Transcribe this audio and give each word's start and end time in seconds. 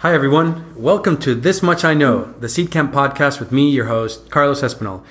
Hi, 0.00 0.12
everyone. 0.12 0.74
Welcome 0.76 1.16
to 1.20 1.34
This 1.34 1.62
Much 1.62 1.82
I 1.82 1.94
Know, 1.94 2.34
the 2.38 2.48
Seedcamp 2.48 2.92
podcast 2.92 3.40
with 3.40 3.50
me, 3.50 3.70
your 3.70 3.86
host, 3.86 4.30
Carlos 4.30 4.60
Espinal, 4.60 5.02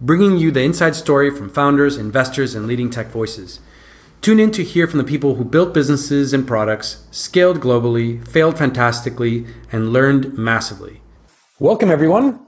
bringing 0.00 0.36
you 0.36 0.50
the 0.50 0.64
inside 0.64 0.96
story 0.96 1.30
from 1.30 1.48
founders, 1.48 1.96
investors, 1.96 2.56
and 2.56 2.66
leading 2.66 2.90
tech 2.90 3.06
voices. 3.06 3.60
Tune 4.20 4.40
in 4.40 4.50
to 4.50 4.64
hear 4.64 4.88
from 4.88 4.98
the 4.98 5.04
people 5.04 5.36
who 5.36 5.44
built 5.44 5.72
businesses 5.72 6.32
and 6.32 6.44
products, 6.44 7.06
scaled 7.12 7.60
globally, 7.60 8.26
failed 8.26 8.58
fantastically, 8.58 9.46
and 9.70 9.92
learned 9.92 10.36
massively. 10.36 11.02
Welcome, 11.60 11.92
everyone. 11.92 12.44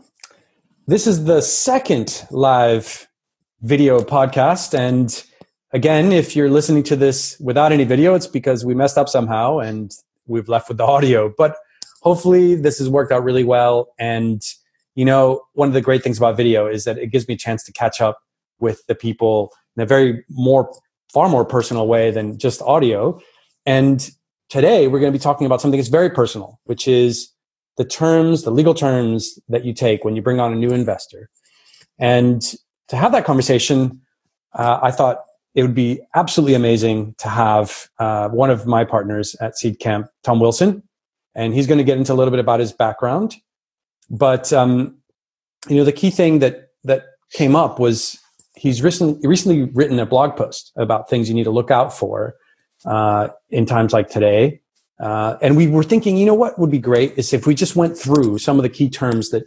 This 0.88 1.06
is 1.06 1.26
the 1.26 1.42
second 1.42 2.26
live 2.32 3.06
video 3.62 4.00
podcast. 4.00 4.76
And 4.76 5.24
again, 5.72 6.11
if 6.11 6.34
you're 6.34 6.50
listening 6.50 6.82
to 6.82 6.96
this 6.96 7.38
without 7.38 7.70
any 7.70 7.84
video, 7.84 8.16
it's 8.16 8.26
because 8.26 8.64
we 8.64 8.74
messed 8.74 8.98
up 8.98 9.08
somehow 9.08 9.61
and 9.61 9.92
we've 10.26 10.48
left 10.48 10.68
with 10.68 10.79
the 10.79 10.84
audio. 10.84 11.32
But 11.38 11.56
hopefully 12.05 12.55
this 12.55 12.79
has 12.79 12.89
worked 12.89 13.11
out 13.11 13.25
really 13.25 13.44
well. 13.44 13.89
And, 13.99 14.43
you 14.95 15.04
know, 15.04 15.43
one 15.54 15.68
of 15.68 15.75
the 15.75 15.81
great 15.81 16.03
things 16.03 16.18
about 16.18 16.36
video 16.36 16.67
is 16.67 16.85
that 16.85 16.99
it 16.99 17.08
gives 17.08 17.26
me 17.26 17.35
a 17.35 17.39
chance 17.39 17.64
to 17.64 17.72
catch 17.72 18.00
up 18.00 18.18
with 18.61 18.86
the 18.86 18.95
people 18.95 19.50
in 19.76 19.82
a 19.82 19.86
very 19.86 20.22
more, 20.29 20.71
far 21.12 21.29
more 21.29 21.45
personal 21.45 21.89
way 21.89 22.11
than 22.11 22.39
just 22.39 22.62
audio. 22.62 23.18
And 23.67 24.11
today 24.50 24.86
we're 24.86 25.00
going 25.00 25.12
to 25.12 25.18
be 25.18 25.22
talking 25.22 25.46
about 25.46 25.61
something 25.61 25.81
that's 25.81 25.89
very 25.89 26.11
personal, 26.11 26.61
which 26.64 26.86
is 26.86 27.31
the 27.79 27.85
terms, 27.85 28.43
the 28.43 28.50
legal 28.50 28.75
terms 28.75 29.39
that 29.48 29.64
you 29.64 29.73
take 29.73 30.04
when 30.04 30.14
you 30.14 30.23
bring 30.23 30.39
on 30.39 30.53
a 30.53 30.57
new 30.57 30.71
investor. 30.71 31.31
And 31.98 32.42
to 32.89 32.97
have 32.97 33.12
that 33.12 33.25
conversation, 33.25 34.00
uh, 34.53 34.78
I 34.83 34.91
thought 34.91 35.25
it 35.55 35.62
would 35.62 35.75
be 35.75 36.00
absolutely 36.14 36.55
amazing 36.55 37.14
to 37.19 37.28
have 37.28 37.89
uh, 37.98 38.28
one 38.28 38.50
of 38.50 38.67
my 38.67 38.84
partners 38.84 39.34
at 39.41 39.55
Seedcamp, 39.55 40.09
Tom 40.23 40.39
Wilson, 40.39 40.83
and 41.34 41.55
he's 41.55 41.66
going 41.66 41.78
to 41.78 41.84
get 41.84 41.98
into 41.98 42.12
a 42.12 42.14
little 42.14 42.30
bit 42.30 42.41
about 42.41 42.61
his 42.61 42.72
background. 42.72 43.36
But 44.11 44.52
um, 44.52 44.98
you 45.69 45.77
know, 45.77 45.84
the 45.84 45.92
key 45.92 46.11
thing 46.11 46.39
that 46.41 46.69
that 46.84 47.06
came 47.33 47.56
up 47.56 47.78
was 47.78 48.19
he's 48.55 48.83
recently 48.83 49.27
recently 49.27 49.64
written 49.75 49.98
a 49.98 50.06
blog 50.06 50.36
post 50.36 50.72
about 50.77 51.09
things 51.09 51.28
you 51.28 51.34
need 51.34 51.44
to 51.44 51.50
look 51.50 51.70
out 51.70 51.97
for 51.97 52.34
uh, 52.84 53.28
in 53.50 53.67
times 53.67 53.92
like 53.92 54.09
today. 54.09 54.61
Uh, 55.00 55.36
and 55.42 55.56
we 55.56 55.67
were 55.67 55.83
thinking, 55.83 56.17
you 56.17 56.25
know, 56.25 56.34
what 56.34 56.59
would 56.59 56.70
be 56.70 56.78
great 56.78 57.19
is 57.19 57.33
if 57.33 57.47
we 57.47 57.55
just 57.55 57.75
went 57.75 57.98
through 57.98 58.39
some 58.39 58.59
of 58.59 58.62
the 58.62 58.69
key 58.69 58.89
terms 58.89 59.31
that 59.31 59.44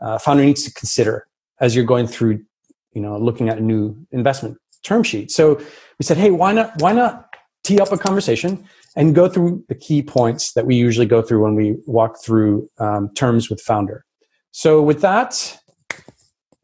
uh, 0.00 0.18
founder 0.18 0.44
needs 0.44 0.64
to 0.64 0.72
consider 0.74 1.26
as 1.60 1.74
you're 1.74 1.84
going 1.84 2.06
through, 2.06 2.44
you 2.92 3.00
know, 3.00 3.16
looking 3.16 3.48
at 3.48 3.56
a 3.56 3.62
new 3.62 3.96
investment 4.10 4.58
term 4.82 5.02
sheet. 5.02 5.30
So 5.30 5.54
we 5.98 6.04
said, 6.04 6.18
hey, 6.18 6.30
why 6.30 6.52
not? 6.52 6.72
Why 6.80 6.92
not 6.92 7.34
tee 7.64 7.78
up 7.78 7.92
a 7.92 7.98
conversation 7.98 8.68
and 8.96 9.14
go 9.14 9.28
through 9.28 9.64
the 9.68 9.74
key 9.74 10.02
points 10.02 10.52
that 10.52 10.66
we 10.66 10.74
usually 10.74 11.06
go 11.06 11.22
through 11.22 11.42
when 11.42 11.54
we 11.54 11.76
walk 11.86 12.22
through 12.22 12.68
um, 12.78 13.12
terms 13.14 13.48
with 13.48 13.60
founder. 13.60 14.04
So 14.50 14.82
with 14.82 15.00
that, 15.00 15.58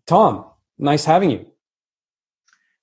Tom, 0.07 0.45
nice 0.79 1.05
having 1.05 1.31
you. 1.31 1.47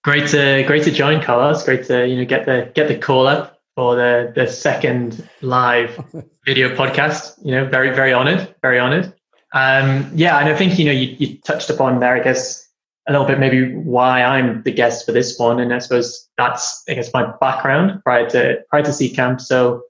Great 0.03 0.29
to 0.29 0.63
great 0.67 0.83
to 0.83 0.91
join, 0.91 1.21
Carlos. 1.21 1.63
Great 1.63 1.85
to 1.87 2.07
you 2.07 2.17
know 2.17 2.25
get 2.25 2.45
the 2.45 2.71
get 2.75 2.87
the 2.87 2.97
call 2.97 3.25
up 3.25 3.59
for 3.75 3.95
the 3.95 4.31
the 4.35 4.47
second 4.47 5.27
live 5.41 5.99
video 6.45 6.75
podcast. 6.75 7.33
You 7.43 7.51
know, 7.51 7.65
very 7.65 7.89
very 7.89 8.13
honored, 8.13 8.53
very 8.61 8.79
honored. 8.79 9.13
Um, 9.53 10.11
yeah, 10.13 10.37
and 10.39 10.49
I 10.49 10.55
think 10.55 10.77
you 10.77 10.85
know 10.85 10.91
you, 10.91 11.15
you 11.17 11.37
touched 11.39 11.69
upon 11.69 11.99
there. 11.99 12.13
I 12.13 12.19
guess 12.19 12.64
a 13.07 13.11
little 13.11 13.27
bit 13.27 13.39
maybe 13.39 13.73
why 13.75 14.23
I'm 14.23 14.63
the 14.63 14.71
guest 14.71 15.05
for 15.05 15.11
this 15.11 15.37
one. 15.37 15.59
And 15.59 15.73
I 15.73 15.79
suppose 15.79 16.27
that's, 16.37 16.83
I 16.89 16.95
guess, 16.95 17.13
my 17.13 17.31
background 17.39 18.01
prior 18.03 18.29
to, 18.31 18.59
prior 18.69 18.83
to 18.83 18.89
Seedcamp. 18.89 19.41
So 19.41 19.83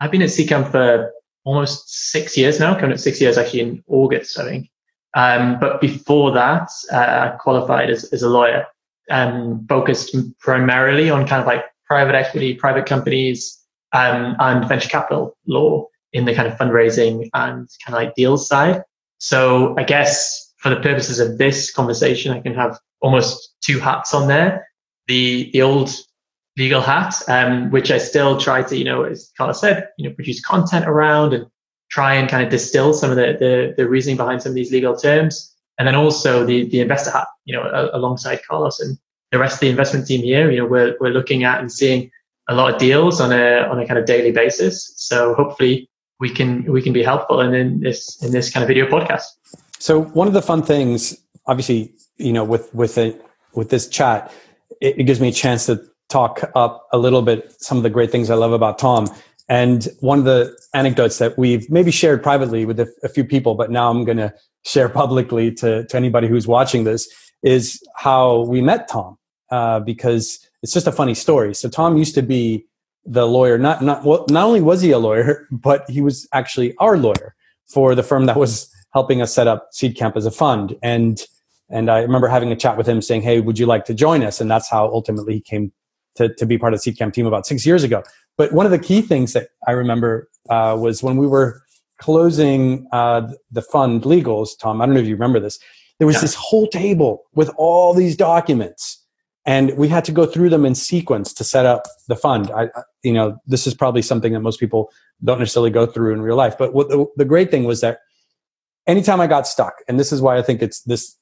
I've 0.00 0.10
been 0.10 0.22
at 0.22 0.30
Seedcamp 0.30 0.70
for 0.70 1.12
almost 1.44 2.10
six 2.10 2.36
years 2.36 2.58
now, 2.60 2.74
coming 2.74 2.92
up 2.92 2.98
six 2.98 3.20
years 3.20 3.36
actually 3.36 3.60
in 3.60 3.84
August, 3.88 4.38
I 4.38 4.44
think. 4.44 4.70
Um, 5.14 5.58
but 5.60 5.80
before 5.80 6.32
that, 6.32 6.70
uh, 6.90 7.32
I 7.32 7.36
qualified 7.38 7.90
as, 7.90 8.04
as 8.12 8.22
a 8.22 8.28
lawyer 8.30 8.66
and 9.08 9.34
um, 9.34 9.66
focused 9.68 10.16
primarily 10.38 11.10
on 11.10 11.26
kind 11.26 11.40
of 11.40 11.46
like 11.46 11.64
private 11.86 12.14
equity, 12.14 12.54
private 12.54 12.86
companies, 12.86 13.58
um, 13.92 14.36
and 14.38 14.66
venture 14.66 14.88
capital 14.88 15.36
law 15.46 15.86
in 16.12 16.24
the 16.24 16.34
kind 16.34 16.48
of 16.48 16.56
fundraising 16.56 17.28
and 17.34 17.68
kind 17.84 17.88
of 17.88 17.94
like 17.94 18.14
deals 18.14 18.48
side. 18.48 18.82
So 19.18 19.74
I 19.78 19.84
guess 19.84 20.41
for 20.62 20.70
the 20.70 20.80
purposes 20.80 21.18
of 21.18 21.38
this 21.38 21.72
conversation, 21.72 22.32
I 22.32 22.40
can 22.40 22.54
have 22.54 22.78
almost 23.00 23.56
two 23.60 23.78
hats 23.80 24.14
on 24.14 24.28
there. 24.28 24.68
The 25.08 25.50
the 25.52 25.62
old 25.62 25.90
legal 26.56 26.80
hat, 26.80 27.14
um, 27.28 27.70
which 27.70 27.90
I 27.90 27.98
still 27.98 28.38
try 28.38 28.62
to, 28.62 28.76
you 28.76 28.84
know, 28.84 29.04
as 29.04 29.32
Carla 29.36 29.54
said, 29.54 29.88
you 29.98 30.08
know, 30.08 30.14
produce 30.14 30.40
content 30.40 30.86
around 30.86 31.32
and 31.32 31.46
try 31.90 32.14
and 32.14 32.28
kind 32.28 32.44
of 32.44 32.50
distill 32.50 32.94
some 32.94 33.10
of 33.10 33.16
the, 33.16 33.36
the, 33.38 33.74
the 33.76 33.88
reasoning 33.88 34.16
behind 34.16 34.42
some 34.42 34.50
of 34.50 34.54
these 34.54 34.70
legal 34.70 34.96
terms. 34.96 35.54
And 35.78 35.88
then 35.88 35.94
also 35.94 36.44
the, 36.44 36.68
the 36.68 36.80
investor 36.80 37.10
hat, 37.10 37.26
you 37.44 37.56
know, 37.56 37.62
a, 37.62 37.96
alongside 37.96 38.40
Carlos 38.46 38.80
and 38.80 38.98
the 39.30 39.38
rest 39.38 39.54
of 39.54 39.60
the 39.60 39.70
investment 39.70 40.06
team 40.06 40.22
here, 40.22 40.50
you 40.50 40.58
know, 40.58 40.66
we're, 40.66 40.94
we're 41.00 41.10
looking 41.10 41.44
at 41.44 41.60
and 41.60 41.72
seeing 41.72 42.10
a 42.48 42.54
lot 42.54 42.72
of 42.72 42.78
deals 42.78 43.20
on 43.20 43.32
a, 43.32 43.62
on 43.70 43.80
a 43.80 43.86
kind 43.86 43.98
of 43.98 44.04
daily 44.04 44.30
basis. 44.30 44.92
So 44.96 45.34
hopefully 45.34 45.88
we 46.20 46.28
can, 46.28 46.70
we 46.70 46.82
can 46.82 46.92
be 46.92 47.02
helpful 47.02 47.40
in, 47.40 47.54
in 47.54 47.80
this, 47.80 48.22
in 48.22 48.30
this 48.30 48.52
kind 48.52 48.62
of 48.62 48.68
video 48.68 48.86
podcast. 48.86 49.24
So 49.82 50.00
one 50.00 50.28
of 50.28 50.32
the 50.32 50.42
fun 50.42 50.62
things, 50.62 51.16
obviously, 51.46 51.92
you 52.16 52.32
know, 52.32 52.44
with 52.44 52.72
with 52.72 52.96
it 52.98 53.20
with 53.52 53.70
this 53.70 53.88
chat, 53.88 54.32
it, 54.80 55.00
it 55.00 55.04
gives 55.08 55.20
me 55.20 55.26
a 55.26 55.32
chance 55.32 55.66
to 55.66 55.82
talk 56.08 56.48
up 56.54 56.86
a 56.92 56.98
little 56.98 57.20
bit 57.20 57.52
some 57.60 57.78
of 57.78 57.82
the 57.82 57.90
great 57.90 58.12
things 58.12 58.30
I 58.30 58.36
love 58.36 58.52
about 58.52 58.78
Tom. 58.78 59.08
And 59.48 59.88
one 59.98 60.20
of 60.20 60.24
the 60.24 60.56
anecdotes 60.72 61.18
that 61.18 61.36
we've 61.36 61.68
maybe 61.68 61.90
shared 61.90 62.22
privately 62.22 62.64
with 62.64 62.78
a, 62.78 62.88
a 63.02 63.08
few 63.08 63.24
people, 63.24 63.56
but 63.56 63.72
now 63.72 63.90
I'm 63.90 64.04
going 64.04 64.18
to 64.18 64.32
share 64.64 64.88
publicly 64.88 65.50
to, 65.54 65.84
to 65.84 65.96
anybody 65.96 66.28
who's 66.28 66.46
watching 66.46 66.84
this 66.84 67.12
is 67.42 67.82
how 67.96 68.42
we 68.42 68.60
met 68.60 68.86
Tom, 68.86 69.18
uh, 69.50 69.80
because 69.80 70.48
it's 70.62 70.72
just 70.72 70.86
a 70.86 70.92
funny 70.92 71.14
story. 71.14 71.56
So 71.56 71.68
Tom 71.68 71.96
used 71.96 72.14
to 72.14 72.22
be 72.22 72.66
the 73.04 73.26
lawyer. 73.26 73.58
Not 73.58 73.82
not 73.82 74.04
well, 74.04 74.26
not 74.30 74.44
only 74.46 74.60
was 74.60 74.80
he 74.80 74.92
a 74.92 75.00
lawyer, 75.00 75.48
but 75.50 75.90
he 75.90 76.00
was 76.00 76.28
actually 76.32 76.72
our 76.78 76.96
lawyer 76.96 77.34
for 77.66 77.96
the 77.96 78.04
firm 78.04 78.26
that 78.26 78.36
was 78.36 78.72
helping 78.92 79.22
us 79.22 79.32
set 79.32 79.46
up 79.46 79.70
Seedcamp 79.72 80.16
as 80.16 80.26
a 80.26 80.30
fund. 80.30 80.76
And 80.82 81.20
and 81.70 81.90
I 81.90 82.00
remember 82.00 82.28
having 82.28 82.52
a 82.52 82.56
chat 82.56 82.76
with 82.76 82.86
him 82.86 83.00
saying, 83.00 83.22
Hey, 83.22 83.40
would 83.40 83.58
you 83.58 83.66
like 83.66 83.86
to 83.86 83.94
join 83.94 84.22
us? 84.22 84.40
And 84.40 84.50
that's 84.50 84.70
how 84.70 84.86
ultimately 84.86 85.34
he 85.34 85.40
came 85.40 85.72
to, 86.16 86.32
to 86.34 86.44
be 86.44 86.58
part 86.58 86.74
of 86.74 86.82
the 86.82 86.92
Seedcamp 86.92 87.14
team 87.14 87.26
about 87.26 87.46
six 87.46 87.64
years 87.64 87.82
ago. 87.82 88.02
But 88.36 88.52
one 88.52 88.66
of 88.66 88.72
the 88.72 88.78
key 88.78 89.00
things 89.00 89.32
that 89.32 89.48
I 89.66 89.72
remember 89.72 90.28
uh, 90.50 90.76
was 90.78 91.02
when 91.02 91.16
we 91.16 91.26
were 91.26 91.62
closing 91.98 92.86
uh, 92.92 93.32
the 93.50 93.62
fund 93.62 94.02
legals, 94.02 94.50
Tom, 94.58 94.80
I 94.82 94.86
don't 94.86 94.94
know 94.94 95.00
if 95.00 95.06
you 95.06 95.14
remember 95.14 95.40
this, 95.40 95.58
there 95.98 96.06
was 96.06 96.16
yeah. 96.16 96.22
this 96.22 96.34
whole 96.34 96.66
table 96.66 97.24
with 97.34 97.50
all 97.56 97.94
these 97.94 98.16
documents. 98.16 98.98
And 99.44 99.76
we 99.76 99.88
had 99.88 100.04
to 100.04 100.12
go 100.12 100.26
through 100.26 100.50
them 100.50 100.64
in 100.64 100.74
sequence 100.74 101.32
to 101.34 101.44
set 101.44 101.66
up 101.66 101.84
the 102.08 102.16
fund. 102.16 102.50
I, 102.50 102.68
you 103.02 103.12
know, 103.12 103.38
this 103.46 103.66
is 103.66 103.74
probably 103.74 104.02
something 104.02 104.32
that 104.32 104.40
most 104.40 104.60
people 104.60 104.90
don't 105.24 105.38
necessarily 105.38 105.70
go 105.70 105.86
through 105.86 106.12
in 106.12 106.22
real 106.22 106.36
life. 106.36 106.56
But 106.56 106.74
what 106.74 106.88
the, 106.88 107.06
the 107.16 107.24
great 107.24 107.50
thing 107.50 107.64
was 107.64 107.80
that 107.80 108.00
anytime 108.86 109.20
I 109.20 109.26
got 109.26 109.46
stuck, 109.46 109.74
and 109.88 109.98
this 109.98 110.12
is 110.12 110.20
why 110.20 110.36
I 110.36 110.42
think 110.42 110.62
it's 110.62 110.82
this 110.82 111.16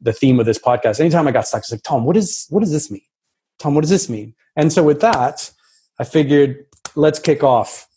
the 0.00 0.12
theme 0.12 0.40
of 0.40 0.46
this 0.46 0.58
podcast. 0.58 1.00
Anytime 1.00 1.28
I 1.28 1.32
got 1.32 1.46
stuck, 1.46 1.60
it's 1.60 1.72
like, 1.72 1.82
Tom, 1.82 2.04
what 2.04 2.16
is 2.16 2.46
what 2.50 2.60
does 2.60 2.72
this 2.72 2.90
mean? 2.90 3.02
Tom, 3.58 3.74
what 3.74 3.82
does 3.82 3.90
this 3.90 4.08
mean? 4.08 4.34
And 4.56 4.72
so 4.72 4.82
with 4.82 5.00
that, 5.00 5.50
I 5.98 6.04
figured 6.04 6.66
let's 6.94 7.18
kick 7.18 7.42
off. 7.42 7.88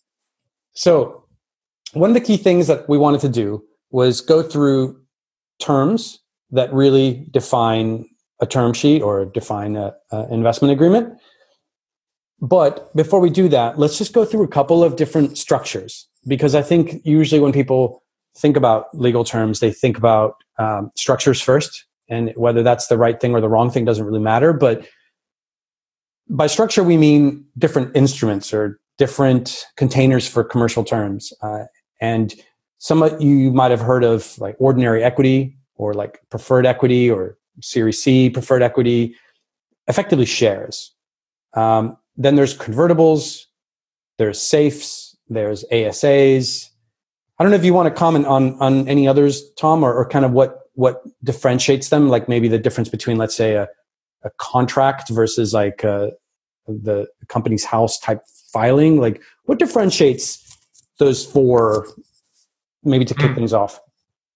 So 0.73 1.23
one 1.93 2.09
of 2.09 2.13
the 2.13 2.21
key 2.21 2.37
things 2.37 2.67
that 2.67 2.87
we 2.89 2.97
wanted 2.97 3.21
to 3.21 3.29
do 3.29 3.63
was 3.91 4.21
go 4.21 4.43
through 4.43 4.99
terms 5.59 6.19
that 6.51 6.71
really 6.73 7.25
define 7.31 8.07
a 8.39 8.45
term 8.45 8.73
sheet 8.73 9.01
or 9.01 9.25
define 9.25 9.75
an 9.75 9.93
investment 10.31 10.71
agreement. 10.71 11.17
But 12.39 12.95
before 12.95 13.19
we 13.19 13.31
do 13.31 13.49
that, 13.49 13.79
let's 13.79 13.97
just 13.97 14.13
go 14.13 14.23
through 14.23 14.43
a 14.43 14.47
couple 14.47 14.83
of 14.83 14.95
different 14.95 15.37
structures 15.37 16.07
because 16.27 16.53
I 16.53 16.61
think 16.61 17.01
usually 17.03 17.41
when 17.41 17.51
people 17.51 18.03
think 18.37 18.55
about 18.55 18.95
legal 18.97 19.23
terms, 19.23 19.59
they 19.59 19.71
think 19.71 19.97
about 19.97 20.35
um, 20.59 20.91
structures 20.95 21.41
first, 21.41 21.85
and 22.09 22.31
whether 22.35 22.63
that's 22.63 22.87
the 22.87 22.97
right 22.97 23.19
thing 23.19 23.33
or 23.33 23.41
the 23.41 23.49
wrong 23.49 23.69
thing 23.69 23.85
doesn't 23.85 24.05
really 24.05 24.19
matter. 24.19 24.53
But 24.53 24.87
by 26.29 26.47
structure, 26.47 26.83
we 26.83 26.97
mean 26.97 27.45
different 27.57 27.95
instruments 27.95 28.53
or 28.53 28.79
different 28.97 29.65
containers 29.75 30.27
for 30.27 30.43
commercial 30.43 30.83
terms. 30.83 31.31
Uh, 31.41 31.65
and 32.01 32.33
some 32.79 33.01
of 33.01 33.21
you 33.21 33.51
might 33.51 33.71
have 33.71 33.81
heard 33.81 34.03
of 34.03 34.37
like 34.39 34.55
ordinary 34.59 35.03
equity 35.03 35.57
or 35.75 35.93
like 35.93 36.19
preferred 36.29 36.65
equity 36.65 37.09
or 37.09 37.37
Series 37.61 38.01
C 38.03 38.29
preferred 38.29 38.61
equity, 38.61 39.15
effectively 39.87 40.25
shares. 40.25 40.93
Um, 41.55 41.97
then 42.15 42.35
there's 42.35 42.55
convertibles, 42.55 43.43
there's 44.17 44.39
safes, 44.39 45.17
there's 45.27 45.65
ASAs, 45.71 46.69
I 47.39 47.43
don't 47.43 47.51
know 47.51 47.57
if 47.57 47.65
you 47.65 47.73
want 47.73 47.93
to 47.93 47.97
comment 47.97 48.25
on 48.25 48.59
on 48.59 48.87
any 48.87 49.07
others, 49.07 49.49
Tom, 49.53 49.83
or, 49.83 49.93
or 49.93 50.07
kind 50.07 50.25
of 50.25 50.31
what 50.31 50.61
what 50.73 51.01
differentiates 51.23 51.89
them, 51.89 52.09
like 52.09 52.29
maybe 52.29 52.47
the 52.47 52.59
difference 52.59 52.89
between, 52.89 53.17
let's 53.17 53.35
say, 53.35 53.55
a, 53.55 53.67
a 54.23 54.29
contract 54.37 55.09
versus 55.09 55.53
like 55.53 55.83
uh, 55.83 56.11
the 56.67 57.07
Companies 57.27 57.65
House 57.65 57.99
type 57.99 58.21
filing. 58.53 59.01
Like, 59.01 59.21
what 59.45 59.57
differentiates 59.57 60.43
those 60.99 61.25
four 61.25 61.87
maybe 62.83 63.05
to 63.05 63.13
kick 63.13 63.31
mm. 63.31 63.35
things 63.35 63.53
off. 63.53 63.79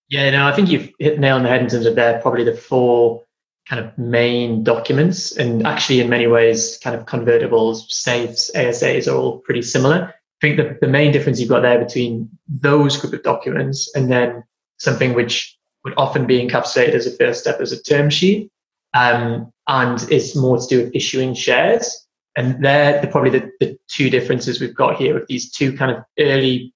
Yeah, 0.09 0.29
no, 0.31 0.45
I 0.45 0.51
think 0.51 0.69
you've 0.69 0.91
hit 0.99 1.19
nail 1.19 1.37
on 1.37 1.43
the 1.43 1.49
head 1.49 1.61
in 1.61 1.69
terms 1.69 1.85
of 1.85 1.95
they're 1.95 2.19
probably 2.19 2.43
the 2.43 2.55
four 2.55 3.23
kind 3.67 3.83
of 3.83 3.97
main 3.97 4.63
documents. 4.63 5.35
And 5.37 5.65
actually, 5.65 6.01
in 6.01 6.09
many 6.09 6.27
ways, 6.27 6.77
kind 6.83 6.95
of 6.95 7.05
convertibles, 7.05 7.89
safes, 7.89 8.51
ASAs 8.55 9.07
are 9.07 9.15
all 9.15 9.39
pretty 9.39 9.61
similar. 9.61 10.13
I 10.41 10.47
think 10.47 10.57
the, 10.57 10.77
the 10.81 10.91
main 10.91 11.11
difference 11.11 11.39
you've 11.39 11.49
got 11.49 11.61
there 11.61 11.83
between 11.83 12.29
those 12.47 12.97
group 12.97 13.13
of 13.13 13.21
documents 13.21 13.93
and 13.95 14.11
then 14.11 14.43
something 14.77 15.13
which 15.13 15.55
would 15.83 15.93
often 15.97 16.25
be 16.25 16.39
encapsulated 16.39 16.93
as 16.95 17.05
a 17.05 17.11
first 17.11 17.41
step 17.41 17.61
as 17.61 17.71
a 17.71 17.81
term 17.81 18.09
sheet 18.09 18.51
um, 18.95 19.51
and 19.67 20.11
is 20.11 20.35
more 20.35 20.57
to 20.57 20.67
do 20.67 20.83
with 20.83 20.95
issuing 20.95 21.35
shares. 21.35 22.07
And 22.35 22.63
they're 22.63 23.01
the, 23.01 23.07
probably 23.07 23.29
the, 23.29 23.51
the 23.59 23.77
two 23.87 24.09
differences 24.09 24.59
we've 24.59 24.75
got 24.75 24.97
here 24.97 25.13
with 25.13 25.27
these 25.27 25.51
two 25.51 25.77
kind 25.77 25.91
of 25.91 26.03
early 26.17 26.73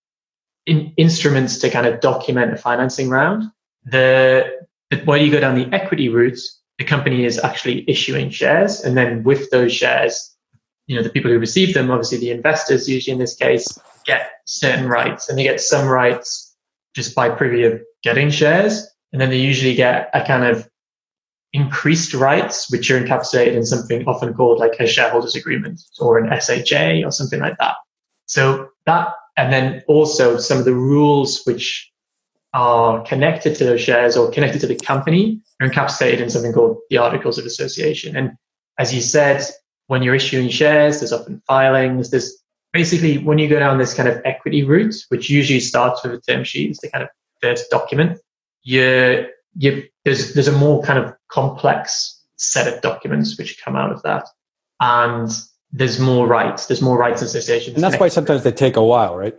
in, 0.67 0.93
instruments 0.97 1.57
to 1.59 1.69
kind 1.69 1.87
of 1.87 2.01
document 2.01 2.53
a 2.53 2.57
financing 2.57 3.09
round. 3.09 3.43
The, 3.85 4.59
the 4.91 4.97
when 5.05 5.23
you 5.23 5.31
go 5.31 5.39
down 5.39 5.55
the 5.55 5.73
equity 5.73 6.09
route, 6.09 6.39
the 6.77 6.83
company 6.83 7.23
is 7.23 7.39
actually 7.39 7.89
issuing 7.89 8.29
shares, 8.29 8.81
and 8.81 8.97
then 8.97 9.23
with 9.23 9.49
those 9.49 9.73
shares, 9.73 10.34
you 10.87 10.95
know 10.95 11.03
the 11.03 11.09
people 11.09 11.31
who 11.31 11.39
receive 11.39 11.73
them, 11.73 11.91
obviously 11.91 12.17
the 12.19 12.31
investors, 12.31 12.87
usually 12.87 13.13
in 13.13 13.19
this 13.19 13.35
case, 13.35 13.67
get 14.05 14.31
certain 14.45 14.87
rights, 14.87 15.29
and 15.29 15.37
they 15.37 15.43
get 15.43 15.61
some 15.61 15.87
rights 15.87 16.55
just 16.95 17.15
by 17.15 17.29
privy 17.29 17.63
of 17.63 17.81
getting 18.03 18.29
shares, 18.29 18.87
and 19.11 19.21
then 19.21 19.29
they 19.29 19.39
usually 19.39 19.75
get 19.75 20.09
a 20.13 20.25
kind 20.25 20.43
of 20.43 20.69
increased 21.53 22.13
rights, 22.13 22.69
which 22.71 22.91
are 22.91 23.01
encapsulated 23.01 23.53
in 23.53 23.65
something 23.65 24.05
often 24.07 24.33
called 24.33 24.59
like 24.59 24.75
a 24.79 24.87
shareholders 24.87 25.35
agreement 25.35 25.81
or 25.99 26.17
an 26.17 26.29
SHA 26.39 27.05
or 27.05 27.11
something 27.11 27.39
like 27.39 27.57
that. 27.59 27.75
So 28.25 28.69
that 28.85 29.13
and 29.37 29.51
then 29.51 29.83
also 29.87 30.37
some 30.37 30.57
of 30.57 30.65
the 30.65 30.73
rules 30.73 31.41
which 31.45 31.91
are 32.53 33.03
connected 33.03 33.55
to 33.55 33.65
those 33.65 33.81
shares 33.81 34.15
or 34.15 34.31
connected 34.31 34.61
to 34.61 34.67
the 34.67 34.75
company 34.75 35.41
are 35.59 35.69
encapsulated 35.69 36.19
in 36.19 36.29
something 36.29 36.53
called 36.53 36.77
the 36.89 36.97
Articles 36.97 37.37
of 37.37 37.45
Association. 37.45 38.15
And 38.15 38.31
as 38.79 38.93
you 38.93 39.01
said, 39.01 39.43
when 39.87 40.03
you're 40.03 40.15
issuing 40.15 40.49
shares, 40.49 40.99
there's 40.99 41.13
often 41.13 41.41
filings. 41.47 42.09
There's 42.09 42.41
basically 42.73 43.17
when 43.19 43.37
you 43.37 43.47
go 43.47 43.59
down 43.59 43.77
this 43.77 43.93
kind 43.93 44.09
of 44.09 44.21
equity 44.25 44.63
route, 44.63 44.95
which 45.09 45.29
usually 45.29 45.59
starts 45.59 46.03
with 46.03 46.13
a 46.13 46.21
term 46.21 46.43
sheet, 46.43 46.71
it's 46.71 46.81
the 46.81 46.89
kind 46.89 47.03
of 47.03 47.09
first 47.41 47.69
document. 47.69 48.19
You 48.63 49.27
you 49.55 49.83
there's 50.03 50.33
there's 50.33 50.47
a 50.47 50.57
more 50.57 50.83
kind 50.83 50.99
of 50.99 51.13
complex 51.29 52.21
set 52.35 52.71
of 52.71 52.81
documents 52.81 53.37
which 53.37 53.61
come 53.63 53.75
out 53.75 53.91
of 53.91 54.01
that, 54.03 54.27
and 54.79 55.29
there's 55.71 55.99
more 55.99 56.27
rights. 56.27 56.67
There's 56.67 56.81
more 56.81 56.97
rights 56.97 57.21
associations. 57.21 57.75
And 57.75 57.83
that's 57.83 57.99
why 57.99 58.07
sometimes 58.07 58.43
they 58.43 58.51
take 58.51 58.75
a 58.75 58.83
while, 58.83 59.15
right? 59.15 59.35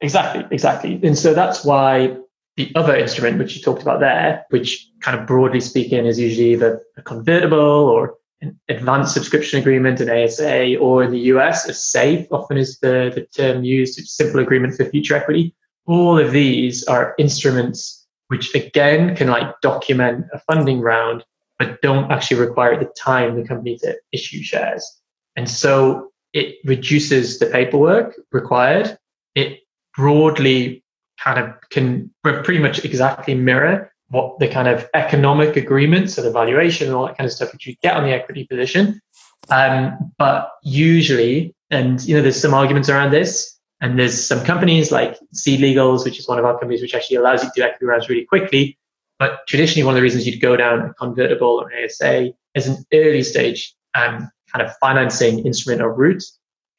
Exactly, 0.00 0.46
exactly. 0.50 0.98
And 1.02 1.16
so 1.16 1.34
that's 1.34 1.64
why 1.64 2.16
the 2.56 2.72
other 2.74 2.96
instrument, 2.96 3.38
which 3.38 3.56
you 3.56 3.62
talked 3.62 3.82
about 3.82 4.00
there, 4.00 4.44
which 4.50 4.88
kind 5.00 5.18
of 5.18 5.26
broadly 5.26 5.60
speaking 5.60 6.06
is 6.06 6.18
usually 6.18 6.52
either 6.52 6.82
a 6.96 7.02
convertible 7.02 7.58
or 7.58 8.14
an 8.42 8.58
advanced 8.68 9.14
subscription 9.14 9.58
agreement, 9.58 10.00
an 10.00 10.10
ASA, 10.10 10.76
or 10.78 11.02
in 11.02 11.10
the 11.10 11.18
US, 11.34 11.68
a 11.68 11.74
SAFE 11.74 12.26
often 12.30 12.56
is 12.56 12.78
the, 12.78 13.12
the 13.14 13.26
term 13.36 13.64
used, 13.64 13.98
it's 13.98 14.16
simple 14.16 14.40
agreement 14.40 14.74
for 14.76 14.84
future 14.84 15.14
equity. 15.14 15.54
All 15.86 16.18
of 16.18 16.32
these 16.32 16.84
are 16.84 17.14
instruments 17.18 18.00
which 18.28 18.54
again 18.54 19.16
can 19.16 19.28
like 19.28 19.60
document 19.60 20.24
a 20.32 20.38
funding 20.38 20.80
round, 20.80 21.24
but 21.58 21.82
don't 21.82 22.10
actually 22.12 22.40
require 22.40 22.74
at 22.74 22.80
the 22.80 22.94
time 22.96 23.34
the 23.34 23.46
company 23.46 23.76
to 23.78 23.96
issue 24.12 24.40
shares. 24.40 24.88
And 25.34 25.50
so 25.50 26.12
it 26.32 26.56
reduces 26.64 27.40
the 27.40 27.46
paperwork 27.46 28.14
required. 28.30 28.96
It 29.34 29.58
broadly 29.96 30.84
kind 31.22 31.40
of 31.40 31.54
can 31.70 32.10
pretty 32.22 32.60
much 32.60 32.84
exactly 32.84 33.34
mirror 33.34 33.89
what 34.10 34.38
the 34.38 34.48
kind 34.48 34.68
of 34.68 34.88
economic 34.94 35.56
agreements, 35.56 36.14
so 36.14 36.22
the 36.22 36.30
valuation 36.30 36.88
and 36.88 36.96
all 36.96 37.06
that 37.06 37.16
kind 37.16 37.26
of 37.26 37.32
stuff, 37.32 37.52
which 37.52 37.66
you 37.66 37.74
get 37.82 37.96
on 37.96 38.04
the 38.04 38.12
equity 38.12 38.44
position. 38.44 39.00
Um, 39.48 40.12
but 40.18 40.50
usually, 40.62 41.54
and 41.70 42.02
you 42.04 42.16
know, 42.16 42.22
there's 42.22 42.40
some 42.40 42.54
arguments 42.54 42.88
around 42.88 43.12
this, 43.12 43.58
and 43.80 43.98
there's 43.98 44.22
some 44.22 44.44
companies 44.44 44.92
like 44.92 45.18
SeedLegals, 45.34 46.04
which 46.04 46.18
is 46.18 46.28
one 46.28 46.38
of 46.38 46.44
our 46.44 46.58
companies, 46.58 46.82
which 46.82 46.94
actually 46.94 47.16
allows 47.16 47.42
you 47.42 47.48
to 47.48 47.60
do 47.60 47.62
equity 47.62 47.86
rounds 47.86 48.08
really 48.08 48.26
quickly. 48.26 48.76
But 49.18 49.46
traditionally, 49.46 49.84
one 49.84 49.94
of 49.94 49.96
the 49.96 50.02
reasons 50.02 50.26
you'd 50.26 50.40
go 50.40 50.56
down 50.56 50.80
a 50.80 50.94
convertible 50.94 51.60
or 51.62 51.70
an 51.70 51.84
ASA 51.84 52.30
as 52.54 52.66
an 52.66 52.84
early 52.92 53.22
stage 53.22 53.74
um, 53.94 54.30
kind 54.52 54.66
of 54.66 54.74
financing 54.78 55.44
instrument 55.46 55.82
or 55.82 55.92
route 55.92 56.24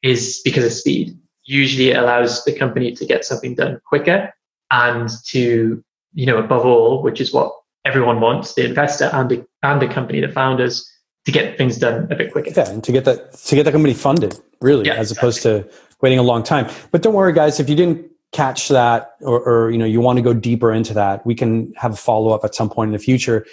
is 0.02 0.40
because 0.44 0.64
of 0.64 0.72
speed. 0.72 1.16
Usually 1.44 1.90
it 1.90 1.96
allows 1.96 2.44
the 2.44 2.52
company 2.52 2.92
to 2.92 3.06
get 3.06 3.24
something 3.24 3.54
done 3.54 3.80
quicker 3.86 4.32
and 4.70 5.08
to, 5.28 5.82
you 6.14 6.26
know, 6.26 6.38
above 6.38 6.64
all, 6.64 7.02
which 7.02 7.20
is 7.20 7.32
what 7.32 7.52
everyone 7.84 8.20
wants, 8.20 8.54
the 8.54 8.64
investor 8.64 9.10
and 9.12 9.30
the, 9.30 9.46
and 9.62 9.80
the 9.80 9.88
company, 9.88 10.20
the 10.20 10.28
founders, 10.28 10.88
to 11.24 11.32
get 11.32 11.56
things 11.56 11.78
done 11.78 12.10
a 12.10 12.16
bit 12.16 12.32
quicker. 12.32 12.50
Yeah, 12.56 12.68
and 12.68 12.82
to 12.84 12.92
get 12.92 13.04
that 13.04 13.32
to 13.34 13.54
get 13.54 13.64
the 13.64 13.72
company 13.72 13.94
funded, 13.94 14.38
really, 14.60 14.86
yeah, 14.86 14.94
as 14.94 15.12
exactly. 15.12 15.28
opposed 15.28 15.42
to 15.42 15.70
waiting 16.00 16.18
a 16.18 16.22
long 16.22 16.42
time. 16.42 16.68
But 16.90 17.02
don't 17.02 17.14
worry, 17.14 17.32
guys, 17.32 17.60
if 17.60 17.68
you 17.68 17.76
didn't 17.76 18.10
catch 18.32 18.68
that 18.68 19.12
or, 19.20 19.40
or 19.40 19.70
you 19.70 19.78
know 19.78 19.84
you 19.84 20.00
want 20.00 20.16
to 20.16 20.22
go 20.22 20.34
deeper 20.34 20.72
into 20.72 20.94
that, 20.94 21.24
we 21.24 21.34
can 21.34 21.72
have 21.76 21.92
a 21.92 21.96
follow 21.96 22.30
up 22.32 22.44
at 22.44 22.54
some 22.54 22.68
point 22.68 22.88
in 22.88 22.92
the 22.92 22.98
future. 22.98 23.46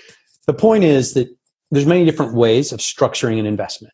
The 0.48 0.54
point 0.54 0.84
is 0.84 1.14
that 1.14 1.30
there's 1.72 1.86
many 1.86 2.06
different 2.06 2.34
ways 2.34 2.72
of 2.72 2.80
structuring 2.80 3.40
an 3.40 3.46
investment. 3.46 3.94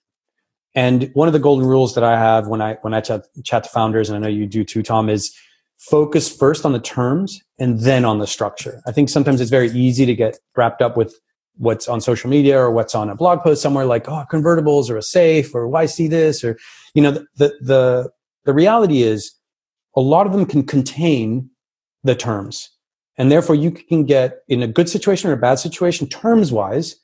And 0.74 1.10
one 1.14 1.28
of 1.28 1.34
the 1.34 1.40
golden 1.40 1.66
rules 1.66 1.96
that 1.96 2.04
I 2.04 2.18
have 2.18 2.48
when 2.48 2.62
I 2.62 2.76
when 2.82 2.94
I 2.94 3.02
chat, 3.02 3.26
chat 3.44 3.64
to 3.64 3.70
founders, 3.70 4.10
and 4.10 4.18
I 4.18 4.20
know 4.20 4.34
you 4.34 4.46
do 4.46 4.64
too, 4.64 4.84
Tom, 4.84 5.10
is 5.10 5.36
focus 5.78 6.34
first 6.34 6.66
on 6.66 6.72
the 6.72 6.80
terms 6.80 7.42
and 7.60 7.80
then 7.82 8.06
on 8.06 8.20
the 8.20 8.28
structure. 8.28 8.82
I 8.88 8.92
think 8.92 9.10
sometimes 9.10 9.42
it's 9.42 9.52
very 9.52 9.70
easy 9.70 10.06
to 10.06 10.16
get 10.16 10.38
wrapped 10.56 10.82
up 10.82 10.98
with 10.98 11.16
what's 11.58 11.88
on 11.88 12.02
social 12.02 12.30
media 12.30 12.60
or 12.60 12.72
what's 12.72 12.96
on 12.96 13.10
a 13.10 13.16
blog 13.16 13.42
post 13.42 13.62
somewhere 13.62 13.86
like 13.86 14.10
oh 14.10 14.26
convertibles 14.32 14.90
or 14.90 14.98
a 14.98 15.02
safe 15.02 15.56
or 15.56 15.68
why 15.68 15.86
see 15.86 16.08
this 16.08 16.44
or 16.44 16.58
you 16.94 17.02
know 17.02 17.12
the 17.12 17.26
the 17.38 17.58
the, 17.62 18.10
the 18.44 18.54
reality 18.54 19.04
is 19.04 19.34
a 19.96 20.02
lot 20.02 20.28
of 20.28 20.34
them 20.34 20.46
can 20.46 20.66
contain 20.66 21.50
the 22.04 22.16
terms 22.16 22.70
and 23.18 23.32
therefore 23.32 23.56
you 23.56 23.72
can 23.72 24.04
get 24.04 24.40
in 24.50 24.62
a 24.62 24.68
good 24.68 24.90
situation 24.90 25.30
or 25.30 25.34
a 25.34 25.38
bad 25.38 25.56
situation 25.56 26.08
terms 26.08 26.52
wise 26.52 26.98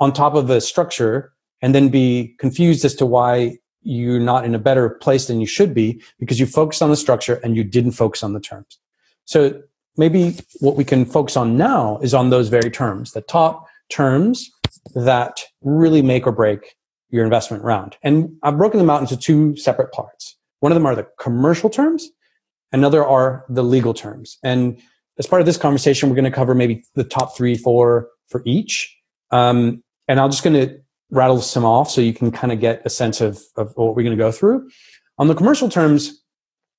on 0.00 0.12
top 0.12 0.34
of 0.34 0.50
a 0.50 0.60
structure 0.60 1.32
and 1.62 1.74
then 1.74 1.88
be 1.88 2.34
confused 2.38 2.84
as 2.84 2.94
to 2.94 3.06
why 3.06 3.56
you're 3.86 4.20
not 4.20 4.44
in 4.44 4.54
a 4.54 4.58
better 4.58 4.90
place 4.90 5.26
than 5.26 5.40
you 5.40 5.46
should 5.46 5.72
be 5.72 6.02
because 6.18 6.40
you 6.40 6.46
focused 6.46 6.82
on 6.82 6.90
the 6.90 6.96
structure 6.96 7.40
and 7.44 7.56
you 7.56 7.62
didn't 7.62 7.92
focus 7.92 8.22
on 8.22 8.32
the 8.32 8.40
terms. 8.40 8.78
So 9.24 9.62
maybe 9.96 10.36
what 10.58 10.76
we 10.76 10.84
can 10.84 11.04
focus 11.04 11.36
on 11.36 11.56
now 11.56 11.98
is 11.98 12.12
on 12.12 12.30
those 12.30 12.48
very 12.48 12.70
terms, 12.70 13.12
the 13.12 13.20
top 13.20 13.66
terms 13.88 14.50
that 14.94 15.40
really 15.62 16.02
make 16.02 16.26
or 16.26 16.32
break 16.32 16.76
your 17.10 17.24
investment 17.24 17.62
round. 17.62 17.96
And 18.02 18.36
I've 18.42 18.58
broken 18.58 18.78
them 18.78 18.90
out 18.90 19.00
into 19.00 19.16
two 19.16 19.56
separate 19.56 19.92
parts. 19.92 20.36
One 20.60 20.72
of 20.72 20.76
them 20.76 20.86
are 20.86 20.96
the 20.96 21.06
commercial 21.20 21.70
terms, 21.70 22.10
another 22.72 23.04
are 23.04 23.44
the 23.48 23.62
legal 23.62 23.94
terms. 23.94 24.38
And 24.42 24.80
as 25.18 25.26
part 25.26 25.40
of 25.40 25.46
this 25.46 25.56
conversation, 25.56 26.08
we're 26.08 26.16
going 26.16 26.24
to 26.24 26.30
cover 26.30 26.54
maybe 26.54 26.82
the 26.94 27.04
top 27.04 27.36
three, 27.36 27.56
four 27.56 28.08
for 28.28 28.42
each. 28.44 28.96
Um, 29.30 29.82
and 30.08 30.18
I'm 30.18 30.30
just 30.30 30.42
going 30.42 30.54
to 30.54 30.78
rattle 31.10 31.40
some 31.40 31.64
off 31.64 31.90
so 31.90 32.00
you 32.00 32.12
can 32.12 32.30
kind 32.30 32.52
of 32.52 32.60
get 32.60 32.82
a 32.84 32.90
sense 32.90 33.20
of, 33.20 33.40
of 33.56 33.72
what 33.76 33.94
we're 33.94 34.02
going 34.02 34.16
to 34.16 34.22
go 34.22 34.32
through. 34.32 34.68
On 35.18 35.28
the 35.28 35.34
commercial 35.34 35.68
terms, 35.68 36.22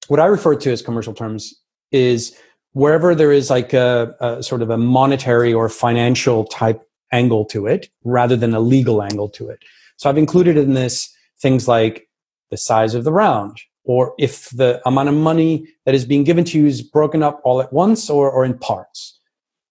what 0.07 0.19
I 0.19 0.25
refer 0.25 0.55
to 0.55 0.71
as 0.71 0.81
commercial 0.81 1.13
terms 1.13 1.53
is 1.91 2.37
wherever 2.73 3.15
there 3.15 3.31
is 3.31 3.49
like 3.49 3.73
a, 3.73 4.15
a 4.19 4.43
sort 4.43 4.61
of 4.61 4.69
a 4.69 4.77
monetary 4.77 5.53
or 5.53 5.69
financial 5.69 6.45
type 6.45 6.81
angle 7.11 7.45
to 7.45 7.65
it 7.65 7.89
rather 8.03 8.35
than 8.35 8.53
a 8.53 8.59
legal 8.59 9.01
angle 9.01 9.29
to 9.29 9.49
it. 9.49 9.59
So 9.95 10.09
I've 10.09 10.17
included 10.17 10.57
in 10.57 10.73
this 10.73 11.13
things 11.39 11.67
like 11.67 12.07
the 12.51 12.57
size 12.57 12.93
of 12.93 13.03
the 13.03 13.11
round, 13.11 13.61
or 13.83 14.13
if 14.19 14.49
the 14.49 14.81
amount 14.85 15.09
of 15.09 15.15
money 15.15 15.67
that 15.85 15.95
is 15.95 16.05
being 16.05 16.23
given 16.23 16.43
to 16.45 16.59
you 16.59 16.65
is 16.65 16.81
broken 16.81 17.23
up 17.23 17.41
all 17.43 17.61
at 17.61 17.71
once 17.73 18.09
or, 18.09 18.29
or 18.29 18.45
in 18.45 18.57
parts. 18.57 19.19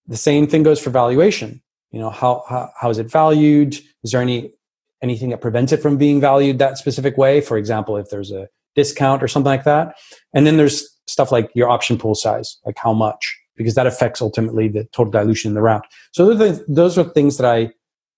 The 0.07 0.17
same 0.17 0.47
thing 0.47 0.63
goes 0.63 0.81
for 0.81 0.91
valuation 0.91 1.63
you 1.97 2.03
know 2.03 2.11
how, 2.11 2.45
how 2.47 2.71
how 2.79 2.91
is 2.91 2.99
it 2.99 3.11
valued 3.11 3.77
is 4.07 4.13
there 4.13 4.23
any 4.23 4.53
anything 5.03 5.31
that 5.31 5.41
prevents 5.41 5.73
it 5.73 5.83
from 5.83 5.99
being 5.99 6.21
valued 6.21 6.59
that 6.59 6.79
specific 6.79 7.19
way? 7.19 7.41
For 7.41 7.59
example 7.59 7.97
if 7.97 8.09
there's 8.09 8.31
a 8.31 8.49
discount 8.77 9.23
or 9.23 9.29
something 9.29 9.51
like 9.51 9.65
that. 9.65 9.97
And 10.33 10.47
then 10.47 10.57
there's 10.57 10.89
stuff 11.09 11.33
like 11.33 11.51
your 11.55 11.69
option 11.69 11.99
pool 11.99 12.15
size 12.15 12.59
like 12.65 12.77
how 12.79 12.93
much 12.93 13.37
because 13.57 13.75
that 13.75 13.87
affects 13.87 14.23
ultimately 14.23 14.69
the 14.69 14.85
total 14.93 15.11
dilution 15.11 15.51
in 15.51 15.55
the 15.55 15.63
round. 15.63 15.83
So 16.13 16.35
those 16.69 16.99
are, 16.99 17.05
things 17.05 17.37
that 17.39 17.47
i 17.47 17.71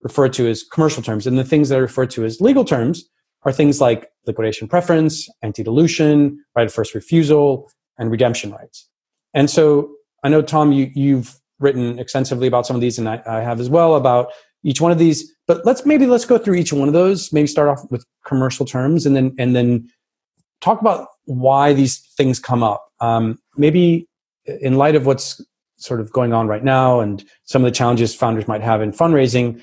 refer 0.03 0.29
to 0.29 0.47
as 0.49 0.63
commercial 0.63 1.03
terms. 1.03 1.27
And 1.27 1.39
the 1.39 1.45
things 1.45 1.71
that 1.71 1.77
i 1.77 1.79
refer 1.79 2.07
to 2.07 2.25
as 2.25 2.41
legal 2.41 2.65
terms 2.65 3.09
are 3.43 3.53
things 3.53 3.81
like 3.81 4.11
liquidation 4.27 4.69
preference 4.69 5.29
anti-dilution 5.43 6.45
right 6.55 6.67
of 6.67 6.73
first 6.73 6.95
refusal 6.95 7.71
and 7.99 8.11
redemption 8.11 8.53
rights. 8.53 8.89
And 9.33 9.49
so 9.49 9.91
i 10.23 10.29
know 10.29 10.43
tom 10.43 10.73
you, 10.73 10.91
you've 10.95 11.39
written 11.61 11.99
extensively 11.99 12.47
about 12.47 12.67
some 12.67 12.77
of 12.77 12.83
these, 12.83 12.99
and 12.99 13.09
I, 13.09 13.23
I 13.27 13.41
have 13.41 13.61
as 13.61 13.69
well 13.69 13.97
about 13.97 14.33
each 14.63 14.81
one 14.81 14.93
of 14.93 14.99
these. 14.99 15.35
But 15.49 15.67
let's 15.67 15.85
maybe 15.85 16.07
let's 16.07 16.25
go 16.25 16.39
through 16.39 16.55
each 16.55 16.73
one 16.73 16.87
of 16.87 16.95
those. 16.95 17.33
Maybe 17.33 17.49
start 17.49 17.69
off 17.69 17.91
with 17.91 18.05
commercial 18.25 18.65
terms, 18.65 19.07
and 19.07 19.17
then 19.17 19.35
and 19.39 19.57
then 19.57 19.89
talk 20.61 20.81
about 20.81 21.09
why 21.25 21.73
these 21.73 21.99
things 22.17 22.39
come 22.39 22.63
up. 22.63 22.87
Um, 23.01 23.39
maybe 23.57 24.07
in 24.61 24.77
light 24.77 24.95
of 24.95 25.07
what's 25.07 25.41
sort 25.77 26.01
of 26.01 26.13
going 26.13 26.33
on 26.33 26.47
right 26.49 26.65
now 26.65 27.01
and 27.01 27.25
some 27.45 27.65
of 27.65 27.71
the 27.71 27.75
challenges 27.75 28.15
founders 28.15 28.49
might 28.49 28.63
have 28.63 28.83
in 28.83 28.93
fundraising, 28.93 29.61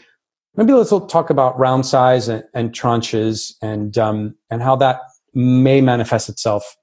maybe 0.56 0.74
let's 0.74 0.90
talk 0.90 1.30
about 1.30 1.58
round 1.60 1.86
size 1.86 2.28
and, 2.28 2.44
and 2.54 2.72
tranches 2.72 3.54
and 3.62 3.98
um, 3.98 4.36
and 4.50 4.62
how 4.62 4.76
that 4.76 5.00
may 5.34 5.82
manifest 5.82 6.30
itself 6.30 6.76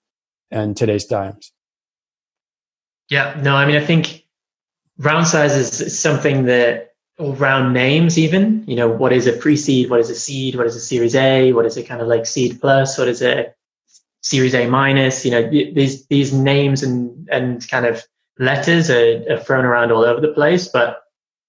in 0.51 0.75
today's 0.75 1.07
times. 1.07 1.53
Yeah, 3.09 3.39
no, 3.43 3.57
I 3.57 3.67
mean, 3.67 3.77
I 3.77 3.85
think 3.85 4.25
round 4.99 5.27
size 5.27 5.57
is 5.57 5.99
something 5.99 6.45
that, 6.45 6.92
or 7.23 7.35
round 7.37 7.73
names 7.73 8.19
even, 8.19 8.65
you 8.67 8.75
know, 8.75 8.89
what 8.89 9.13
is 9.13 9.29
a 9.29 9.33
pre-seed, 9.33 9.89
what 9.89 10.01
is 10.01 10.11
a 10.11 10.15
seed, 10.15 10.57
what 10.57 10.67
is 10.67 10.75
a 10.75 10.81
series 10.81 11.15
A, 11.15 11.53
what 11.53 11.65
is 11.65 11.77
a 11.77 11.83
kind 11.85 12.01
of 12.01 12.09
like 12.09 12.27
seed 12.27 12.61
plus, 12.61 12.99
what 12.99 13.07
is 13.07 13.23
a 13.23 13.55
series 14.23 14.57
A 14.57 14.67
minus, 14.67 15.25
you 15.25 15.31
know, 15.31 15.49
these, 15.49 16.05
these 16.07 16.33
names 16.33 16.83
and, 16.83 17.29
and 17.31 17.69
kind 17.69 17.87
of 17.87 18.03
letters 18.41 18.91
are, 18.91 19.23
are 19.31 19.39
thrown 19.39 19.65
around 19.65 19.93
all 19.93 20.05
over 20.05 20.21
the 20.21 20.33
place, 20.33 20.67
but 20.67 21.05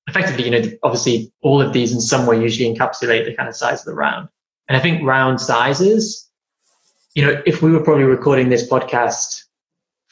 effectively, 0.06 0.46
you 0.46 0.51
know, 0.51 0.62
obviously 0.84 1.34
all 1.42 1.60
of 1.60 1.74
these 1.74 1.92
in 1.92 2.00
some 2.00 2.27
way 2.27 2.39
usually 2.39 2.72
encapsulate 2.72 3.25
the 3.25 3.34
kind 3.34 3.50
of 3.50 3.56
size 3.56 3.80
of 3.80 3.86
the 3.86 3.96
round. 3.96 4.30
And 4.68 4.77
I 4.77 4.80
think 4.80 5.03
round 5.03 5.42
sizes, 5.42 6.30
you 7.15 7.25
know, 7.25 7.42
if 7.48 7.63
we 7.63 7.72
were 7.72 7.84
probably 7.84 8.03
recording 8.03 8.50
this 8.50 8.70
podcast 8.70 9.46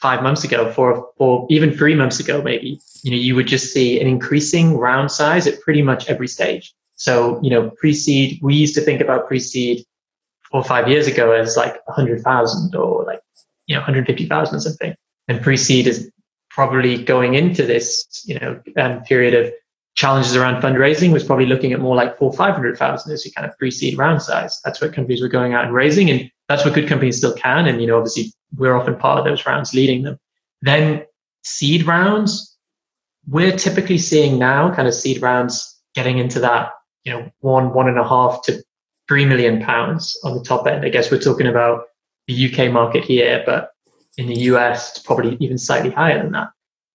five 0.02 0.20
months 0.20 0.42
ago, 0.42 0.70
four, 0.72 1.08
or 1.18 1.46
even 1.48 1.72
three 1.72 1.94
months 1.94 2.18
ago, 2.18 2.42
maybe, 2.42 2.80
you 3.04 3.10
know, 3.12 3.16
you 3.16 3.36
would 3.36 3.46
just 3.46 3.72
see 3.72 4.00
an 4.00 4.08
increasing 4.08 4.76
round 4.76 5.12
size 5.12 5.46
at 5.46 5.60
pretty 5.60 5.80
much 5.80 6.08
every 6.08 6.26
stage. 6.26 6.74
So, 6.96 7.40
you 7.40 7.50
know, 7.50 7.70
pre-seed, 7.70 8.40
we 8.42 8.54
used 8.54 8.74
to 8.74 8.80
think 8.80 9.00
about 9.00 9.28
pre-seed 9.28 9.84
four 10.50 10.60
or 10.60 10.64
five 10.64 10.88
years 10.88 11.06
ago 11.06 11.30
as 11.30 11.56
like 11.56 11.74
100,000 11.86 12.74
or 12.74 13.04
like, 13.04 13.20
you 13.66 13.76
know, 13.76 13.80
150,000 13.80 14.56
or 14.56 14.60
something. 14.60 14.94
And 15.28 15.40
pre-seed 15.40 15.86
is 15.86 16.10
probably 16.50 17.02
going 17.02 17.34
into 17.34 17.64
this, 17.64 18.24
you 18.26 18.40
know, 18.40 18.60
um, 18.76 19.02
period 19.04 19.34
of 19.34 19.52
challenges 19.94 20.34
around 20.34 20.60
fundraising 20.62 21.12
was 21.12 21.22
probably 21.22 21.46
looking 21.46 21.72
at 21.72 21.78
more 21.78 21.94
like 21.94 22.18
four, 22.18 22.32
500,000 22.32 23.12
as 23.12 23.24
your 23.24 23.32
kind 23.32 23.48
of 23.48 23.56
pre-seed 23.56 23.96
round 23.96 24.20
size. 24.20 24.60
That's 24.64 24.80
what 24.80 24.92
companies 24.92 25.22
were 25.22 25.28
going 25.28 25.54
out 25.54 25.64
and 25.64 25.72
raising. 25.72 26.10
And 26.10 26.28
that's 26.48 26.64
what 26.64 26.74
good 26.74 26.88
companies 26.88 27.18
still 27.18 27.34
can. 27.34 27.66
And, 27.66 27.80
you 27.80 27.86
know, 27.86 27.98
obviously 27.98 28.32
we're 28.56 28.76
often 28.76 28.96
part 28.96 29.18
of 29.18 29.24
those 29.24 29.46
rounds 29.46 29.74
leading 29.74 30.02
them. 30.02 30.18
Then 30.60 31.04
seed 31.42 31.86
rounds, 31.86 32.56
we're 33.28 33.56
typically 33.56 33.98
seeing 33.98 34.38
now 34.38 34.74
kind 34.74 34.88
of 34.88 34.94
seed 34.94 35.22
rounds 35.22 35.80
getting 35.94 36.18
into 36.18 36.40
that, 36.40 36.72
you 37.04 37.12
know, 37.12 37.30
one, 37.40 37.72
one 37.72 37.88
and 37.88 37.98
a 37.98 38.06
half 38.06 38.42
to 38.44 38.62
three 39.08 39.24
million 39.24 39.62
pounds 39.62 40.18
on 40.24 40.36
the 40.36 40.44
top 40.44 40.66
end. 40.66 40.84
I 40.84 40.88
guess 40.88 41.10
we're 41.10 41.20
talking 41.20 41.46
about 41.46 41.84
the 42.26 42.52
UK 42.52 42.72
market 42.72 43.04
here, 43.04 43.42
but 43.44 43.70
in 44.16 44.26
the 44.26 44.40
US, 44.42 44.90
it's 44.90 44.98
probably 45.00 45.36
even 45.40 45.58
slightly 45.58 45.90
higher 45.90 46.22
than 46.22 46.32
that. 46.32 46.50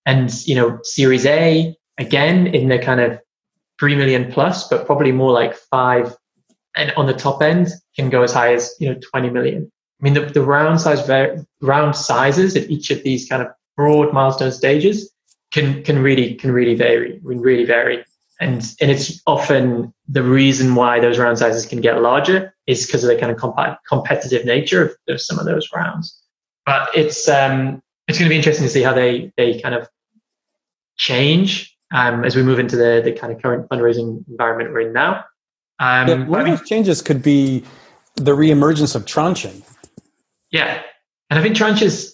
And, 0.05 0.33
you 0.47 0.55
know, 0.55 0.79
series 0.83 1.25
A, 1.25 1.75
again 1.97 2.47
in 2.47 2.69
the 2.69 2.79
kind 2.79 3.01
of 3.01 3.19
3 3.79 3.95
million 3.95 4.31
plus, 4.31 4.67
but 4.67 4.85
probably 4.85 5.11
more 5.11 5.31
like 5.31 5.55
five. 5.55 6.15
And 6.75 6.91
on 6.91 7.07
the 7.07 7.13
top 7.13 7.41
end 7.41 7.69
can 7.95 8.09
go 8.09 8.23
as 8.23 8.33
high 8.33 8.53
as, 8.53 8.73
you 8.79 8.89
know, 8.89 8.99
20 9.11 9.29
million. 9.29 9.71
I 9.99 10.03
mean, 10.03 10.13
the, 10.13 10.21
the 10.21 10.41
round 10.41 10.79
size, 10.79 11.09
round 11.61 11.95
sizes 11.95 12.55
at 12.55 12.69
each 12.69 12.91
of 12.91 13.03
these 13.03 13.27
kind 13.27 13.41
of 13.41 13.49
broad 13.75 14.13
milestone 14.13 14.51
stages 14.51 15.11
can, 15.51 15.83
can 15.83 15.99
really, 15.99 16.35
can 16.35 16.51
really 16.51 16.75
vary, 16.75 17.19
can 17.19 17.41
really 17.41 17.65
vary. 17.65 18.05
And, 18.39 18.61
and 18.79 18.91
it's 18.91 19.19
often 19.25 19.93
the 20.07 20.21
reason 20.21 20.75
why 20.75 20.99
those 20.99 21.17
round 21.17 21.39
sizes 21.39 21.65
can 21.65 21.81
get 21.81 22.01
larger 22.01 22.53
is 22.67 22.85
because 22.85 23.03
of 23.03 23.09
the 23.09 23.17
kind 23.17 23.31
of 23.31 23.37
comp- 23.37 23.79
competitive 23.89 24.45
nature 24.45 24.95
of, 25.07 25.19
some 25.19 25.39
of 25.39 25.45
those 25.45 25.67
rounds. 25.75 26.21
But 26.65 26.89
it's, 26.93 27.27
um, 27.27 27.81
it's 28.07 28.19
going 28.19 28.29
to 28.29 28.33
be 28.33 28.37
interesting 28.37 28.65
to 28.65 28.71
see 28.71 28.83
how 28.83 28.93
they, 28.93 29.31
they 29.37 29.59
kind 29.59 29.73
of 29.73 29.89
change 30.97 31.75
um, 31.91 32.23
as 32.23 32.35
we 32.35 32.43
move 32.43 32.59
into 32.59 32.75
the, 32.75 33.01
the 33.03 33.11
kind 33.13 33.33
of 33.33 33.41
current 33.41 33.67
fundraising 33.69 34.23
environment 34.27 34.71
we're 34.71 34.81
in 34.81 34.93
now. 34.93 35.23
Um, 35.79 36.07
yeah, 36.07 36.25
one 36.25 36.41
of 36.41 36.47
those 36.47 36.67
changes 36.67 37.01
could 37.01 37.23
be 37.23 37.63
the 38.15 38.35
reemergence 38.35 38.95
of 38.95 39.05
tranching. 39.05 39.63
Yeah, 40.51 40.81
and 41.29 41.39
I 41.39 41.43
think 41.43 41.55
tranches. 41.55 42.13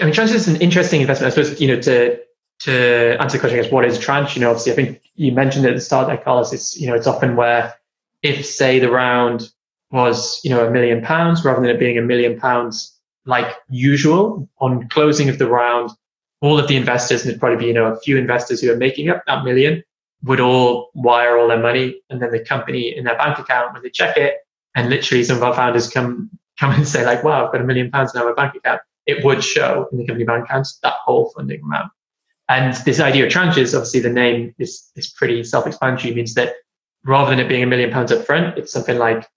I 0.00 0.04
mean, 0.04 0.14
tranches 0.14 0.34
is 0.34 0.48
an 0.48 0.56
interesting 0.56 1.00
investment. 1.00 1.32
I 1.32 1.34
suppose 1.36 1.60
you 1.60 1.68
know 1.68 1.80
to 1.82 2.18
to 2.60 3.16
answer 3.20 3.36
the 3.36 3.40
question, 3.40 3.58
is 3.58 3.70
what 3.70 3.84
is 3.84 3.98
tranche? 3.98 4.36
You 4.36 4.42
know, 4.42 4.50
obviously, 4.50 4.72
I 4.72 4.76
think 4.76 5.02
you 5.14 5.32
mentioned 5.32 5.66
at 5.66 5.74
the 5.74 5.80
start 5.80 6.08
that 6.08 6.24
Carlos. 6.24 6.52
It's 6.52 6.78
you 6.80 6.86
know, 6.86 6.94
it's 6.94 7.06
often 7.06 7.36
where 7.36 7.74
if 8.22 8.44
say 8.44 8.78
the 8.78 8.90
round 8.90 9.50
was 9.90 10.40
you 10.42 10.50
know 10.50 10.66
a 10.66 10.70
million 10.70 11.02
pounds 11.02 11.44
rather 11.44 11.60
than 11.60 11.70
it 11.70 11.78
being 11.78 11.98
a 11.98 12.02
million 12.02 12.38
pounds 12.38 12.98
like 13.26 13.56
usual 13.68 14.48
on 14.58 14.88
closing 14.88 15.28
of 15.28 15.38
the 15.38 15.48
round, 15.48 15.90
all 16.40 16.58
of 16.58 16.68
the 16.68 16.76
investors, 16.76 17.22
and 17.22 17.30
there'd 17.30 17.40
probably 17.40 17.58
be, 17.58 17.66
you 17.66 17.72
know, 17.72 17.86
a 17.86 18.00
few 18.00 18.18
investors 18.18 18.60
who 18.60 18.70
are 18.70 18.76
making 18.76 19.08
up 19.08 19.22
that 19.26 19.44
million 19.44 19.82
would 20.24 20.40
all 20.40 20.90
wire 20.94 21.38
all 21.38 21.48
their 21.48 21.60
money 21.60 22.00
and 22.10 22.20
then 22.20 22.30
the 22.30 22.38
company 22.38 22.96
in 22.96 23.04
their 23.04 23.16
bank 23.16 23.38
account 23.38 23.72
when 23.72 23.82
they 23.82 23.90
check 23.90 24.16
it 24.16 24.36
and 24.74 24.88
literally 24.90 25.22
some 25.22 25.36
of 25.36 25.42
our 25.42 25.54
founders 25.54 25.88
come 25.88 26.30
come 26.64 26.74
and 26.74 26.88
say 26.88 27.04
like 27.04 27.22
wow 27.22 27.44
i've 27.44 27.52
got 27.52 27.60
a 27.60 27.64
million 27.64 27.90
pounds 27.90 28.14
now 28.14 28.22
in 28.22 28.28
my 28.28 28.34
bank 28.34 28.54
account. 28.54 28.80
It 29.06 29.22
would 29.22 29.44
show 29.44 29.86
in 29.92 29.98
the 29.98 30.06
company 30.06 30.24
bank 30.24 30.44
accounts 30.44 30.78
that 30.82 30.94
whole 31.04 31.30
funding 31.36 31.60
amount. 31.60 31.92
And 32.48 32.74
this 32.86 33.00
idea 33.00 33.26
of 33.26 33.32
tranches 33.32 33.74
obviously 33.74 34.00
the 34.00 34.10
name 34.10 34.54
is 34.58 34.90
is 34.96 35.08
pretty 35.08 35.44
self-explanatory. 35.44 36.12
It 36.12 36.16
means 36.16 36.34
that 36.34 36.54
rather 37.04 37.30
than 37.30 37.40
it 37.40 37.48
being 37.48 37.62
a 37.62 37.66
million 37.66 37.90
pounds 37.90 38.12
up 38.12 38.24
front 38.24 38.56
it's 38.58 38.72
something 38.72 38.98
like 38.98 39.28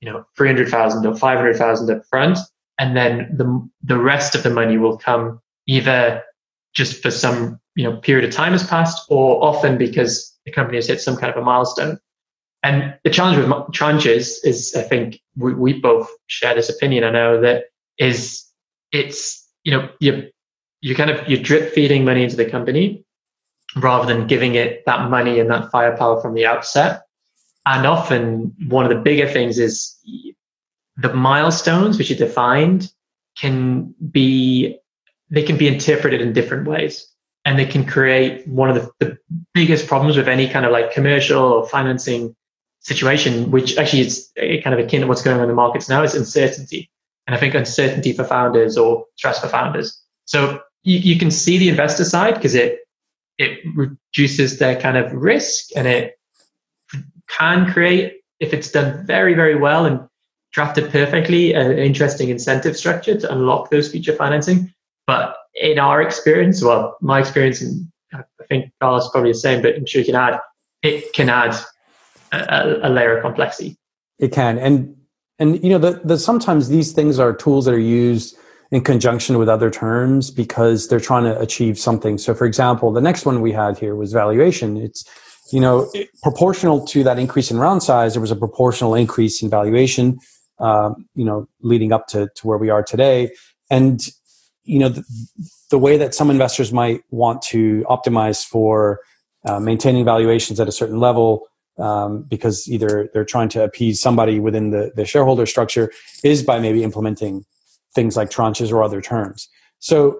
you 0.00 0.10
know 0.10 0.24
300000 0.36 1.06
or 1.06 1.16
500000 1.16 1.90
up 1.90 2.06
front. 2.06 2.38
And 2.78 2.96
then 2.96 3.34
the 3.36 3.46
the 3.82 3.98
rest 3.98 4.34
of 4.34 4.42
the 4.42 4.50
money 4.50 4.78
will 4.78 4.96
come 4.96 5.40
either 5.66 6.22
just 6.72 7.02
for 7.02 7.10
some 7.10 7.60
you 7.74 7.84
know 7.84 7.96
period 7.96 8.28
of 8.28 8.32
time 8.34 8.52
has 8.52 8.66
passed 8.66 9.04
or 9.08 9.42
often 9.42 9.76
because 9.76 10.32
the 10.44 10.52
company 10.52 10.76
has 10.76 10.86
hit 10.86 11.00
some 11.00 11.16
kind 11.16 11.32
of 11.32 11.42
a 11.42 11.44
milestone 11.44 11.98
and 12.64 12.94
the 13.04 13.10
challenge 13.10 13.36
with 13.38 13.46
tranches 13.72 14.38
is 14.44 14.74
i 14.76 14.82
think 14.82 15.20
we, 15.36 15.54
we 15.54 15.80
both 15.80 16.08
share 16.26 16.54
this 16.54 16.68
opinion 16.68 17.04
i 17.04 17.10
know 17.10 17.40
that 17.40 17.66
is 17.98 18.44
it's 18.90 19.48
you 19.62 19.70
know 19.70 19.88
you 20.00 20.28
you 20.80 20.94
kind 20.94 21.10
of 21.10 21.26
you're 21.28 21.42
drip 21.42 21.72
feeding 21.72 22.04
money 22.04 22.24
into 22.24 22.36
the 22.36 22.44
company 22.44 23.04
rather 23.76 24.06
than 24.06 24.26
giving 24.26 24.54
it 24.54 24.84
that 24.86 25.10
money 25.10 25.40
and 25.40 25.50
that 25.50 25.70
firepower 25.70 26.20
from 26.20 26.34
the 26.34 26.46
outset. 26.46 27.02
And 27.66 27.86
often 27.86 28.54
one 28.68 28.84
of 28.84 28.90
the 28.90 29.00
bigger 29.00 29.26
things 29.26 29.58
is 29.58 29.96
the 30.96 31.12
milestones 31.14 31.98
which 31.98 32.10
are 32.10 32.16
defined 32.16 32.92
can 33.38 33.94
be 34.10 34.78
they 35.30 35.42
can 35.42 35.56
be 35.56 35.66
interpreted 35.66 36.20
in 36.20 36.32
different 36.32 36.68
ways. 36.68 37.10
And 37.46 37.58
they 37.58 37.66
can 37.66 37.84
create 37.84 38.46
one 38.46 38.70
of 38.70 38.76
the, 38.76 38.90
the 39.00 39.18
biggest 39.52 39.86
problems 39.86 40.16
with 40.16 40.28
any 40.28 40.48
kind 40.48 40.64
of 40.64 40.72
like 40.72 40.92
commercial 40.92 41.42
or 41.42 41.68
financing 41.68 42.36
situation, 42.84 43.50
which 43.50 43.76
actually 43.76 44.02
is 44.02 44.30
eh, 44.36 44.60
kind 44.62 44.78
of 44.78 44.84
akin 44.84 45.00
to 45.00 45.06
what's 45.06 45.22
going 45.22 45.36
on 45.36 45.42
in 45.42 45.48
the 45.48 45.54
markets 45.54 45.88
now, 45.88 46.02
is 46.02 46.14
uncertainty. 46.14 46.90
And 47.26 47.34
I 47.34 47.38
think 47.38 47.54
uncertainty 47.54 48.12
for 48.12 48.24
founders 48.24 48.76
or 48.76 49.06
stress 49.16 49.40
for 49.40 49.48
founders. 49.48 50.00
So 50.26 50.60
you, 50.82 50.98
you 50.98 51.18
can 51.18 51.30
see 51.30 51.58
the 51.58 51.70
investor 51.70 52.04
side 52.04 52.34
because 52.34 52.54
it 52.54 52.80
it 53.36 53.58
reduces 53.74 54.58
their 54.58 54.80
kind 54.80 54.96
of 54.96 55.12
risk 55.12 55.70
and 55.74 55.88
it 55.88 56.18
can 57.28 57.72
create, 57.72 58.20
if 58.38 58.52
it's 58.54 58.70
done 58.70 59.04
very, 59.06 59.34
very 59.34 59.56
well 59.56 59.86
and 59.86 60.08
drafted 60.52 60.90
perfectly, 60.92 61.52
an 61.52 61.76
interesting 61.78 62.28
incentive 62.28 62.76
structure 62.76 63.18
to 63.18 63.32
unlock 63.32 63.70
those 63.70 63.90
future 63.90 64.12
financing. 64.14 64.72
But 65.08 65.36
in 65.54 65.80
our 65.80 66.00
experience, 66.00 66.62
well, 66.62 66.96
my 67.00 67.18
experience, 67.18 67.60
and 67.60 67.88
I 68.12 68.22
think 68.48 68.70
Carlos 68.80 69.10
probably 69.10 69.32
the 69.32 69.38
same, 69.38 69.62
but 69.62 69.74
I'm 69.74 69.86
sure 69.86 70.00
you 70.00 70.06
can 70.06 70.14
add, 70.14 70.38
it 70.82 71.12
can 71.12 71.28
add 71.28 71.56
a, 72.34 72.88
a 72.88 72.90
layer 72.90 73.16
of 73.16 73.22
complexity. 73.22 73.76
It 74.18 74.32
can, 74.32 74.58
and 74.58 74.94
and 75.38 75.62
you 75.62 75.70
know, 75.70 75.78
the, 75.78 76.00
the 76.04 76.18
sometimes 76.18 76.68
these 76.68 76.92
things 76.92 77.18
are 77.18 77.32
tools 77.32 77.64
that 77.64 77.74
are 77.74 77.78
used 77.78 78.36
in 78.70 78.82
conjunction 78.82 79.38
with 79.38 79.48
other 79.48 79.70
terms 79.70 80.30
because 80.30 80.88
they're 80.88 81.00
trying 81.00 81.24
to 81.24 81.38
achieve 81.40 81.78
something. 81.78 82.18
So, 82.18 82.34
for 82.34 82.46
example, 82.46 82.92
the 82.92 83.00
next 83.00 83.26
one 83.26 83.40
we 83.40 83.52
had 83.52 83.78
here 83.78 83.96
was 83.96 84.12
valuation. 84.12 84.76
It's 84.76 85.04
you 85.52 85.60
know 85.60 85.90
proportional 86.22 86.86
to 86.86 87.02
that 87.04 87.18
increase 87.18 87.50
in 87.50 87.58
round 87.58 87.82
size, 87.82 88.14
there 88.14 88.20
was 88.20 88.30
a 88.30 88.36
proportional 88.36 88.94
increase 88.94 89.42
in 89.42 89.50
valuation. 89.50 90.18
Um, 90.58 91.08
you 91.16 91.24
know, 91.24 91.48
leading 91.60 91.92
up 91.92 92.06
to 92.08 92.28
to 92.36 92.46
where 92.46 92.58
we 92.58 92.70
are 92.70 92.82
today, 92.82 93.30
and 93.70 94.00
you 94.62 94.78
know 94.78 94.88
the, 94.88 95.04
the, 95.70 95.78
way 95.78 95.98
that 95.98 96.14
some 96.14 96.30
investors 96.30 96.72
might 96.72 97.02
want 97.10 97.42
to 97.42 97.84
optimize 97.90 98.44
for 98.46 99.00
uh, 99.44 99.58
maintaining 99.58 100.04
valuations 100.04 100.60
at 100.60 100.68
a 100.68 100.72
certain 100.72 101.00
level 101.00 101.48
um, 101.78 102.22
because 102.22 102.68
either 102.68 103.10
they're 103.12 103.24
trying 103.24 103.48
to 103.48 103.62
appease 103.62 104.00
somebody 104.00 104.38
within 104.40 104.70
the, 104.70 104.92
the 104.94 105.04
shareholder 105.04 105.46
structure 105.46 105.90
is 106.22 106.42
by 106.42 106.58
maybe 106.58 106.82
implementing 106.82 107.44
things 107.94 108.16
like 108.16 108.30
tranches 108.30 108.72
or 108.72 108.82
other 108.82 109.00
terms 109.00 109.48
so 109.78 110.18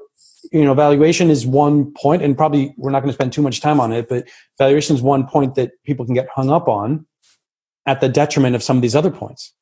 you 0.52 0.64
know 0.64 0.74
valuation 0.74 1.30
is 1.30 1.46
one 1.46 1.92
point 1.92 2.22
and 2.22 2.36
probably 2.36 2.74
we're 2.76 2.90
not 2.90 3.00
going 3.00 3.10
to 3.10 3.14
spend 3.14 3.32
too 3.32 3.42
much 3.42 3.60
time 3.60 3.80
on 3.80 3.92
it 3.92 4.08
but 4.08 4.28
valuation 4.58 4.94
is 4.94 5.02
one 5.02 5.26
point 5.26 5.54
that 5.54 5.72
people 5.84 6.04
can 6.04 6.14
get 6.14 6.28
hung 6.34 6.50
up 6.50 6.68
on 6.68 7.06
at 7.86 8.00
the 8.00 8.08
detriment 8.08 8.54
of 8.54 8.62
some 8.62 8.76
of 8.76 8.82
these 8.82 8.96
other 8.96 9.10
points 9.10 9.52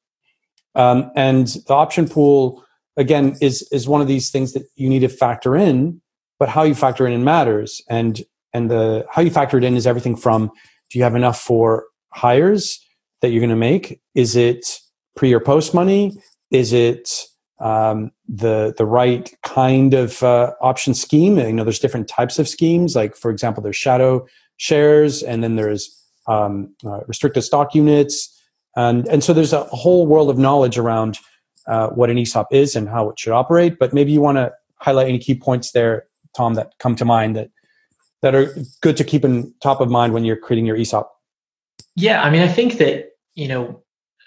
um, 0.74 1.10
and 1.16 1.48
the 1.66 1.74
option 1.74 2.08
pool 2.08 2.64
again 2.96 3.36
is 3.40 3.66
is 3.72 3.88
one 3.88 4.00
of 4.00 4.08
these 4.08 4.30
things 4.30 4.52
that 4.52 4.64
you 4.76 4.88
need 4.88 5.00
to 5.00 5.08
factor 5.08 5.56
in 5.56 6.00
but 6.42 6.48
how 6.48 6.64
you 6.64 6.74
factor 6.74 7.06
in 7.06 7.22
matters. 7.22 7.80
And 7.88 8.20
and 8.52 8.68
the 8.68 9.06
how 9.08 9.22
you 9.22 9.30
factor 9.30 9.58
it 9.58 9.62
in 9.62 9.76
is 9.76 9.86
everything 9.86 10.16
from 10.16 10.50
do 10.92 10.98
you 10.98 11.04
have 11.04 11.14
enough 11.14 11.40
for 11.40 11.86
hires 12.12 12.84
that 13.22 13.30
you're 13.30 13.40
going 13.40 13.50
to 13.50 13.56
make? 13.56 14.00
Is 14.14 14.36
it 14.36 14.78
pre 15.16 15.32
or 15.32 15.40
post 15.40 15.72
money? 15.72 16.20
Is 16.50 16.72
it 16.72 17.24
um, 17.60 18.10
the 18.28 18.74
the 18.76 18.84
right 18.84 19.34
kind 19.42 19.94
of 19.94 20.22
uh, 20.22 20.52
option 20.60 20.92
scheme? 20.92 21.38
You 21.38 21.52
know, 21.52 21.64
there's 21.64 21.78
different 21.78 22.08
types 22.08 22.38
of 22.38 22.46
schemes. 22.46 22.94
Like 22.94 23.16
for 23.16 23.30
example, 23.30 23.62
there's 23.62 23.76
shadow 23.76 24.26
shares, 24.58 25.22
and 25.22 25.42
then 25.42 25.56
there's 25.56 25.98
um, 26.26 26.74
uh, 26.84 27.00
restricted 27.06 27.42
stock 27.42 27.74
units, 27.74 28.38
and 28.76 29.08
and 29.08 29.24
so 29.24 29.32
there's 29.32 29.54
a 29.54 29.64
whole 29.64 30.06
world 30.06 30.28
of 30.28 30.36
knowledge 30.36 30.76
around 30.76 31.18
uh, 31.66 31.88
what 31.88 32.10
an 32.10 32.18
ESOP 32.18 32.48
is 32.52 32.76
and 32.76 32.88
how 32.88 33.08
it 33.08 33.18
should 33.18 33.32
operate. 33.32 33.78
But 33.78 33.94
maybe 33.94 34.12
you 34.12 34.20
want 34.20 34.36
to 34.36 34.52
highlight 34.76 35.08
any 35.08 35.18
key 35.18 35.36
points 35.36 35.72
there, 35.72 36.04
Tom, 36.36 36.54
that 36.54 36.72
come 36.78 36.96
to 36.96 37.04
mind 37.04 37.36
that 37.36 37.50
that 38.22 38.34
are 38.34 38.54
good 38.80 38.96
to 38.96 39.04
keep 39.04 39.24
in 39.24 39.52
top 39.60 39.80
of 39.80 39.90
mind 39.90 40.12
when 40.12 40.24
you're 40.24 40.36
creating 40.36 40.66
your 40.66 40.76
ESOP. 40.76 41.12
Yeah, 41.96 42.22
I 42.22 42.30
mean, 42.30 42.42
I 42.42 42.48
think 42.48 42.78
that 42.78 43.10
you 43.34 43.48
know 43.48 43.82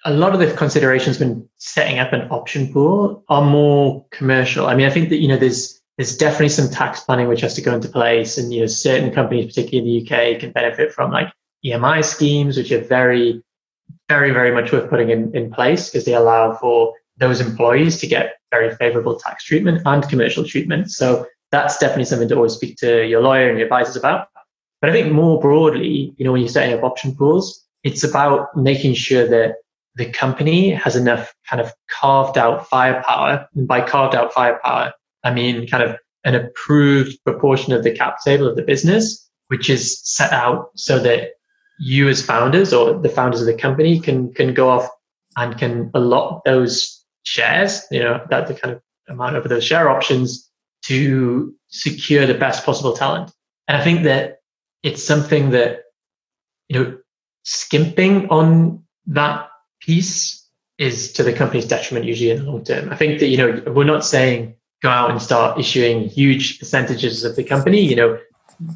a 0.06 0.14
lot 0.14 0.34
of 0.34 0.40
the 0.40 0.54
considerations 0.54 1.20
when 1.20 1.48
setting 1.58 1.98
up 1.98 2.14
an 2.14 2.28
option 2.30 2.72
pool 2.72 3.24
are 3.28 3.44
more 3.44 4.06
commercial. 4.12 4.68
I 4.68 4.76
mean, 4.76 4.86
I 4.86 4.92
think 4.92 5.10
that 5.10 5.18
you 5.18 5.28
know 5.28 5.38
there's 5.38 5.82
there's 5.98 6.18
definitely 6.18 6.50
some 6.50 6.70
tax 6.70 7.00
planning 7.00 7.28
which 7.28 7.42
has 7.42 7.54
to 7.56 7.62
go 7.62 7.74
into 7.74 7.90
place, 7.90 8.38
and 8.38 8.54
you 8.54 8.62
know 8.62 8.68
certain 8.68 9.12
companies, 9.12 9.48
particularly 9.48 9.98
in 9.98 10.06
the 10.06 10.16
UK, 10.16 10.40
can 10.40 10.52
benefit 10.52 10.92
from 10.92 11.12
like 11.12 11.32
EMI 11.66 12.04
schemes, 12.04 12.58
which 12.58 12.72
are 12.72 12.82
very, 12.82 13.42
very, 14.10 14.32
very 14.32 14.52
much 14.52 14.72
worth 14.72 14.90
putting 14.90 15.10
in, 15.10 15.36
in 15.36 15.52
place 15.52 15.90
because 15.90 16.06
they 16.06 16.14
allow 16.14 16.54
for 16.54 16.94
those 17.18 17.40
employees 17.40 17.98
to 18.00 18.08
get 18.08 18.36
very 18.52 18.76
favorable 18.76 19.18
tax 19.18 19.46
treatment 19.46 19.82
and 19.86 20.08
commercial 20.10 20.44
treatment. 20.44 20.92
So 20.92 21.26
that's 21.56 21.78
definitely 21.78 22.04
something 22.04 22.28
to 22.28 22.36
always 22.36 22.52
speak 22.52 22.76
to 22.76 23.06
your 23.08 23.22
lawyer 23.22 23.48
and 23.48 23.58
your 23.58 23.68
advisors 23.68 23.96
about. 23.96 24.28
But 24.82 24.90
I 24.90 24.94
think 24.94 25.14
more 25.14 25.40
broadly, 25.40 26.14
you 26.18 26.26
know, 26.26 26.34
when 26.34 26.42
you're 26.42 26.50
setting 26.50 26.78
up 26.78 26.84
option 26.84 27.16
pools, 27.16 27.66
it's 27.84 28.04
about 28.04 28.56
making 28.58 28.96
sure 28.96 29.26
that 29.26 29.56
the 29.96 30.06
company 30.06 30.72
has 30.72 30.98
enough 30.98 31.34
kind 31.50 31.62
of 31.62 31.72
carved 31.90 32.38
out 32.38 32.68
firepower. 32.68 33.48
And 33.56 33.68
by 33.70 33.80
carved 33.80 34.16
out 34.16 34.34
firepower, 34.34 34.92
I 35.24 35.34
mean 35.34 35.66
kind 35.66 35.82
of 35.82 35.96
an 36.26 36.36
approved 36.36 37.18
proportion 37.24 37.72
of 37.72 37.84
the 37.84 37.92
cap 37.92 38.18
table 38.26 38.48
of 38.48 38.58
the 38.58 38.62
business, 38.62 39.26
which 39.48 39.70
is 39.70 40.02
set 40.04 40.34
out 40.34 40.72
so 40.76 41.00
that 41.00 41.32
you 41.80 42.10
as 42.10 42.22
founders 42.22 42.74
or 42.74 43.00
the 43.00 43.10
founders 43.10 43.40
of 43.40 43.48
the 43.48 43.54
company 43.54 44.00
can 44.00 44.34
can 44.34 44.54
go 44.54 44.70
off 44.70 44.90
and 45.38 45.58
can 45.58 45.90
allot 45.94 46.44
those 46.44 47.06
shares, 47.24 47.82
you 47.92 48.00
know, 48.00 48.22
that 48.30 48.48
the 48.48 48.54
kind 48.54 48.76
of 48.76 48.82
amount 49.08 49.38
of 49.38 49.48
those 49.48 49.64
share 49.64 49.90
options 49.90 50.45
to 50.88 51.54
secure 51.68 52.26
the 52.26 52.34
best 52.34 52.66
possible 52.66 52.94
talent. 52.94 53.32
And 53.68 53.78
I 53.78 53.84
think 53.84 54.04
that 54.04 54.40
it's 54.84 55.04
something 55.04 55.50
that, 55.52 55.84
you 56.70 56.80
know, 56.80 56.98
skimping 57.44 58.30
on 58.30 58.84
that 59.08 59.50
piece 59.82 60.48
is 60.78 61.14
to 61.14 61.24
the 61.24 61.34
company's 61.34 61.66
detriment 61.66 62.06
usually 62.06 62.32
in 62.32 62.44
the 62.44 62.52
long 62.52 62.64
term. 62.64 62.92
I 62.92 62.96
think 62.96 63.20
that, 63.20 63.28
you 63.28 63.38
know, 63.38 63.64
we're 63.68 63.84
not 63.84 64.06
saying 64.06 64.56
go 64.82 64.90
out 64.90 65.10
and 65.10 65.22
start 65.22 65.60
issuing 65.60 66.10
huge 66.10 66.60
percentages 66.60 67.24
of 67.24 67.36
the 67.36 67.44
company. 67.44 67.82
You 67.82 67.96
know, 67.96 68.20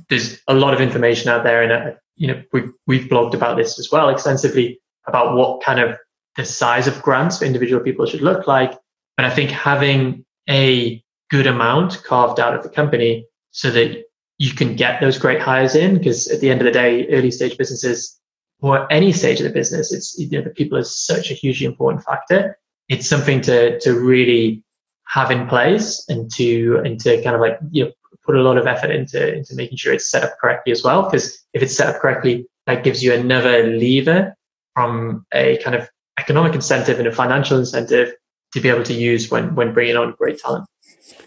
there's 0.10 0.40
a 0.48 0.54
lot 0.54 0.74
of 0.74 0.82
information 0.82 1.30
out 1.30 1.44
there 1.44 1.62
and, 1.62 1.72
uh, 1.72 1.92
you 2.16 2.28
know, 2.28 2.42
we've, 2.52 2.72
we've 2.88 3.10
blogged 3.10 3.34
about 3.34 3.58
this 3.58 3.78
as 3.80 3.92
well 3.92 4.10
extensively 4.10 4.80
about 5.08 5.36
what 5.36 5.62
kind 5.62 5.80
of 5.80 5.98
the 6.38 6.46
size 6.46 6.88
of 6.88 7.02
grants 7.02 7.40
for 7.40 7.46
individual 7.46 7.84
people 7.84 8.06
should 8.06 8.22
look 8.22 8.48
like. 8.48 8.74
But 9.18 9.26
I 9.26 9.30
think 9.30 9.52
having 9.52 10.26
a 10.50 11.04
good 11.30 11.48
amount 11.48 12.04
carved 12.04 12.40
out 12.40 12.56
of 12.56 12.64
the 12.64 12.70
company 12.70 13.26
so 13.52 13.72
that 13.72 14.04
you 14.38 14.54
can 14.54 14.76
get 14.76 15.02
those 15.02 15.18
great 15.18 15.42
hires 15.42 15.76
in, 15.76 15.98
because 15.98 16.28
at 16.30 16.40
the 16.40 16.50
end 16.50 16.62
of 16.62 16.66
the 16.66 16.72
day, 16.72 17.08
early 17.10 17.32
stage 17.32 17.58
businesses 17.58 18.20
or 18.62 18.92
any 18.92 19.12
stage 19.12 19.40
of 19.40 19.46
the 19.46 19.54
business, 19.54 19.94
it's 19.94 20.18
you 20.18 20.30
know 20.30 20.44
the 20.44 20.50
people 20.50 20.78
is 20.78 20.98
such 20.98 21.30
a 21.32 21.34
hugely 21.34 21.66
important 21.66 22.04
factor. 22.04 22.58
It's 22.88 23.08
something 23.08 23.42
to 23.42 23.80
to 23.80 24.00
really 24.00 24.64
have 25.08 25.32
in 25.32 25.48
place 25.48 26.06
and 26.08 26.32
to 26.36 26.82
and 26.86 27.00
to 27.02 27.22
kind 27.24 27.36
of 27.36 27.42
like 27.42 27.60
you 27.72 27.86
know 27.86 27.92
put 28.26 28.36
a 28.36 28.42
lot 28.42 28.58
of 28.58 28.68
effort 28.68 28.92
into 28.92 29.36
into 29.36 29.56
making 29.56 29.78
sure 29.78 29.94
it's 29.94 30.10
set 30.10 30.24
up 30.24 30.38
correctly 30.40 30.72
as 30.72 30.84
well. 30.84 31.04
Because 31.04 31.46
if 31.54 31.62
it's 31.62 31.76
set 31.76 31.94
up 31.94 32.02
correctly, 32.02 32.48
that 32.66 32.84
gives 32.84 33.04
you 33.04 33.14
another 33.14 33.64
lever 33.68 34.36
from 34.74 35.26
a 35.34 35.58
kind 35.64 35.76
of 35.76 35.90
economic 36.18 36.54
incentive 36.54 37.00
and 37.00 37.08
a 37.08 37.12
financial 37.12 37.58
incentive 37.58 38.14
to 38.54 38.62
be 38.62 38.70
able 38.70 38.84
to 38.84 38.94
use 38.94 39.30
when 39.32 39.56
when 39.56 39.74
bringing 39.74 39.98
on 39.98 40.14
great 40.18 40.40
talent. 40.40 40.69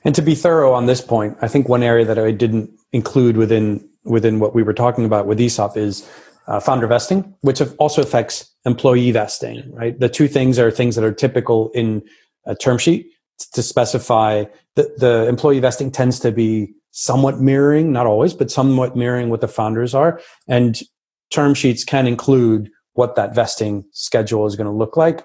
And 0.04 0.14
to 0.14 0.22
be 0.22 0.34
thorough 0.34 0.72
on 0.72 0.86
this 0.86 1.00
point, 1.00 1.36
I 1.42 1.48
think 1.48 1.68
one 1.68 1.82
area 1.82 2.04
that 2.04 2.18
I 2.18 2.30
didn't 2.30 2.70
include 2.92 3.36
within 3.36 3.88
within 4.04 4.40
what 4.40 4.54
we 4.54 4.64
were 4.64 4.74
talking 4.74 5.04
about 5.04 5.26
with 5.26 5.40
ESOP 5.40 5.76
is 5.76 6.08
uh, 6.48 6.58
founder 6.58 6.88
vesting, 6.88 7.34
which 7.42 7.62
also 7.78 8.02
affects 8.02 8.50
employee 8.64 9.12
vesting. 9.12 9.72
Right, 9.72 9.98
the 9.98 10.08
two 10.08 10.28
things 10.28 10.58
are 10.58 10.70
things 10.70 10.96
that 10.96 11.04
are 11.04 11.12
typical 11.12 11.70
in 11.70 12.02
a 12.46 12.54
term 12.54 12.78
sheet 12.78 13.06
to 13.52 13.62
specify 13.62 14.44
that 14.76 14.98
the 14.98 15.26
employee 15.28 15.60
vesting 15.60 15.90
tends 15.90 16.18
to 16.20 16.32
be 16.32 16.72
somewhat 16.92 17.40
mirroring, 17.40 17.92
not 17.92 18.06
always, 18.06 18.34
but 18.34 18.50
somewhat 18.50 18.96
mirroring 18.96 19.30
what 19.30 19.40
the 19.40 19.48
founders 19.48 19.94
are. 19.94 20.20
And 20.48 20.80
term 21.30 21.54
sheets 21.54 21.84
can 21.84 22.06
include 22.06 22.70
what 22.94 23.16
that 23.16 23.34
vesting 23.34 23.84
schedule 23.92 24.46
is 24.46 24.56
going 24.56 24.66
to 24.66 24.72
look 24.72 24.96
like. 24.96 25.24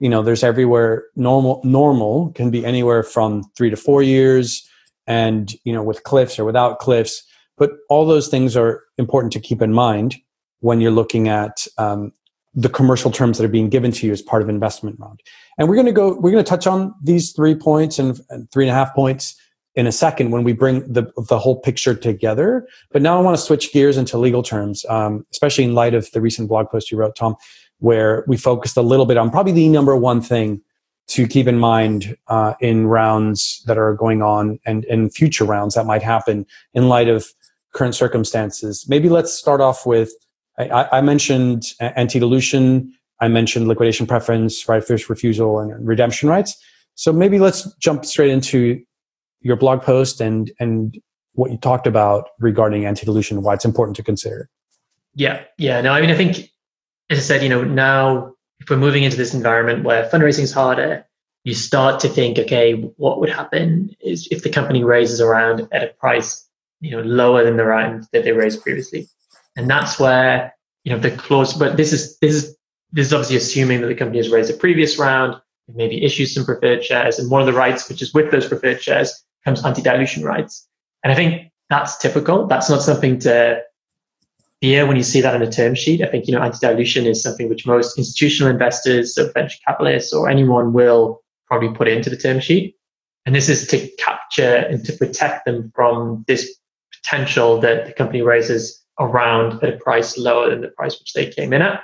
You 0.00 0.08
know, 0.08 0.22
there's 0.22 0.44
everywhere 0.44 1.04
normal 1.16 1.60
normal 1.64 2.30
can 2.32 2.50
be 2.50 2.64
anywhere 2.64 3.02
from 3.02 3.44
3 3.56 3.70
to 3.70 3.76
4 3.76 4.02
years 4.02 4.68
and 5.06 5.54
you 5.64 5.72
know 5.72 5.82
with 5.82 6.04
cliffs 6.04 6.38
or 6.38 6.44
without 6.44 6.78
cliffs, 6.78 7.22
but 7.56 7.72
all 7.88 8.06
those 8.06 8.28
things 8.28 8.56
are 8.56 8.84
important 8.98 9.32
to 9.32 9.40
keep 9.40 9.62
in 9.62 9.72
mind 9.72 10.16
when 10.60 10.80
you're 10.80 10.90
looking 10.90 11.28
at 11.28 11.66
um, 11.78 12.12
the 12.54 12.68
commercial 12.68 13.10
terms 13.10 13.38
that 13.38 13.44
are 13.44 13.48
being 13.48 13.68
given 13.68 13.92
to 13.92 14.06
you 14.06 14.12
as 14.12 14.22
part 14.22 14.42
of 14.42 14.48
investment 14.48 14.98
round. 14.98 15.20
And 15.58 15.68
we're 15.68 15.76
going 15.76 15.86
to 15.86 15.92
go, 15.92 16.14
we're 16.14 16.32
going 16.32 16.44
to 16.44 16.48
touch 16.48 16.66
on 16.66 16.94
these 17.02 17.32
three 17.32 17.54
points 17.54 17.98
and, 17.98 18.20
and 18.30 18.50
three 18.50 18.64
and 18.64 18.70
a 18.70 18.74
half 18.74 18.94
points 18.94 19.40
in 19.74 19.86
a 19.86 19.92
second 19.92 20.30
when 20.30 20.42
we 20.42 20.52
bring 20.52 20.80
the, 20.92 21.12
the 21.28 21.38
whole 21.38 21.60
picture 21.60 21.94
together. 21.94 22.66
But 22.90 23.00
now 23.00 23.16
I 23.16 23.22
want 23.22 23.36
to 23.36 23.42
switch 23.42 23.72
gears 23.72 23.96
into 23.96 24.18
legal 24.18 24.42
terms, 24.42 24.84
um, 24.88 25.24
especially 25.30 25.64
in 25.64 25.74
light 25.74 25.94
of 25.94 26.10
the 26.10 26.20
recent 26.20 26.48
blog 26.48 26.68
post 26.68 26.90
you 26.90 26.98
wrote, 26.98 27.14
Tom, 27.14 27.36
where 27.78 28.24
we 28.26 28.36
focused 28.36 28.76
a 28.76 28.82
little 28.82 29.06
bit 29.06 29.16
on 29.16 29.30
probably 29.30 29.52
the 29.52 29.68
number 29.68 29.96
one 29.96 30.20
thing 30.20 30.60
to 31.08 31.26
keep 31.26 31.46
in 31.46 31.58
mind 31.58 32.16
uh, 32.28 32.54
in 32.60 32.86
rounds 32.86 33.62
that 33.66 33.78
are 33.78 33.94
going 33.94 34.20
on 34.20 34.58
and 34.66 34.84
in 34.86 35.08
future 35.08 35.44
rounds 35.44 35.74
that 35.74 35.86
might 35.86 36.02
happen 36.02 36.44
in 36.74 36.88
light 36.88 37.08
of 37.08 37.26
current 37.72 37.94
circumstances. 37.94 38.84
Maybe 38.88 39.08
let's 39.08 39.32
start 39.32 39.60
off 39.60 39.86
with 39.86 40.12
I, 40.58 40.88
I 40.92 41.00
mentioned 41.00 41.64
anti 41.80 42.18
dilution, 42.18 42.92
I 43.20 43.28
mentioned 43.28 43.68
liquidation 43.68 44.06
preference, 44.06 44.68
right 44.68 44.84
first 44.84 45.08
refusal, 45.08 45.60
and 45.60 45.86
redemption 45.86 46.28
rights. 46.28 46.56
So 46.96 47.12
maybe 47.12 47.38
let's 47.38 47.72
jump 47.76 48.04
straight 48.04 48.30
into 48.30 48.82
your 49.40 49.56
blog 49.56 49.82
post 49.82 50.20
and 50.20 50.50
and 50.58 50.98
what 51.38 51.52
you 51.52 51.56
talked 51.56 51.86
about 51.86 52.30
regarding 52.40 52.84
anti-dilution, 52.84 53.42
why 53.42 53.54
it's 53.54 53.64
important 53.64 53.94
to 53.96 54.02
consider. 54.02 54.50
Yeah, 55.14 55.44
yeah. 55.56 55.80
No, 55.80 55.92
I 55.92 56.00
mean, 56.00 56.10
I 56.10 56.16
think, 56.16 56.50
as 57.10 57.18
I 57.18 57.22
said, 57.22 57.42
you 57.42 57.48
know, 57.48 57.64
now 57.64 58.34
if 58.60 58.68
we're 58.68 58.76
moving 58.76 59.04
into 59.04 59.16
this 59.16 59.34
environment 59.34 59.84
where 59.84 60.08
fundraising 60.08 60.42
is 60.42 60.52
harder, 60.52 61.06
you 61.44 61.54
start 61.54 62.00
to 62.00 62.08
think, 62.08 62.38
okay, 62.38 62.74
what 62.74 63.20
would 63.20 63.30
happen 63.30 63.94
is 64.00 64.28
if 64.30 64.42
the 64.42 64.50
company 64.50 64.84
raises 64.84 65.20
around 65.20 65.68
at 65.72 65.82
a 65.82 65.88
price, 65.94 66.46
you 66.80 66.90
know, 66.90 67.02
lower 67.02 67.44
than 67.44 67.56
the 67.56 67.64
round 67.64 68.06
that 68.12 68.24
they 68.24 68.32
raised 68.32 68.62
previously, 68.62 69.08
and 69.56 69.68
that's 69.68 69.98
where 69.98 70.54
you 70.84 70.92
know 70.92 70.98
the 70.98 71.10
clause. 71.10 71.54
But 71.54 71.76
this 71.76 71.92
is 71.92 72.18
this 72.18 72.34
is 72.34 72.56
this 72.92 73.06
is 73.06 73.12
obviously 73.12 73.36
assuming 73.36 73.80
that 73.80 73.86
the 73.86 73.94
company 73.94 74.18
has 74.18 74.30
raised 74.30 74.50
a 74.50 74.54
previous 74.54 74.98
round, 74.98 75.40
maybe 75.74 76.04
issues 76.04 76.34
some 76.34 76.44
preferred 76.44 76.84
shares, 76.84 77.18
and 77.18 77.30
one 77.30 77.40
of 77.40 77.46
the 77.46 77.52
rights 77.52 77.88
which 77.88 78.02
is 78.02 78.12
with 78.12 78.30
those 78.30 78.46
preferred 78.46 78.82
shares 78.82 79.24
comes 79.44 79.64
anti-dilution 79.64 80.24
rights. 80.24 80.68
And 81.02 81.12
I 81.12 81.16
think 81.16 81.50
that's 81.70 81.98
typical. 81.98 82.46
That's 82.46 82.68
not 82.68 82.82
something 82.82 83.18
to 83.20 83.62
fear 84.60 84.86
when 84.86 84.96
you 84.96 85.02
see 85.02 85.20
that 85.20 85.34
in 85.34 85.42
a 85.42 85.50
term 85.50 85.74
sheet. 85.74 86.02
I 86.02 86.06
think, 86.06 86.26
you 86.26 86.34
know, 86.34 86.42
anti-dilution 86.42 87.06
is 87.06 87.22
something 87.22 87.48
which 87.48 87.66
most 87.66 87.96
institutional 87.96 88.50
investors, 88.50 89.14
so 89.14 89.30
venture 89.32 89.58
capitalists 89.66 90.12
or 90.12 90.28
anyone 90.28 90.72
will 90.72 91.22
probably 91.46 91.70
put 91.70 91.88
into 91.88 92.10
the 92.10 92.16
term 92.16 92.40
sheet. 92.40 92.76
And 93.26 93.34
this 93.34 93.48
is 93.48 93.66
to 93.68 93.88
capture 93.98 94.56
and 94.56 94.84
to 94.84 94.92
protect 94.92 95.44
them 95.44 95.70
from 95.74 96.24
this 96.26 96.56
potential 96.92 97.60
that 97.60 97.86
the 97.86 97.92
company 97.92 98.22
raises 98.22 98.84
around 98.98 99.62
at 99.62 99.74
a 99.74 99.76
price 99.76 100.18
lower 100.18 100.50
than 100.50 100.60
the 100.60 100.68
price 100.68 100.98
which 100.98 101.12
they 101.12 101.30
came 101.30 101.52
in 101.52 101.62
at. 101.62 101.82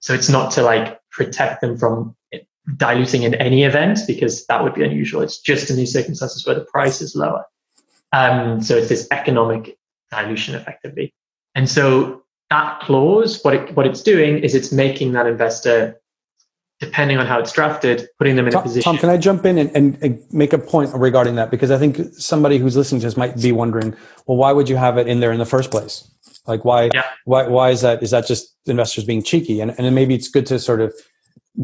So 0.00 0.14
it's 0.14 0.28
not 0.28 0.52
to 0.52 0.62
like 0.62 1.00
protect 1.10 1.60
them 1.60 1.76
from 1.76 2.14
diluting 2.76 3.22
in 3.22 3.34
any 3.34 3.64
event 3.64 4.00
because 4.06 4.46
that 4.46 4.62
would 4.62 4.74
be 4.74 4.84
unusual. 4.84 5.22
It's 5.22 5.40
just 5.40 5.70
in 5.70 5.76
these 5.76 5.92
circumstances 5.92 6.46
where 6.46 6.54
the 6.54 6.64
price 6.64 7.00
is 7.00 7.16
lower. 7.16 7.44
Um, 8.12 8.62
so 8.62 8.76
it's 8.76 8.88
this 8.88 9.08
economic 9.10 9.78
dilution 10.10 10.54
effectively. 10.54 11.14
And 11.58 11.68
so 11.68 12.22
that 12.50 12.78
clause, 12.82 13.42
what 13.42 13.52
it, 13.52 13.74
what 13.74 13.84
it's 13.84 14.00
doing 14.00 14.38
is 14.38 14.54
it's 14.54 14.70
making 14.70 15.10
that 15.14 15.26
investor 15.26 16.00
depending 16.78 17.18
on 17.18 17.26
how 17.26 17.40
it's 17.40 17.50
drafted, 17.50 18.06
putting 18.16 18.36
them 18.36 18.46
in 18.46 18.52
Tom, 18.52 18.60
a 18.60 18.62
position. 18.62 18.84
Tom, 18.84 18.96
can 18.96 19.10
I 19.10 19.16
jump 19.16 19.44
in 19.44 19.58
and, 19.58 19.70
and, 19.74 19.98
and, 20.00 20.22
make 20.30 20.52
a 20.52 20.58
point 20.58 20.94
regarding 20.94 21.34
that? 21.34 21.50
Because 21.50 21.72
I 21.72 21.78
think 21.78 21.98
somebody 22.12 22.58
who's 22.58 22.76
listening 22.76 23.00
to 23.00 23.08
this 23.08 23.16
might 23.16 23.42
be 23.42 23.50
wondering, 23.50 23.96
well, 24.28 24.36
why 24.36 24.52
would 24.52 24.68
you 24.68 24.76
have 24.76 24.98
it 24.98 25.08
in 25.08 25.18
there 25.18 25.32
in 25.32 25.40
the 25.40 25.44
first 25.44 25.72
place? 25.72 26.08
Like, 26.46 26.64
why, 26.64 26.90
yeah. 26.94 27.02
why, 27.24 27.48
why 27.48 27.70
is 27.70 27.80
that? 27.80 28.04
Is 28.04 28.12
that 28.12 28.28
just 28.28 28.54
investors 28.66 29.02
being 29.02 29.24
cheeky? 29.24 29.60
And, 29.60 29.74
and 29.76 29.92
maybe 29.92 30.14
it's 30.14 30.28
good 30.28 30.46
to 30.46 30.60
sort 30.60 30.80
of 30.80 30.94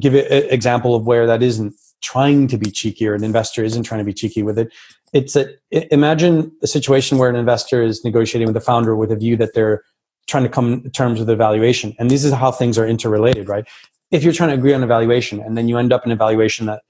give 0.00 0.14
an 0.14 0.24
example 0.50 0.96
of 0.96 1.07
where 1.07 1.28
that 1.28 1.40
isn't 1.40 1.72
trying 2.02 2.48
to 2.48 2.59
be 2.59 2.70
cheeky 2.70 3.07
or 3.07 3.14
an 3.14 3.24
investor 3.24 3.64
isn't 3.64 3.85
trying 3.85 3.98
to 3.98 4.04
be 4.04 4.12
cheeky 4.12 4.42
with 4.42 4.59
it. 4.59 4.72
It's 5.12 5.37
a, 5.37 5.46
imagine 5.92 6.52
a 6.62 6.66
situation 6.66 7.18
where 7.18 7.30
an 7.30 7.37
investor 7.37 7.83
is 7.83 8.04
negotiating 8.04 8.48
with 8.48 8.57
a 8.57 8.61
founder 8.61 8.96
with 8.96 9.12
a 9.12 9.16
view 9.16 9.37
that 9.37 9.54
they're 9.54 9.83
trying 10.26 10.42
to 10.42 10.48
come 10.48 10.83
to 10.83 10.90
terms 10.90 11.18
with 11.18 11.28
the 11.28 11.37
valuation. 11.37 11.94
And 11.98 12.11
this 12.11 12.24
is 12.24 12.33
how 12.33 12.50
things 12.50 12.78
are 12.78 12.87
interrelated, 12.87 13.48
right? 13.48 13.66
if 14.14 14.22
you're 14.22 14.33
trying 14.33 14.50
to 14.50 14.54
agree 14.54 14.72
on 14.72 14.83
a 14.83 14.87
valuation 14.87 15.40
and 15.40 15.59
then 15.59 15.68
you 15.68 15.76
end 15.76 15.92
up 15.92 16.07
in 16.07 16.12
a 16.12 16.16
valuation 16.16 16.66
that 16.66 16.83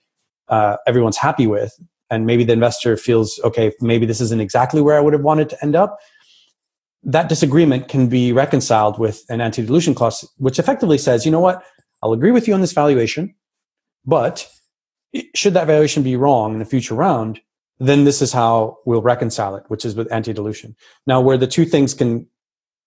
uh, 0.48 0.76
everyone's 0.86 1.16
happy 1.16 1.46
with, 1.46 1.72
and 2.10 2.26
maybe 2.26 2.44
the 2.44 2.52
investor 2.52 2.98
feels, 2.98 3.40
okay, 3.44 3.72
maybe 3.80 4.04
this 4.04 4.20
isn't 4.20 4.40
exactly 4.40 4.82
where 4.82 4.96
I 4.96 5.00
would 5.00 5.14
have 5.14 5.22
wanted 5.22 5.48
to 5.48 5.64
end 5.64 5.74
up, 5.74 5.98
that 7.02 7.30
disagreement 7.30 7.88
can 7.88 8.08
be 8.08 8.32
reconciled 8.32 8.98
with 8.98 9.24
an 9.30 9.40
anti 9.40 9.64
dilution 9.64 9.94
clause, 9.94 10.28
which 10.36 10.58
effectively 10.58 10.98
says, 10.98 11.24
you 11.24 11.32
know 11.32 11.40
what, 11.40 11.64
I'll 12.02 12.12
agree 12.12 12.30
with 12.30 12.46
you 12.46 12.52
on 12.52 12.60
this 12.60 12.72
valuation, 12.72 13.34
but 14.04 14.46
should 15.34 15.54
that 15.54 15.66
valuation 15.66 16.02
be 16.02 16.16
wrong 16.16 16.54
in 16.54 16.62
a 16.62 16.64
future 16.64 16.94
round, 16.94 17.40
then 17.78 18.04
this 18.04 18.22
is 18.22 18.32
how 18.32 18.78
we'll 18.84 19.02
reconcile 19.02 19.56
it, 19.56 19.64
which 19.68 19.84
is 19.84 19.94
with 19.94 20.10
anti 20.12 20.32
dilution. 20.32 20.76
Now, 21.06 21.20
where 21.20 21.36
the 21.36 21.46
two 21.46 21.64
things 21.64 21.94
can 21.94 22.26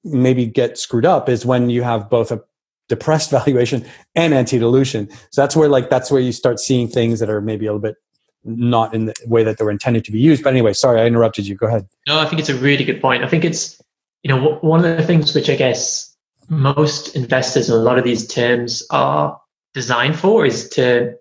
maybe 0.03 0.45
get 0.45 0.77
screwed 0.77 1.05
up 1.05 1.29
is 1.29 1.45
when 1.45 1.69
you 1.69 1.83
have 1.83 2.09
both 2.09 2.31
a 2.31 2.41
depressed 2.87 3.31
valuation 3.31 3.85
and 4.15 4.33
anti-dilution. 4.33 5.09
So 5.31 5.41
that's 5.41 5.55
where 5.55 5.69
like 5.69 5.89
that's 5.89 6.11
where 6.11 6.21
you 6.21 6.31
start 6.31 6.59
seeing 6.59 6.87
things 6.87 7.19
that 7.19 7.29
are 7.29 7.41
maybe 7.41 7.65
a 7.65 7.69
little 7.73 7.81
bit 7.81 7.95
not 8.43 8.93
in 8.93 9.07
the 9.07 9.13
way 9.25 9.43
that 9.43 9.57
they 9.57 9.65
were 9.65 9.71
intended 9.71 10.05
to 10.05 10.11
be 10.11 10.19
used. 10.19 10.43
But 10.43 10.53
anyway, 10.53 10.73
sorry, 10.73 11.01
I 11.01 11.05
interrupted 11.05 11.47
you. 11.47 11.55
Go 11.55 11.67
ahead. 11.67 11.87
No, 12.07 12.19
I 12.19 12.25
think 12.25 12.39
it's 12.39 12.49
a 12.49 12.55
really 12.55 12.85
good 12.85 13.01
point. 13.01 13.23
I 13.23 13.27
think 13.27 13.43
it's 13.43 13.81
you 14.23 14.29
know 14.29 14.57
one 14.61 14.83
of 14.83 14.97
the 14.97 15.03
things 15.03 15.33
which 15.35 15.49
I 15.49 15.55
guess 15.55 16.15
most 16.49 17.15
investors 17.15 17.69
and 17.69 17.77
a 17.77 17.81
lot 17.81 17.97
of 17.97 18.05
these 18.05 18.25
terms 18.25 18.85
are 18.89 19.39
designed 19.73 20.17
for 20.17 20.45
is 20.45 20.69
to 20.69 21.13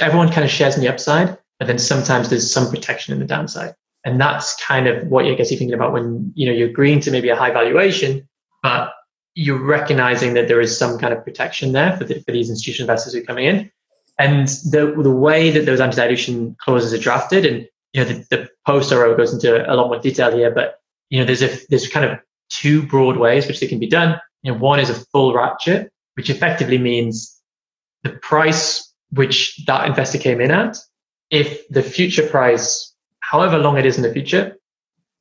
everyone 0.00 0.30
kind 0.30 0.44
of 0.44 0.50
shares 0.50 0.74
in 0.76 0.80
the 0.80 0.88
upside, 0.88 1.36
but 1.58 1.66
then 1.66 1.78
sometimes 1.78 2.28
there's 2.28 2.50
some 2.50 2.70
protection 2.70 3.12
in 3.12 3.20
the 3.20 3.26
downside. 3.26 3.74
And 4.04 4.20
that's 4.20 4.56
kind 4.62 4.86
of 4.86 5.06
what 5.08 5.26
I 5.26 5.34
guess 5.34 5.50
you're 5.50 5.58
thinking 5.58 5.74
about 5.74 5.92
when 5.92 6.32
you 6.34 6.46
know 6.46 6.52
you're 6.52 6.70
agreeing 6.70 7.00
to 7.00 7.10
maybe 7.10 7.28
a 7.28 7.36
high 7.36 7.50
valuation, 7.50 8.28
but 8.62 8.92
you're 9.34 9.62
recognizing 9.62 10.34
that 10.34 10.48
there 10.48 10.60
is 10.60 10.76
some 10.76 10.98
kind 10.98 11.12
of 11.12 11.22
protection 11.24 11.72
there 11.72 11.96
for, 11.96 12.04
the, 12.04 12.20
for 12.22 12.32
these 12.32 12.50
institutional 12.50 12.90
investors 12.90 13.12
who 13.12 13.20
are 13.20 13.24
coming 13.24 13.44
in. 13.44 13.70
And 14.18 14.48
the, 14.48 14.94
the 15.00 15.12
way 15.12 15.50
that 15.50 15.64
those 15.64 15.78
anti-dilution 15.78 16.56
clauses 16.58 16.92
are 16.92 16.98
drafted, 16.98 17.46
and 17.46 17.68
you 17.92 18.02
know, 18.02 18.04
the, 18.04 18.26
the 18.30 18.48
post 18.66 18.92
I 18.92 18.96
goes 19.16 19.32
into 19.32 19.70
a 19.70 19.74
lot 19.74 19.88
more 19.88 20.00
detail 20.00 20.36
here, 20.36 20.50
but 20.50 20.80
you 21.10 21.20
know, 21.20 21.24
there's 21.24 21.42
a 21.42 21.56
there's 21.68 21.88
kind 21.88 22.04
of 22.04 22.18
two 22.50 22.82
broad 22.82 23.16
ways 23.16 23.46
which 23.46 23.60
they 23.60 23.66
can 23.66 23.78
be 23.78 23.86
done. 23.86 24.20
You 24.42 24.52
know, 24.52 24.58
one 24.58 24.80
is 24.80 24.90
a 24.90 24.94
full 24.94 25.34
ratchet, 25.34 25.92
which 26.14 26.30
effectively 26.30 26.78
means 26.78 27.40
the 28.02 28.10
price 28.10 28.87
which 29.10 29.64
that 29.66 29.86
investor 29.86 30.18
came 30.18 30.40
in 30.40 30.50
at, 30.50 30.76
if 31.30 31.66
the 31.68 31.82
future 31.82 32.26
price, 32.26 32.94
however 33.20 33.58
long 33.58 33.78
it 33.78 33.86
is 33.86 33.96
in 33.96 34.02
the 34.02 34.12
future, 34.12 34.56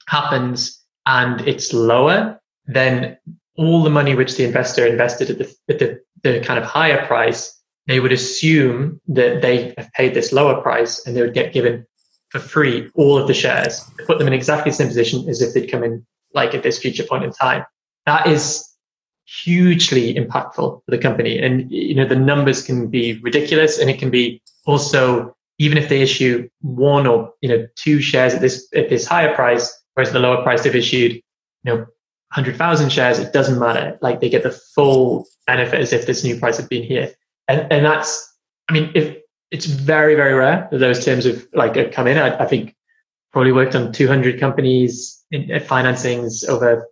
happens 0.08 0.84
and 1.06 1.42
it's 1.48 1.74
lower, 1.74 2.40
then 2.66 3.18
all 3.58 3.84
the 3.84 3.90
money 3.90 4.16
which 4.16 4.36
the 4.38 4.44
investor 4.44 4.86
invested 4.86 5.30
at 5.30 5.38
the, 5.38 5.56
at 5.70 5.80
the, 5.80 6.02
the 6.24 6.40
kind 6.42 6.60
of 6.60 6.66
higher 6.66 7.06
price, 7.06 7.60
they 7.88 8.00
would 8.00 8.12
assume 8.12 9.02
that 9.08 9.42
they 9.42 9.74
have 9.78 9.92
paid 9.94 10.14
this 10.14 10.32
lower 10.32 10.62
price 10.62 11.06
and 11.06 11.16
they 11.16 11.22
would 11.22 11.34
get 11.34 11.54
given 11.54 11.86
for 12.30 12.40
free 12.40 12.90
all 12.96 13.18
of 13.18 13.28
the 13.28 13.34
shares, 13.34 13.90
put 14.06 14.18
them 14.18 14.28
in 14.28 14.34
exactly 14.34 14.72
the 14.72 14.76
same 14.76 14.88
position 14.88 15.28
as 15.30 15.42
if 15.42 15.54
they'd 15.54 15.72
come 15.72 15.84
in 15.84 16.06
like 16.34 16.54
at 16.54 16.64
this 16.64 16.78
future 16.78 17.04
point 17.04 17.24
in 17.24 17.32
time. 17.32 17.66
That 18.06 18.28
is 18.28 18.68
hugely 19.28 20.14
impactful 20.14 20.56
for 20.56 20.84
the 20.88 20.98
company. 20.98 21.38
And 21.38 21.70
you 21.72 21.96
know, 21.96 22.08
the 22.08 22.16
numbers 22.16 22.64
can 22.64 22.88
be 22.88 23.20
ridiculous 23.22 23.80
and 23.80 23.90
it 23.90 24.00
can 24.00 24.10
be 24.10 24.42
also 24.66 25.36
even 25.60 25.78
if 25.78 25.90
they 25.90 26.02
issue 26.02 26.48
one 26.62 27.08
or 27.08 27.34
you 27.42 27.50
know 27.50 27.68
two 27.76 28.00
shares 28.00 28.34
at 28.34 28.42
this 28.42 28.68
at 28.76 28.90
this 28.90 29.06
higher 29.06 29.34
price, 29.36 29.84
whereas 29.94 30.12
the 30.12 30.20
lower 30.20 30.44
price 30.44 30.64
they've 30.64 30.76
issued, 30.76 31.14
you 31.14 31.24
know, 31.64 31.78
100,000 32.36 32.92
shares, 32.92 33.20
it 33.20 33.34
doesn't 33.34 33.60
matter. 33.60 33.98
Like 34.02 34.20
they 34.20 34.30
get 34.30 34.44
the 34.44 34.52
full 34.52 35.26
benefit 35.46 35.80
as 35.80 35.94
if 35.94 36.06
this 36.06 36.24
new 36.24 36.38
price 36.38 36.58
had 36.58 36.70
been 36.70 36.84
here. 36.84 37.14
And, 37.48 37.72
and 37.72 37.86
that's, 37.86 38.38
I 38.70 38.74
mean, 38.74 38.92
if 38.94 39.18
it's 39.52 39.66
very, 39.66 40.16
very 40.16 40.34
rare 40.34 40.68
that 40.72 40.78
those 40.80 41.04
terms 41.06 41.26
have 41.26 41.48
like 41.54 41.92
come 41.94 42.08
in. 42.08 42.18
I, 42.18 42.44
I 42.44 42.46
think 42.46 42.76
probably 43.32 43.52
worked 43.52 43.76
on 43.76 43.92
200 43.92 44.40
companies 44.40 45.24
in, 45.32 45.50
in 45.50 45.62
financings 45.62 46.48
over 46.48 46.88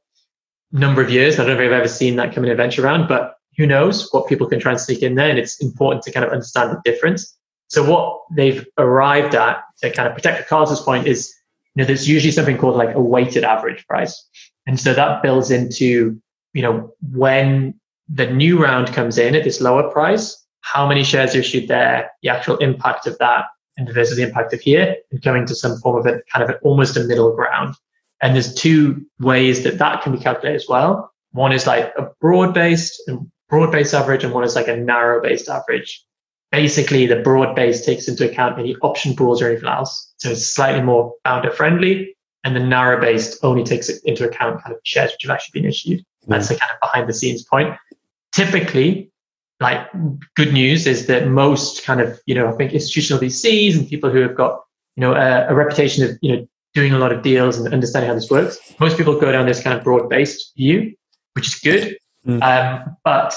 number 0.80 1.02
of 1.02 1.10
years. 1.10 1.40
I 1.40 1.46
don't 1.46 1.58
know 1.58 1.64
if 1.64 1.68
I've 1.68 1.80
ever 1.80 1.88
seen 1.88 2.16
that 2.18 2.34
come 2.34 2.44
in 2.44 2.52
a 2.52 2.56
venture 2.56 2.82
round, 2.82 3.08
but 3.08 3.36
who 3.58 3.66
knows 3.66 4.10
what 4.12 4.28
people 4.28 4.48
can 4.48 4.60
try 4.60 4.72
and 4.72 4.82
sneak 4.82 5.02
in 5.02 5.16
there. 5.16 5.30
And 5.30 5.40
it's 5.40 5.62
important 5.62 6.04
to 6.04 6.12
kind 6.12 6.26
of 6.26 6.32
understand 6.32 6.72
the 6.72 6.82
difference. 6.84 7.36
So 7.70 7.90
what 7.90 8.22
they've 8.32 8.66
arrived 8.78 9.36
at 9.36 9.64
to 9.82 9.90
kind 9.92 10.08
of 10.08 10.14
protect 10.14 10.38
the 10.38 10.44
Carlos's 10.46 10.82
point 10.82 11.08
is, 11.08 11.34
you 11.74 11.82
know, 11.82 11.88
there's 11.88 12.08
usually 12.08 12.32
something 12.32 12.58
called 12.58 12.76
like 12.76 12.94
a 12.94 13.02
weighted 13.02 13.44
average 13.44 13.86
price. 13.88 14.28
And 14.68 14.80
so 14.80 14.94
that 14.94 15.24
builds 15.24 15.52
into, 15.52 16.20
you 16.54 16.62
know, 16.62 16.94
when 17.12 17.80
the 18.08 18.28
new 18.28 18.62
round 18.62 18.88
comes 18.90 19.18
in 19.18 19.36
at 19.36 19.44
this 19.44 19.62
lower 19.62 19.90
price, 19.90 20.46
how 20.62 20.88
many 20.88 21.04
shares 21.04 21.36
are 21.36 21.40
issued 21.40 21.68
there, 21.68 22.12
the 22.22 22.30
actual 22.30 22.58
impact 22.58 23.08
of 23.08 23.18
that, 23.20 23.46
and 23.78 23.90
versus 23.90 24.18
the 24.18 24.24
impact 24.24 24.54
of 24.54 24.62
here, 24.62 24.96
and 25.12 25.22
coming 25.22 25.46
to 25.46 25.56
some 25.56 25.78
form 25.80 25.98
of 25.98 26.06
a 26.06 26.22
kind 26.32 26.50
of 26.50 26.56
almost 26.64 26.98
a 26.98 27.04
middle 27.04 27.36
ground. 27.36 27.76
And 28.26 28.34
there's 28.34 28.56
two 28.56 29.06
ways 29.20 29.64
that 29.66 29.78
that 29.78 30.02
can 30.02 30.12
be 30.12 30.18
calculated 30.18 30.56
as 30.56 30.68
well. 30.68 31.12
One 31.34 31.52
is 31.52 31.68
like 31.68 31.94
a 31.96 32.10
broad 32.20 32.56
based 32.56 33.00
and 33.06 33.30
broad 33.50 33.72
based 33.72 33.94
average, 33.94 34.24
and 34.24 34.34
one 34.34 34.44
is 34.44 34.56
like 34.56 34.68
a 34.68 34.76
narrow 34.76 35.22
based 35.22 35.48
average. 35.48 36.04
Basically, 36.52 37.06
the 37.06 37.18
broad 37.18 37.56
base 37.56 37.86
takes 37.86 38.08
into 38.08 38.28
account 38.28 38.58
any 38.58 38.76
option 38.78 39.16
pools 39.16 39.44
or 39.44 39.50
anything 39.50 39.70
else. 39.70 40.12
So 40.18 40.32
it's 40.32 40.48
slightly 40.48 40.82
more 40.82 41.14
founder 41.24 41.52
friendly 41.52 42.16
and 42.44 42.56
the 42.56 42.62
narrow 42.62 43.00
based 43.00 43.38
only 43.44 43.64
takes 43.64 43.90
into 43.90 44.28
account 44.28 44.64
kind 44.64 44.74
of 44.74 44.82
shares 44.84 45.12
which 45.12 45.22
have 45.22 45.32
actually 45.32 45.62
been 45.62 45.70
issued. 45.70 46.00
Mm. 46.00 46.30
That's 46.30 46.48
the 46.48 46.56
kind 46.56 46.72
of 46.72 46.80
behind 46.80 47.08
the 47.08 47.14
scenes 47.14 47.44
point. 47.44 47.76
Typically, 48.34 49.12
like 49.60 49.88
good 50.36 50.52
news 50.52 50.88
is 50.88 51.06
that 51.06 51.28
most 51.28 51.86
kind 51.86 52.02
of, 52.02 52.20
you 52.26 52.34
know, 52.34 52.48
I 52.48 52.54
think 52.54 52.74
institutional 52.74 53.22
VCs 53.22 53.78
and 53.78 53.88
people 53.88 54.10
who 54.10 54.22
have 54.22 54.36
got, 54.36 54.64
you 54.96 55.02
know, 55.02 55.14
a, 55.14 55.48
a 55.48 55.54
reputation 55.54 56.06
of, 56.06 56.18
you 56.22 56.36
know, 56.36 56.48
doing 56.76 56.94
a 56.94 57.00
lot 57.00 57.12
of 57.12 57.24
deals 57.24 57.58
and 57.58 57.74
understanding 57.74 58.10
how 58.10 58.14
this 58.14 58.30
works, 58.30 58.60
most 58.80 58.98
people 58.98 59.18
go 59.20 59.32
down 59.32 59.48
this 59.48 59.64
kind 59.64 59.76
of 59.76 59.84
broad 59.84 60.10
based 60.10 60.54
view, 60.56 60.94
which 61.34 61.48
is 61.48 61.56
good. 61.56 61.98
Mm. 62.28 62.44
Um, 62.44 62.98
but 63.04 63.34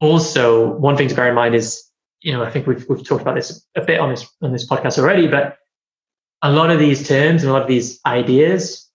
also 0.00 0.72
one 0.78 0.96
thing 0.96 1.08
to 1.08 1.14
bear 1.14 1.28
in 1.28 1.34
mind 1.34 1.54
is, 1.54 1.84
you 2.22 2.32
know, 2.32 2.42
I 2.42 2.50
think 2.50 2.66
we've, 2.66 2.84
we've 2.88 3.06
talked 3.06 3.22
about 3.22 3.34
this 3.34 3.64
a 3.76 3.82
bit 3.82 4.00
on 4.00 4.10
this, 4.10 4.26
on 4.42 4.52
this 4.52 4.66
podcast 4.66 4.98
already, 4.98 5.28
but 5.28 5.58
a 6.42 6.50
lot 6.50 6.70
of 6.70 6.78
these 6.78 7.06
terms 7.06 7.42
and 7.42 7.50
a 7.50 7.52
lot 7.52 7.62
of 7.62 7.68
these 7.68 8.00
ideas, 8.06 8.88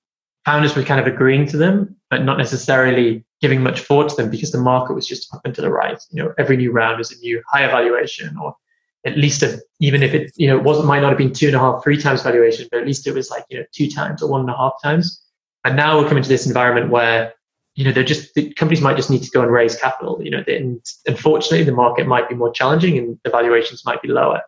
founders 0.46 0.76
were 0.76 0.84
kind 0.84 1.00
of 1.00 1.06
agreeing 1.06 1.46
to 1.48 1.58
them, 1.58 1.96
but 2.10 2.24
not 2.24 2.40
necessarily 2.40 3.24
giving 3.40 3.62
much 3.62 3.82
thought 3.82 4.10
to 4.10 4.16
them 4.16 4.32
because 4.32 4.52
the 4.52 4.58
market 4.58 4.94
was 4.94 5.06
just 5.06 5.32
up 5.34 5.42
and 5.46 5.54
to 5.54 5.62
the 5.62 5.70
right. 5.70 6.02
You 6.10 6.24
know, 6.24 6.34
every 6.40 6.58
new 6.58 6.72
round 6.72 7.00
is 7.02 7.12
a 7.12 7.20
new 7.20 7.44
higher 7.52 7.68
valuation 7.68 8.36
or 8.38 8.56
at 9.06 9.18
least 9.18 9.44
a, 9.44 9.62
even 9.80 10.04
if 10.04 10.14
it, 10.14 10.32
you 10.36 10.48
know, 10.48 10.58
it 10.58 10.64
wasn't, 10.64 10.88
might 10.88 11.02
not 11.02 11.10
have 11.10 11.18
been 11.18 11.34
two 11.34 11.48
and 11.48 11.56
a 11.56 11.60
half, 11.60 11.84
three 11.84 12.02
times 12.02 12.24
valuation, 12.24 12.68
but 12.72 12.82
at 12.82 12.88
least 12.88 13.06
it 13.08 13.14
was 13.14 13.30
like, 13.30 13.46
you 13.50 13.58
know, 13.58 13.66
two 13.72 13.90
times 13.90 14.22
or 14.24 14.30
one 14.30 14.42
and 14.42 14.50
a 14.50 14.58
half 14.58 14.74
times. 14.84 15.22
And 15.64 15.76
now 15.76 16.00
we're 16.00 16.08
coming 16.08 16.24
to 16.24 16.30
this 16.30 16.48
environment 16.48 16.92
where, 16.92 17.34
you 17.76 17.84
know, 17.84 17.92
they're 17.92 18.04
just, 18.04 18.34
the 18.34 18.54
companies 18.54 18.82
might 18.82 18.96
just 18.96 19.10
need 19.10 19.22
to 19.24 19.30
go 19.32 19.42
and 19.42 19.52
raise 19.52 19.76
capital, 19.76 20.20
you 20.24 20.32
know, 20.32 20.44
and 20.48 20.84
unfortunately 21.06 21.64
the 21.64 21.72
market 21.72 22.08
might 22.08 22.30
be 22.30 22.36
more 22.36 22.52
challenging 22.52 22.98
and 22.98 23.20
the 23.24 23.30
valuations 23.30 23.86
might 23.86 24.02
be 24.02 24.08
lower. 24.08 24.42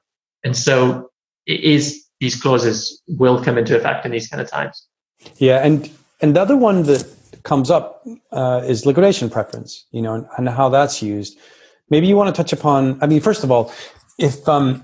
And 0.44 0.56
so 0.56 1.12
it 1.46 1.62
is 1.62 2.08
these 2.20 2.40
clauses 2.40 3.02
will 3.08 3.44
come 3.44 3.58
into 3.58 3.76
effect 3.76 4.06
in 4.06 4.12
these 4.12 4.28
kind 4.28 4.42
of 4.42 4.50
times. 4.50 4.88
Yeah, 5.38 5.66
and 5.66 5.90
and 6.22 6.36
the 6.36 6.42
other 6.42 6.58
one 6.58 6.84
that 6.84 7.06
comes 7.44 7.70
up 7.70 8.06
uh, 8.32 8.62
is 8.66 8.86
liquidation 8.86 9.30
preference. 9.30 9.86
You 9.92 10.02
know, 10.02 10.14
and, 10.16 10.28
and, 10.38 10.50
how 10.50 10.70
that's 10.70 11.02
used. 11.02 11.38
Maybe 11.90 12.08
you 12.08 12.16
want 12.16 12.34
to 12.34 12.42
touch 12.42 12.54
upon. 12.54 13.02
I 13.02 13.08
mean, 13.08 13.22
first 13.22 13.44
of 13.44 13.52
all, 13.52 13.72
if 14.18 14.48
um, 14.48 14.84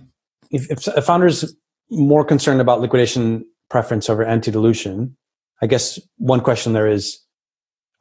if, 0.51 0.87
if 0.87 1.09
a 1.09 1.25
is 1.25 1.55
more 1.89 2.23
concerned 2.23 2.61
about 2.61 2.81
liquidation 2.81 3.45
preference 3.69 4.09
over 4.09 4.23
anti-dilution, 4.23 5.15
I 5.61 5.67
guess 5.67 5.99
one 6.17 6.41
question 6.41 6.73
there 6.73 6.87
is, 6.87 7.19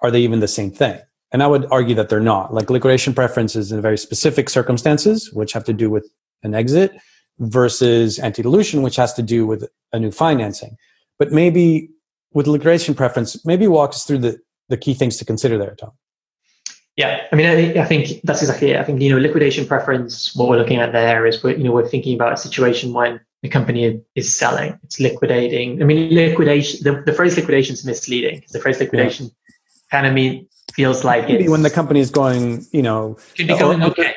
are 0.01 0.11
they 0.11 0.21
even 0.21 0.41
the 0.41 0.49
same 0.49 0.71
thing? 0.71 1.01
And 1.33 1.43
I 1.43 1.47
would 1.47 1.67
argue 1.71 1.95
that 1.95 2.11
they're 2.11 2.21
not. 2.21 2.53
Like 2.53 2.69
liquidation 2.69 3.15
preference 3.15 3.57
is 3.57 3.73
in 3.73 3.81
very 3.81 3.97
specific 3.97 4.51
circumstances, 4.51 5.33
which 5.33 5.53
have 5.53 5.65
to 5.65 5.73
do 5.73 5.89
with 5.89 6.07
an 6.43 6.55
exit 6.55 6.93
versus 7.39 8.19
anti-dilution, 8.19 8.83
which 8.83 8.97
has 8.97 9.15
to 9.15 9.23
do 9.23 9.47
with 9.47 9.67
a 9.93 9.99
new 9.99 10.11
financing. 10.11 10.77
But 11.19 11.33
maybe 11.33 11.89
with 12.35 12.47
liquidation 12.47 12.95
preference, 12.95 13.45
maybe 13.47 13.67
walk 13.67 13.91
us 13.91 14.05
through 14.05 14.19
the, 14.19 14.39
the 14.69 14.77
key 14.77 14.93
things 14.93 15.17
to 15.19 15.25
consider 15.25 15.57
there, 15.57 15.75
Tom. 15.75 15.93
Yeah, 16.97 17.27
I 17.33 17.37
mean, 17.37 17.47
I, 17.47 17.81
I, 17.81 17.85
think 17.87 18.21
that's 18.23 18.43
exactly 18.43 18.73
it. 18.73 18.77
I 18.79 18.85
think 18.85 19.01
you 19.01 19.11
know, 19.11 19.19
liquidation 19.19 19.67
preference. 19.67 20.37
What 20.37 20.51
we're 20.51 20.59
looking 20.59 20.77
at 20.77 20.93
there 20.93 21.27
is 21.27 21.43
we're 21.43 21.57
you 21.57 21.65
know 21.65 21.73
we're 21.73 21.89
thinking 21.89 22.15
about 22.15 22.35
a 22.35 22.37
situation 22.37 22.93
when 22.93 23.19
the 23.43 23.49
company 23.49 24.01
is 24.15 24.37
selling, 24.37 24.79
it's 24.85 25.01
liquidating. 25.01 25.83
I 25.83 25.87
mean, 25.87 26.15
liquidation. 26.15 26.81
The, 26.85 27.03
the 27.07 27.15
phrase 27.15 27.37
liquidation 27.37 27.75
is 27.75 27.85
misleading. 27.85 28.45
The 28.53 28.61
phrase 28.61 28.79
liquidation 28.79 29.27
yeah. 29.27 29.55
kind 29.91 30.07
of 30.07 30.13
mean 30.13 30.47
feels 30.75 31.05
like 31.05 31.29
Maybe 31.29 31.49
when 31.49 31.63
the 31.63 31.71
company 31.71 32.01
is 32.01 32.11
going, 32.11 32.67
you 32.73 32.83
know, 32.83 33.17
could 33.37 33.49
be 33.49 33.59
going, 33.59 33.83
okay. 33.83 34.15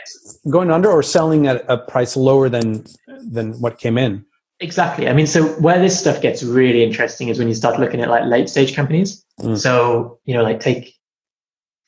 going 0.50 0.72
under 0.72 0.90
or 0.90 1.04
selling 1.04 1.48
at 1.48 1.64
a 1.68 1.78
price 1.78 2.16
lower 2.16 2.50
than 2.50 2.86
than 3.08 3.54
what 3.62 3.78
came 3.78 3.98
in. 3.98 4.26
Exactly. 4.60 5.10
I 5.10 5.14
mean, 5.14 5.28
so 5.28 5.48
where 5.60 5.80
this 5.80 6.00
stuff 6.00 6.22
gets 6.22 6.42
really 6.42 6.84
interesting 6.84 7.28
is 7.28 7.38
when 7.40 7.48
you 7.48 7.54
start 7.54 7.80
looking 7.80 8.02
at 8.02 8.10
like 8.10 8.24
late 8.26 8.48
stage 8.48 8.76
companies. 8.76 9.26
Mm. 9.42 9.58
So, 9.58 10.20
you 10.24 10.34
know, 10.34 10.44
like 10.44 10.62
take 10.62 10.95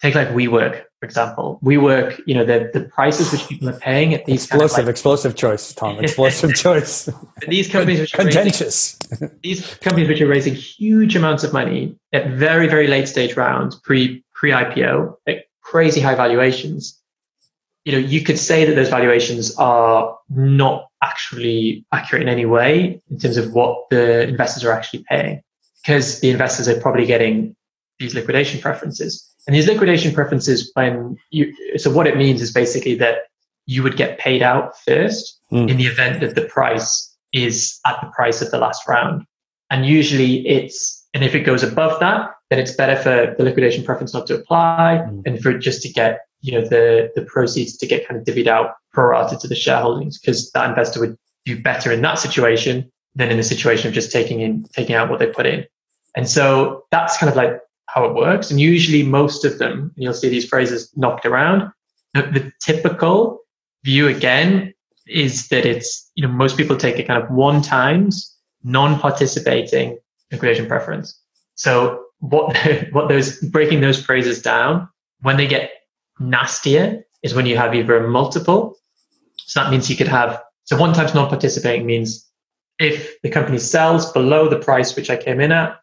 take 0.02 0.16
like 0.16 0.30
WeWork, 0.30 0.84
for 1.00 1.06
example. 1.06 1.60
WeWork, 1.64 2.22
you 2.26 2.36
know, 2.36 2.46
the 2.46 2.70
the 2.74 2.86
prices 2.86 3.32
which 3.32 3.48
people 3.48 3.70
are 3.70 3.80
paying 3.80 4.14
at 4.14 4.26
these 4.26 4.44
explosive, 4.46 4.70
kind 4.70 4.82
of 4.82 4.86
like, 4.86 4.92
explosive 4.92 5.36
choice, 5.36 5.74
Tom. 5.74 6.00
Explosive 6.04 6.56
choice. 6.56 7.10
these 7.48 7.70
companies 7.70 8.00
which 8.00 8.14
contentious. 8.14 8.98
Raising, 9.12 9.32
these 9.44 9.76
companies 9.76 10.08
which 10.08 10.22
are 10.22 10.28
raising 10.28 10.56
huge 10.56 11.16
amounts 11.16 11.44
of 11.44 11.54
money 11.54 11.98
at 12.14 12.30
very, 12.32 12.68
very 12.68 12.88
late 12.88 13.08
stage 13.08 13.36
rounds, 13.36 13.76
pre 13.76 14.24
pre 14.34 14.52
IPO, 14.52 15.16
at 15.28 15.46
crazy 15.62 16.02
high 16.02 16.16
valuations 16.16 17.02
you 17.88 17.94
know, 17.94 18.00
you 18.00 18.22
could 18.22 18.38
say 18.38 18.66
that 18.66 18.76
those 18.76 18.90
valuations 18.90 19.56
are 19.56 20.18
not 20.30 20.90
actually 21.02 21.86
accurate 21.94 22.22
in 22.22 22.28
any 22.28 22.44
way 22.44 23.02
in 23.10 23.18
terms 23.18 23.38
of 23.38 23.54
what 23.54 23.90
the 23.90 24.28
investors 24.28 24.66
are 24.66 24.74
actually 24.74 25.06
paying, 25.10 25.42
because 25.82 26.20
the 26.20 26.30
investors 26.30 26.68
are 26.68 26.78
probably 26.82 27.06
getting 27.06 27.56
these 27.98 28.14
liquidation 28.14 28.60
preferences. 28.60 29.27
And 29.48 29.56
these 29.56 29.68
liquidation 29.68 30.14
preferences, 30.14 30.72
when 30.74 31.18
you, 31.32 31.54
so 31.78 31.90
what 31.90 32.06
it 32.06 32.18
means 32.18 32.42
is 32.42 32.52
basically 32.52 32.96
that 32.96 33.20
you 33.66 33.82
would 33.82 33.98
get 33.98 34.20
paid 34.20 34.44
out 34.44 34.74
first 34.86 35.40
mm. 35.52 35.70
in 35.70 35.78
the 35.78 35.86
event 35.86 36.20
that 36.20 36.36
the 36.36 36.44
price 36.44 37.16
is 37.34 37.80
at 37.86 38.00
the 38.02 38.08
price 38.08 38.42
of 38.42 38.52
the 38.52 38.58
last 38.58 38.88
round. 38.88 39.24
And 39.70 39.86
usually 39.86 40.48
it's, 40.48 41.06
and 41.14 41.24
if 41.24 41.34
it 41.34 41.42
goes 41.42 41.64
above 41.64 42.00
that, 42.00 42.32
then 42.50 42.60
it's 42.60 42.72
better 42.72 42.96
for 42.96 43.36
the 43.38 43.44
liquidation 43.44 43.84
preference 43.84 44.14
not 44.14 44.28
to 44.28 44.36
apply 44.36 45.06
mm. 45.08 45.22
and 45.26 45.42
for 45.42 45.58
just 45.58 45.82
to 45.82 45.90
get 45.90 46.22
you 46.42 46.52
know 46.52 46.62
the 46.62 47.12
the 47.16 47.24
proceeds 47.24 47.78
to 47.78 47.88
get 47.88 48.08
kind 48.08 48.20
of 48.20 48.26
divvied 48.26 48.48
out 48.48 48.76
pro 48.94 49.06
rata 49.06 49.38
to 49.38 49.48
the 49.48 49.56
shareholdings 49.56 50.16
because 50.22 50.52
that 50.52 50.70
investor 50.70 51.00
would 51.00 51.18
do 51.46 51.60
better 51.62 51.92
in 51.92 52.02
that 52.02 52.20
situation 52.20 52.90
than 53.16 53.32
in 53.32 53.38
the 53.38 53.44
situation 53.44 53.88
of 53.88 53.94
just 53.94 54.12
taking 54.12 54.42
in 54.42 54.64
taking 54.74 54.96
out 54.96 55.10
what 55.10 55.20
they 55.20 55.28
put 55.28 55.46
in 55.46 55.66
and 56.16 56.30
so 56.30 56.86
that's 56.92 57.18
kind 57.18 57.30
of 57.30 57.36
like 57.36 57.60
how 57.98 58.06
it 58.06 58.16
works 58.16 58.52
and 58.52 58.60
usually 58.60 59.04
most 59.04 59.46
of 59.46 59.58
them 59.60 59.92
you'll 59.96 60.14
see 60.14 60.30
these 60.30 60.48
phrases 60.48 60.92
knocked 60.96 61.26
around 61.26 61.72
the, 62.14 62.52
typical 62.62 63.40
view 63.84 64.08
again 64.08 64.74
is 65.08 65.48
that 65.50 65.66
it's 65.66 66.10
you 66.16 66.26
know 66.26 66.34
most 66.34 66.58
people 66.58 66.76
take 66.76 67.00
a 67.00 67.04
kind 67.04 67.22
of 67.22 67.30
one 67.30 67.62
times 67.62 68.36
non-participating 68.64 69.98
liquidation 70.32 70.66
preference 70.66 71.20
so 71.56 72.04
what 72.20 72.56
what 72.92 73.08
those 73.10 73.40
breaking 73.42 73.82
those 73.82 74.04
phrases 74.04 74.42
down 74.42 74.88
when 75.22 75.38
they 75.38 75.48
get 75.48 75.72
nastier 76.20 77.06
is 77.24 77.34
when 77.34 77.46
you 77.46 77.58
have 77.58 77.76
either 77.76 77.98
a 77.98 78.10
multiple. 78.10 78.76
So 79.38 79.62
that 79.62 79.72
means 79.72 79.90
you 79.90 79.96
could 79.96 80.08
have, 80.08 80.42
so 80.66 80.78
one 80.78 80.94
times 80.94 81.14
non-participating 81.14 81.86
means 81.86 82.26
if 82.80 83.20
the 83.22 83.30
company 83.30 83.60
sells 83.60 84.12
below 84.12 84.48
the 84.48 84.60
price 84.60 84.96
which 84.96 85.10
I 85.10 85.18
came 85.18 85.40
in 85.40 85.52
at, 85.52 85.78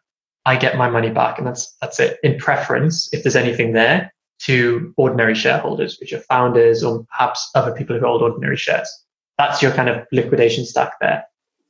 I 0.45 0.55
get 0.57 0.77
my 0.77 0.89
money 0.89 1.09
back. 1.09 1.37
And 1.37 1.47
that's, 1.47 1.75
that's 1.81 1.99
it. 1.99 2.19
In 2.23 2.37
preference, 2.37 3.11
if 3.13 3.23
there's 3.23 3.35
anything 3.35 3.73
there, 3.73 4.11
to 4.39 4.93
ordinary 4.97 5.35
shareholders, 5.35 5.97
which 5.99 6.13
are 6.13 6.19
founders 6.19 6.83
or 6.83 7.05
perhaps 7.05 7.49
other 7.55 7.73
people 7.73 7.97
who 7.97 8.05
hold 8.05 8.21
ordinary 8.21 8.57
shares. 8.57 8.89
That's 9.37 9.61
your 9.61 9.71
kind 9.71 9.89
of 9.89 10.05
liquidation 10.11 10.65
stack 10.65 10.99
there. 10.99 11.25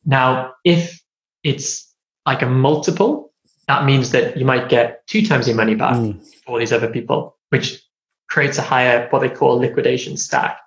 Now, 0.06 0.54
if 0.64 1.02
it's 1.44 1.92
like 2.26 2.42
a 2.42 2.48
multiple, 2.48 3.34
that 3.68 3.86
means 3.86 4.12
that 4.12 4.38
you 4.38 4.46
might 4.46 4.70
get 4.70 5.06
two 5.08 5.26
times 5.26 5.48
your 5.48 5.56
money 5.56 5.76
back 5.76 5.96
mm. 5.96 6.24
for 6.46 6.60
these 6.60 6.74
other 6.74 6.88
people, 6.88 7.38
which 7.50 7.82
creates 8.30 8.58
a 8.58 8.62
higher 8.62 9.08
what 9.10 9.20
they 9.20 9.30
call 9.30 9.58
liquidation 9.58 10.18
stack. 10.18 10.60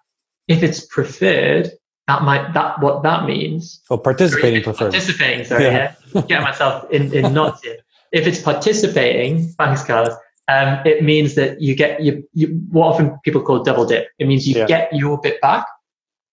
If 0.49 0.62
it's 0.62 0.85
preferred, 0.85 1.71
that 2.07 2.23
might 2.23 2.55
that 2.55 2.81
what 2.81 3.03
that 3.03 3.27
means. 3.27 3.81
Oh, 3.90 3.99
participating 3.99 4.62
preferred. 4.62 4.92
Participating, 4.92 5.44
sorry, 5.44 5.64
yeah. 5.64 5.94
yeah. 6.14 6.23
Get 6.23 6.42
myself 6.42 6.90
in, 6.90 7.12
in 7.12 7.35
knots 7.35 7.62
here. 7.62 7.77
If 8.12 8.27
it's 8.27 8.40
participating, 8.40 9.49
thanks, 9.59 9.85
Carlos. 9.85 10.14
Um, 10.49 10.81
it 10.87 11.03
means 11.03 11.35
that 11.35 11.61
you 11.61 11.75
get 11.75 12.03
you, 12.03 12.27
you 12.33 12.49
what 12.71 12.87
often 12.87 13.18
people 13.23 13.42
call 13.42 13.62
double 13.62 13.85
dip. 13.85 14.09
It 14.18 14.27
means 14.27 14.49
you 14.49 14.57
yeah. 14.57 14.66
get 14.66 14.94
your 14.94 15.21
bit 15.21 15.40
back 15.42 15.66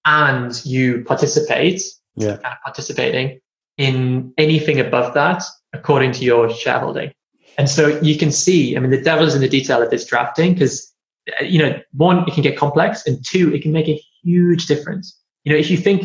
and 0.06 0.66
you 0.66 1.04
participate, 1.04 1.82
yeah. 2.16 2.38
kind 2.38 2.46
of 2.46 2.62
participating 2.64 3.40
in 3.78 4.34
anything 4.38 4.80
above 4.80 5.14
that 5.16 5.44
according 5.74 6.14
to 6.14 6.24
your 6.24 6.50
shareholding. 6.50 7.12
And 7.58 7.70
so 7.70 8.00
you 8.02 8.18
can 8.18 8.32
see, 8.32 8.78
I 8.78 8.80
mean, 8.80 8.92
the 8.92 9.02
devil 9.02 9.26
is 9.26 9.36
in 9.36 9.42
the 9.42 9.50
detail 9.50 9.82
of 9.82 9.90
this 9.90 10.06
drafting 10.06 10.54
because 10.54 10.94
uh, 11.40 11.44
you 11.44 11.60
know, 11.60 11.80
one, 11.94 12.28
it 12.28 12.34
can 12.34 12.44
get 12.44 12.58
complex, 12.58 13.06
and 13.08 13.24
two, 13.26 13.54
it 13.54 13.62
can 13.62 13.72
make 13.72 13.88
a 13.88 14.02
huge 14.24 14.68
difference. 14.68 15.20
You 15.44 15.54
know, 15.54 15.58
if 15.58 15.70
you 15.72 15.78
think, 15.78 16.04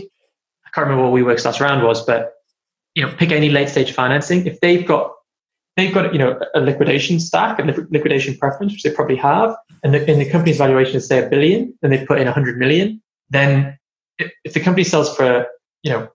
I 0.64 0.70
can't 0.72 0.86
remember 0.86 1.10
what 1.10 1.20
WeWork's 1.20 1.44
last 1.44 1.60
round 1.60 1.84
was, 1.84 2.04
but 2.04 2.32
you 2.94 3.04
know, 3.04 3.12
pick 3.12 3.30
any 3.30 3.50
late 3.50 3.68
stage 3.68 3.92
financing. 3.92 4.46
If 4.46 4.60
they've 4.60 4.86
got 4.86 5.12
they've 5.76 5.92
got 5.92 6.12
you 6.12 6.18
know 6.18 6.38
a 6.54 6.60
liquidation 6.60 7.20
stack, 7.20 7.58
a 7.58 7.62
liquidation 7.90 8.36
preference, 8.36 8.72
which 8.72 8.82
they 8.82 8.90
probably 8.90 9.16
have, 9.16 9.54
and 9.82 9.94
the, 9.94 10.10
and 10.10 10.20
the 10.20 10.28
company's 10.28 10.58
valuation 10.58 10.96
is 10.96 11.06
say 11.06 11.24
a 11.24 11.28
billion, 11.28 11.76
and 11.82 11.92
they 11.92 12.04
put 12.04 12.20
in 12.20 12.28
a 12.28 12.32
hundred 12.32 12.58
million, 12.58 13.02
then 13.30 13.78
if, 14.18 14.52
the 14.52 14.60
company 14.60 14.84
sells 14.84 15.14
for 15.16 15.46
you 15.82 15.90
know 15.90 16.08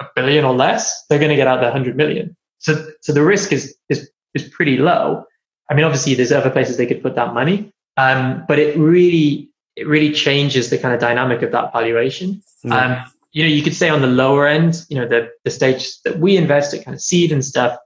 a 0.00 0.06
billion 0.14 0.44
or 0.44 0.54
less, 0.54 1.04
they're 1.08 1.18
going 1.18 1.30
to 1.30 1.36
get 1.36 1.46
out 1.46 1.60
the 1.60 1.70
hundred 1.70 1.96
million. 1.96 2.36
So 2.58 2.90
so 3.00 3.12
the 3.12 3.22
risk 3.22 3.52
is 3.52 3.76
is 3.88 4.10
is 4.34 4.48
pretty 4.48 4.76
low. 4.76 5.24
I 5.70 5.74
mean, 5.74 5.84
obviously, 5.84 6.14
there's 6.14 6.32
other 6.32 6.50
places 6.50 6.76
they 6.76 6.86
could 6.86 7.02
put 7.02 7.14
that 7.14 7.34
money, 7.34 7.72
um, 7.96 8.44
but 8.48 8.58
it 8.58 8.76
really 8.76 9.50
it 9.76 9.86
really 9.86 10.12
changes 10.12 10.70
the 10.70 10.78
kind 10.78 10.94
of 10.94 11.00
dynamic 11.00 11.42
of 11.42 11.52
that 11.52 11.72
valuation. 11.72 12.42
Mm. 12.64 12.72
Um, 12.72 13.12
you 13.32 13.42
know, 13.42 13.48
you 13.48 13.62
could 13.62 13.74
say 13.74 13.88
on 13.88 14.02
the 14.02 14.06
lower 14.06 14.46
end, 14.46 14.84
you 14.88 14.96
know, 14.96 15.08
the 15.08 15.30
the 15.44 15.50
stage 15.50 16.00
that 16.02 16.18
we 16.18 16.36
invest 16.36 16.74
at 16.74 16.84
kind 16.84 16.94
of 16.94 17.00
seed 17.00 17.32
and 17.32 17.44
stuff, 17.44 17.78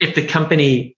if 0.00 0.14
the 0.14 0.26
company 0.26 0.96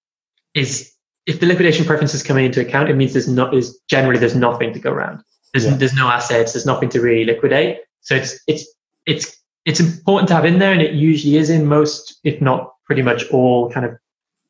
is 0.55 0.93
if 1.27 1.41
the 1.41 1.47
liquidation 1.47 1.85
preference 1.85 2.15
is 2.15 2.23
coming 2.23 2.47
into 2.47 2.61
account, 2.61 2.89
it 2.89 2.95
means 2.95 3.13
there's 3.13 3.29
not 3.29 3.55
is 3.55 3.79
generally 3.89 4.19
there's 4.19 4.37
nothing 4.37 4.73
to 4.73 4.79
go 4.79 4.91
around. 4.91 5.23
There's 5.53 5.67
yeah. 5.67 5.77
there's 5.77 5.95
no 5.95 6.09
assets, 6.09 6.53
there's 6.53 6.67
nothing 6.67 6.89
to 6.91 7.01
really 7.01 7.25
liquidate. 7.25 7.79
So 8.01 8.15
it's 8.15 8.41
it's 8.47 8.67
it's 9.07 9.37
it's 9.65 9.81
important 9.81 10.29
to 10.29 10.35
have 10.35 10.45
in 10.45 10.59
there, 10.59 10.73
and 10.73 10.81
it 10.81 10.95
usually 10.95 11.37
is 11.37 11.51
in 11.51 11.67
most, 11.67 12.19
if 12.25 12.41
not 12.41 12.73
pretty 12.87 13.03
much 13.03 13.29
all, 13.31 13.71
kind 13.71 13.85
of 13.85 13.97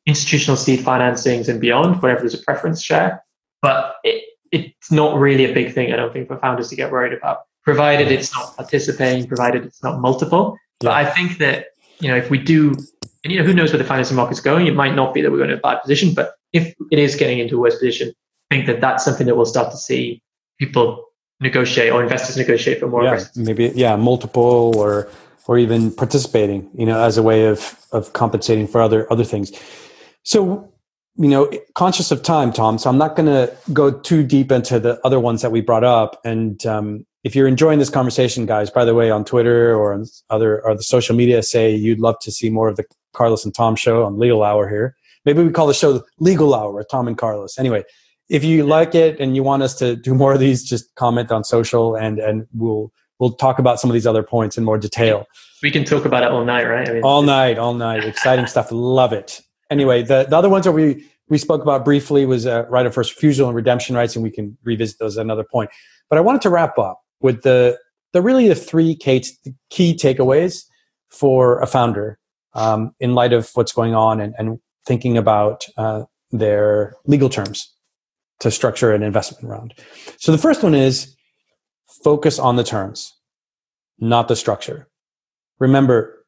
institutional 0.05 0.57
seed 0.57 0.79
financings 0.79 1.47
and 1.49 1.59
beyond, 1.59 2.01
wherever 2.01 2.21
there's 2.21 2.33
a 2.33 2.43
preference 2.43 2.81
share 2.81 3.21
but 3.61 3.95
it, 4.03 4.23
it's 4.51 4.91
not 4.91 5.17
really 5.17 5.49
a 5.49 5.53
big 5.53 5.73
thing, 5.73 5.93
I 5.93 5.95
don't 5.95 6.11
think, 6.11 6.27
for 6.27 6.37
founders 6.37 6.69
to 6.69 6.75
get 6.75 6.91
worried 6.91 7.13
about, 7.13 7.41
provided 7.63 8.11
it's 8.11 8.33
not 8.33 8.55
participating, 8.57 9.27
provided 9.27 9.65
it's 9.65 9.83
not 9.83 9.99
multiple. 9.99 10.57
Yeah. 10.81 10.89
But 10.89 10.93
I 10.93 11.05
think 11.05 11.37
that, 11.37 11.67
you 11.99 12.09
know, 12.09 12.17
if 12.17 12.29
we 12.29 12.37
do, 12.37 12.75
and 13.23 13.31
you 13.31 13.39
know, 13.39 13.45
who 13.45 13.53
knows 13.53 13.71
where 13.71 13.77
the 13.77 13.83
financing 13.83 14.15
market's 14.15 14.39
going, 14.39 14.67
it 14.67 14.75
might 14.75 14.95
not 14.95 15.13
be 15.13 15.21
that 15.21 15.31
we're 15.31 15.37
going 15.37 15.49
to 15.49 15.57
a 15.57 15.59
bad 15.59 15.81
position, 15.81 16.13
but 16.13 16.35
if 16.53 16.73
it 16.91 16.99
is 16.99 17.15
getting 17.15 17.39
into 17.39 17.57
a 17.57 17.59
worse 17.59 17.75
position, 17.75 18.13
I 18.49 18.55
think 18.55 18.67
that 18.67 18.81
that's 18.81 19.05
something 19.05 19.27
that 19.27 19.35
we'll 19.35 19.45
start 19.45 19.71
to 19.71 19.77
see 19.77 20.21
people 20.59 21.05
negotiate 21.39 21.91
or 21.91 22.03
investors 22.03 22.37
negotiate 22.37 22.79
for 22.79 22.87
more. 22.87 23.03
Yeah, 23.03 23.23
maybe, 23.35 23.71
yeah, 23.75 23.95
multiple 23.95 24.73
or, 24.75 25.09
or 25.47 25.57
even 25.57 25.91
participating, 25.91 26.69
you 26.75 26.85
know, 26.85 27.01
as 27.03 27.17
a 27.17 27.23
way 27.23 27.45
of, 27.45 27.79
of 27.91 28.13
compensating 28.13 28.67
for 28.67 28.81
other, 28.81 29.11
other 29.11 29.23
things. 29.23 29.51
So 30.23 30.71
you 31.17 31.27
know, 31.27 31.51
conscious 31.75 32.11
of 32.11 32.23
time, 32.23 32.53
Tom. 32.53 32.77
So 32.77 32.89
I'm 32.89 32.97
not 32.97 33.15
going 33.15 33.27
to 33.27 33.53
go 33.73 33.91
too 33.91 34.23
deep 34.23 34.51
into 34.51 34.79
the 34.79 34.99
other 35.05 35.19
ones 35.19 35.41
that 35.41 35.51
we 35.51 35.61
brought 35.61 35.83
up. 35.83 36.19
And 36.23 36.65
um, 36.65 37.05
if 37.23 37.35
you're 37.35 37.47
enjoying 37.47 37.79
this 37.79 37.89
conversation, 37.89 38.45
guys, 38.45 38.69
by 38.69 38.85
the 38.85 38.95
way, 38.95 39.11
on 39.11 39.25
Twitter 39.25 39.75
or 39.75 39.93
on 39.93 40.05
other 40.29 40.63
or 40.65 40.75
the 40.75 40.83
social 40.83 41.15
media, 41.15 41.43
say 41.43 41.73
you'd 41.73 41.99
love 41.99 42.15
to 42.21 42.31
see 42.31 42.49
more 42.49 42.67
of 42.69 42.77
the 42.77 42.85
Carlos 43.13 43.45
and 43.45 43.53
Tom 43.53 43.75
show 43.75 44.03
on 44.03 44.17
Legal 44.17 44.43
Hour 44.43 44.69
here. 44.69 44.95
Maybe 45.25 45.43
we 45.43 45.51
call 45.51 45.67
the 45.67 45.73
show 45.73 46.03
Legal 46.19 46.55
Hour 46.55 46.71
with 46.71 46.87
Tom 46.89 47.07
and 47.07 47.17
Carlos. 47.17 47.59
Anyway, 47.59 47.83
if 48.29 48.43
you 48.43 48.65
like 48.65 48.95
it 48.95 49.19
and 49.19 49.35
you 49.35 49.43
want 49.43 49.61
us 49.61 49.75
to 49.75 49.95
do 49.95 50.15
more 50.15 50.33
of 50.33 50.39
these, 50.39 50.63
just 50.63 50.93
comment 50.95 51.31
on 51.31 51.43
social 51.43 51.95
and 51.95 52.19
and 52.19 52.47
we'll 52.53 52.91
we'll 53.19 53.33
talk 53.33 53.59
about 53.59 53.79
some 53.79 53.89
of 53.89 53.93
these 53.93 54.07
other 54.07 54.23
points 54.23 54.57
in 54.57 54.63
more 54.63 54.77
detail. 54.77 55.25
We 55.61 55.69
can 55.69 55.83
talk 55.83 56.05
about 56.05 56.23
it 56.23 56.31
all 56.31 56.43
night, 56.43 56.63
right? 56.63 56.89
I 56.89 56.93
mean, 56.93 57.03
all 57.03 57.21
night, 57.21 57.59
all 57.59 57.75
night. 57.75 58.03
Exciting 58.03 58.47
stuff. 58.47 58.71
Love 58.71 59.13
it 59.13 59.41
anyway, 59.71 60.03
the, 60.03 60.25
the 60.29 60.37
other 60.37 60.49
ones 60.49 60.65
that 60.65 60.73
we 60.73 61.07
we 61.29 61.37
spoke 61.37 61.61
about 61.61 61.85
briefly 61.85 62.25
was 62.25 62.45
uh, 62.45 62.65
right 62.69 62.85
of 62.85 62.93
first 62.93 63.15
refusal 63.15 63.47
and 63.47 63.55
redemption 63.55 63.95
rights, 63.95 64.15
and 64.15 64.21
we 64.21 64.29
can 64.29 64.57
revisit 64.63 64.99
those 64.99 65.17
at 65.17 65.21
another 65.21 65.45
point. 65.45 65.71
But 66.09 66.17
I 66.17 66.21
wanted 66.21 66.41
to 66.41 66.49
wrap 66.49 66.77
up 66.77 67.00
with 67.21 67.43
the 67.43 67.77
the 68.13 68.21
really 68.21 68.47
the 68.47 68.55
three 68.55 68.95
key, 68.95 69.23
takeaways 69.95 70.65
for 71.09 71.59
a 71.59 71.67
founder 71.67 72.19
um, 72.53 72.93
in 72.99 73.15
light 73.15 73.33
of 73.33 73.49
what's 73.53 73.71
going 73.71 73.95
on 73.95 74.19
and, 74.19 74.33
and 74.37 74.59
thinking 74.85 75.17
about 75.17 75.65
uh, 75.77 76.03
their 76.31 76.95
legal 77.05 77.29
terms. 77.29 77.73
to 78.41 78.51
structure 78.51 78.91
an 78.91 79.03
investment 79.03 79.45
round. 79.45 79.73
So 80.17 80.31
the 80.31 80.37
first 80.37 80.63
one 80.63 80.75
is 80.75 81.15
focus 82.03 82.39
on 82.39 82.55
the 82.55 82.63
terms, 82.63 83.13
not 83.99 84.27
the 84.27 84.35
structure. 84.35 84.87
Remember, 85.59 86.25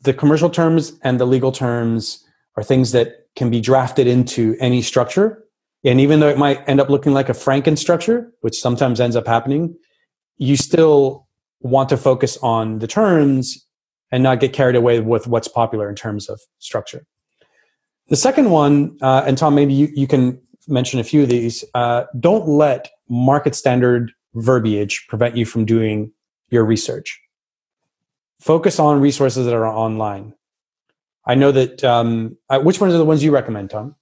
the 0.00 0.12
commercial 0.12 0.50
terms 0.50 0.98
and 1.02 1.20
the 1.20 1.24
legal 1.24 1.52
terms 1.52 2.24
are 2.56 2.64
things 2.64 2.92
that 2.92 3.28
can 3.36 3.48
be 3.48 3.60
drafted 3.60 4.06
into 4.06 4.56
any 4.58 4.82
structure. 4.82 5.44
And 5.84 6.00
even 6.00 6.20
though 6.20 6.28
it 6.28 6.38
might 6.38 6.68
end 6.68 6.80
up 6.80 6.90
looking 6.90 7.12
like 7.12 7.28
a 7.28 7.32
Franken 7.32 7.78
structure, 7.78 8.32
which 8.40 8.58
sometimes 8.58 9.00
ends 9.00 9.16
up 9.16 9.26
happening, 9.26 9.76
you 10.38 10.56
still 10.56 11.26
want 11.60 11.88
to 11.88 11.96
focus 11.96 12.36
on 12.42 12.78
the 12.80 12.86
terms 12.86 13.64
and 14.10 14.22
not 14.22 14.40
get 14.40 14.52
carried 14.52 14.76
away 14.76 15.00
with 15.00 15.26
what's 15.26 15.48
popular 15.48 15.88
in 15.88 15.94
terms 15.94 16.28
of 16.28 16.40
structure. 16.58 17.06
The 18.08 18.16
second 18.16 18.50
one, 18.50 18.98
uh, 19.00 19.22
and 19.26 19.38
Tom, 19.38 19.54
maybe 19.54 19.72
you, 19.72 19.88
you 19.94 20.06
can 20.06 20.40
mention 20.68 21.00
a 21.00 21.04
few 21.04 21.22
of 21.22 21.28
these. 21.28 21.64
Uh, 21.74 22.04
don't 22.20 22.46
let 22.46 22.90
market 23.08 23.54
standard 23.54 24.12
verbiage 24.34 25.06
prevent 25.08 25.36
you 25.36 25.46
from 25.46 25.64
doing 25.64 26.12
your 26.50 26.64
research. 26.64 27.18
Focus 28.40 28.78
on 28.78 29.00
resources 29.00 29.46
that 29.46 29.54
are 29.54 29.66
online. 29.66 30.34
I 31.24 31.36
know 31.36 31.52
that. 31.52 31.84
Um, 31.84 32.36
uh, 32.50 32.60
which 32.60 32.80
ones 32.80 32.92
are 32.92 32.98
the 32.98 33.04
ones 33.04 33.22
you 33.22 33.32
recommend, 33.32 33.70
Tom? 33.70 33.94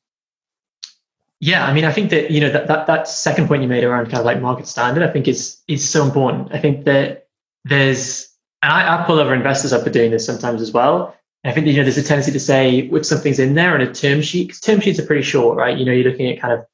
Yeah, 1.40 1.66
I 1.66 1.72
mean, 1.72 1.86
I 1.86 1.92
think 1.92 2.10
that 2.10 2.30
you 2.30 2.38
know 2.38 2.50
that, 2.50 2.66
that 2.68 2.86
that 2.86 3.08
second 3.08 3.48
point 3.48 3.62
you 3.62 3.68
made 3.68 3.82
around 3.82 4.04
kind 4.06 4.18
of 4.18 4.26
like 4.26 4.42
market 4.42 4.68
standard, 4.68 5.02
I 5.02 5.10
think 5.10 5.26
is 5.26 5.58
is 5.68 5.88
so 5.88 6.04
important. 6.04 6.54
I 6.54 6.58
think 6.58 6.84
that 6.84 7.28
there's, 7.64 8.28
and 8.62 8.70
I, 8.70 9.02
I 9.02 9.06
pull 9.06 9.18
other 9.18 9.34
investors 9.34 9.72
up 9.72 9.82
for 9.82 9.90
doing 9.90 10.10
this 10.10 10.24
sometimes 10.24 10.60
as 10.60 10.72
well. 10.72 11.16
I 11.42 11.52
think 11.52 11.64
that, 11.64 11.72
you 11.72 11.78
know 11.78 11.84
there's 11.84 11.96
a 11.96 12.02
tendency 12.02 12.32
to 12.32 12.40
say 12.40 12.80
if 12.80 13.06
something's 13.06 13.38
in 13.38 13.54
there 13.54 13.74
on 13.74 13.80
a 13.80 13.92
term 13.92 14.20
sheet, 14.20 14.48
because 14.48 14.60
term 14.60 14.80
sheets 14.80 14.98
are 14.98 15.06
pretty 15.06 15.22
short, 15.22 15.56
right? 15.56 15.78
You 15.78 15.86
know, 15.86 15.92
you're 15.92 16.10
looking 16.10 16.28
at 16.28 16.38
kind 16.38 16.52
of 16.52 16.66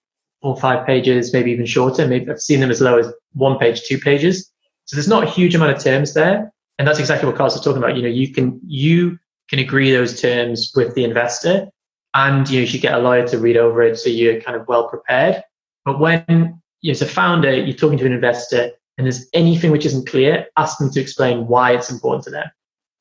four 0.43 0.55
or 0.55 0.61
five 0.61 0.85
pages, 0.85 1.33
maybe 1.33 1.53
even 1.53 1.65
shorter. 1.65 2.07
Maybe 2.09 2.29
I've 2.29 2.41
seen 2.41 2.59
them 2.59 2.71
as 2.73 2.81
low 2.81 2.99
as 2.99 3.07
one 3.35 3.59
page, 3.59 3.83
two 3.85 3.99
pages. 3.99 4.51
So 4.87 4.97
there's 4.97 5.09
not 5.09 5.23
a 5.23 5.31
huge 5.31 5.55
amount 5.55 5.77
of 5.77 5.83
terms 5.83 6.15
there, 6.15 6.53
and 6.79 6.89
that's 6.89 6.99
exactly 6.99 7.29
what 7.29 7.37
Carlos 7.37 7.55
was 7.55 7.65
talking 7.65 7.83
about. 7.83 7.95
You 7.95 8.03
know, 8.03 8.09
you 8.09 8.33
can 8.33 8.61
you 8.67 9.17
can 9.49 9.61
agree 9.61 9.93
those 9.93 10.21
terms 10.21 10.73
with 10.75 10.97
the 10.97 11.05
investor, 11.05 11.69
and 12.17 12.49
you, 12.49 12.67
should 12.67 12.81
get 12.81 12.95
a 12.95 12.99
lawyer 12.99 13.27
to 13.29 13.39
read 13.39 13.59
over 13.59 13.83
it 13.83 13.99
so 13.99 14.09
you're 14.09 14.41
kind 14.41 14.57
of 14.57 14.67
well 14.67 14.89
prepared. 14.89 15.45
But 15.85 16.01
when 16.01 16.63
as 16.89 17.03
a 17.03 17.07
founder, 17.07 17.55
you're 17.55 17.77
talking 17.77 17.99
to 17.99 18.07
an 18.07 18.13
investor, 18.13 18.71
and 18.97 19.07
there's 19.07 19.27
anything 19.35 19.71
which 19.71 19.85
isn't 19.85 20.09
clear, 20.09 20.47
ask 20.57 20.79
them 20.79 20.91
to 20.93 21.01
explain 21.01 21.47
why 21.47 21.73
it's 21.73 21.91
important 21.91 22.25
to 22.25 22.31
them. 22.31 22.47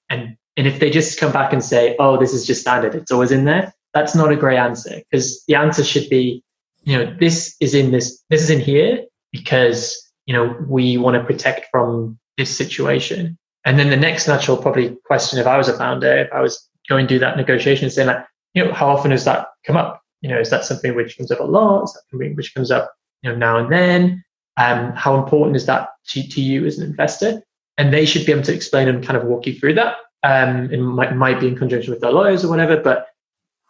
And 0.10 0.38
and 0.58 0.67
if 0.67 0.80
they 0.80 0.89
just 0.89 1.19
come 1.19 1.32
back 1.32 1.54
and 1.54 1.63
say, 1.63 1.95
"Oh, 1.97 2.17
this 2.17 2.34
is 2.34 2.45
just 2.45 2.62
standard; 2.62 2.93
it's 2.93 3.12
always 3.12 3.32
in 3.32 3.45
there," 3.45 3.73
that's 3.93 4.15
not 4.15 4.32
a 4.32 4.36
great 4.36 4.58
answer 4.58 5.01
because 5.10 5.43
the 5.45 5.56
answer 5.56 5.84
should 5.84 6.10
be, 6.10 6.43
you 6.84 6.97
know, 6.97 7.15
this 7.17 7.56
is 7.62 7.73
in 7.73 7.91
this, 7.91 8.21
this 8.30 8.41
is 8.41 8.49
in 8.49 8.60
here 8.60 9.06
because 9.32 9.80
you 10.25 10.34
know 10.34 10.58
we 10.67 10.97
want 10.97 11.15
to 11.15 11.23
protect 11.23 11.67
from 11.71 12.19
this 12.38 12.56
situation. 12.56 13.38
And 13.63 13.80
then 13.80 13.89
the 13.89 13.97
next 13.97 14.28
natural 14.28 14.58
probably 14.58 14.97
question, 15.06 15.39
if 15.39 15.47
I 15.47 15.58
was 15.58 15.69
a 15.69 15.78
founder, 15.78 16.17
if 16.17 16.34
I 16.34 16.41
was 16.41 16.69
going 16.89 17.08
to 17.08 17.15
do 17.15 17.19
that 17.19 17.38
negotiation, 17.38 17.86
and 17.86 17.93
saying 17.93 18.08
like, 18.08 18.25
you 18.56 18.63
know, 18.63 18.74
how 18.74 18.88
often 18.88 19.12
does 19.12 19.26
that 19.26 19.50
come 19.65 19.78
up? 19.78 20.02
You 20.22 20.30
know, 20.30 20.39
is 20.39 20.50
that 20.50 20.65
something 20.65 20.96
which 20.96 21.18
comes 21.18 21.30
up 21.30 21.41
a 21.41 21.44
lot? 21.44 21.84
Is 21.84 21.94
that 21.94 22.02
something 22.10 22.36
which 22.36 22.56
comes 22.56 22.72
up, 22.72 22.96
you 23.22 23.30
know, 23.30 23.36
now 23.36 23.58
and 23.58 23.72
then? 23.72 24.24
Um, 24.58 24.94
how 24.94 25.22
important 25.22 25.58
is 25.58 25.65
that 25.65 25.89
to, 26.08 26.28
to 26.28 26.41
you 26.41 26.65
as 26.65 26.80
an 26.80 26.89
investor? 26.89 27.44
And 27.78 27.94
they 27.94 28.06
should 28.06 28.26
be 28.26 28.32
able 28.32 28.44
to 28.44 28.56
explain 28.56 28.88
and 28.88 29.06
kind 29.06 29.18
of 29.18 29.26
walk 29.26 29.46
you 29.46 29.54
through 29.54 29.74
that. 29.76 29.98
Um, 30.24 30.72
it 30.72 30.78
might, 30.78 31.15
might 31.15 31.39
be 31.39 31.50
in 31.50 31.58
conjunction 31.58 31.91
with 31.91 32.02
their 32.02 32.13
lawyers 32.13 32.44
or 32.44 32.50
whatever, 32.50 32.78
but 32.78 33.10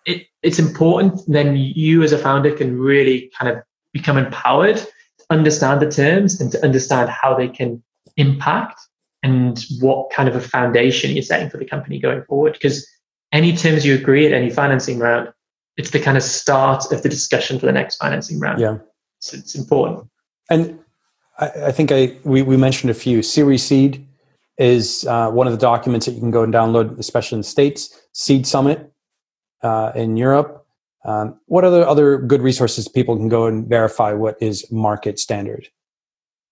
it, 0.05 0.27
it's 0.43 0.59
important. 0.59 1.19
Then 1.27 1.57
you 1.57 2.03
as 2.03 2.11
a 2.11 2.17
founder 2.17 2.55
can 2.55 2.79
really 2.79 3.31
kind 3.37 3.51
of 3.51 3.63
become 3.91 4.17
empowered 4.17 4.77
to 4.77 5.25
understand 5.31 5.81
the 5.81 5.89
terms 5.89 6.39
and 6.39 6.51
to 6.51 6.63
understand 6.63 7.09
how 7.09 7.35
they 7.35 7.47
can 7.47 7.83
impact 8.17 8.79
and 9.23 9.65
what 9.79 10.11
kind 10.11 10.29
of 10.29 10.35
a 10.35 10.41
foundation 10.41 11.11
you're 11.11 11.23
setting 11.23 11.49
for 11.49 11.57
the 11.57 11.65
company 11.65 11.99
going 11.99 12.23
forward. 12.25 12.53
Because 12.53 12.87
any 13.31 13.55
terms 13.55 13.85
you 13.85 13.95
agree 13.95 14.25
at 14.25 14.33
any 14.33 14.49
financing 14.49 14.99
round, 14.99 15.31
it's 15.77 15.91
the 15.91 15.99
kind 15.99 16.17
of 16.17 16.23
start 16.23 16.91
of 16.91 17.03
the 17.03 17.09
discussion 17.09 17.59
for 17.59 17.65
the 17.65 17.71
next 17.71 17.97
financing 17.97 18.39
round. 18.39 18.61
Yeah. 18.61 18.77
So 19.19 19.37
it's 19.37 19.55
important. 19.55 20.07
And 20.49 20.79
I, 21.39 21.47
I 21.67 21.71
think 21.71 21.91
I 21.91 22.17
we, 22.23 22.41
we 22.41 22.57
mentioned 22.57 22.91
a 22.91 22.93
few. 22.93 23.21
Series 23.21 23.63
Seed 23.63 24.07
is 24.57 25.05
uh, 25.07 25.29
one 25.31 25.47
of 25.47 25.53
the 25.53 25.59
documents 25.59 26.05
that 26.05 26.13
you 26.13 26.19
can 26.19 26.31
go 26.31 26.43
and 26.43 26.53
download, 26.53 26.97
especially 26.97 27.37
in 27.37 27.41
the 27.41 27.47
States. 27.47 27.99
Seed 28.13 28.47
Summit 28.47 28.91
uh, 29.61 29.91
in 29.95 30.15
Europe. 30.15 30.65
Um, 31.03 31.39
what 31.45 31.63
other 31.63 31.85
other 31.85 32.17
good 32.17 32.41
resources 32.41 32.87
people 32.87 33.15
can 33.15 33.29
go 33.29 33.45
and 33.45 33.67
verify 33.67 34.13
what 34.13 34.37
is 34.41 34.69
market 34.71 35.19
standard? 35.19 35.67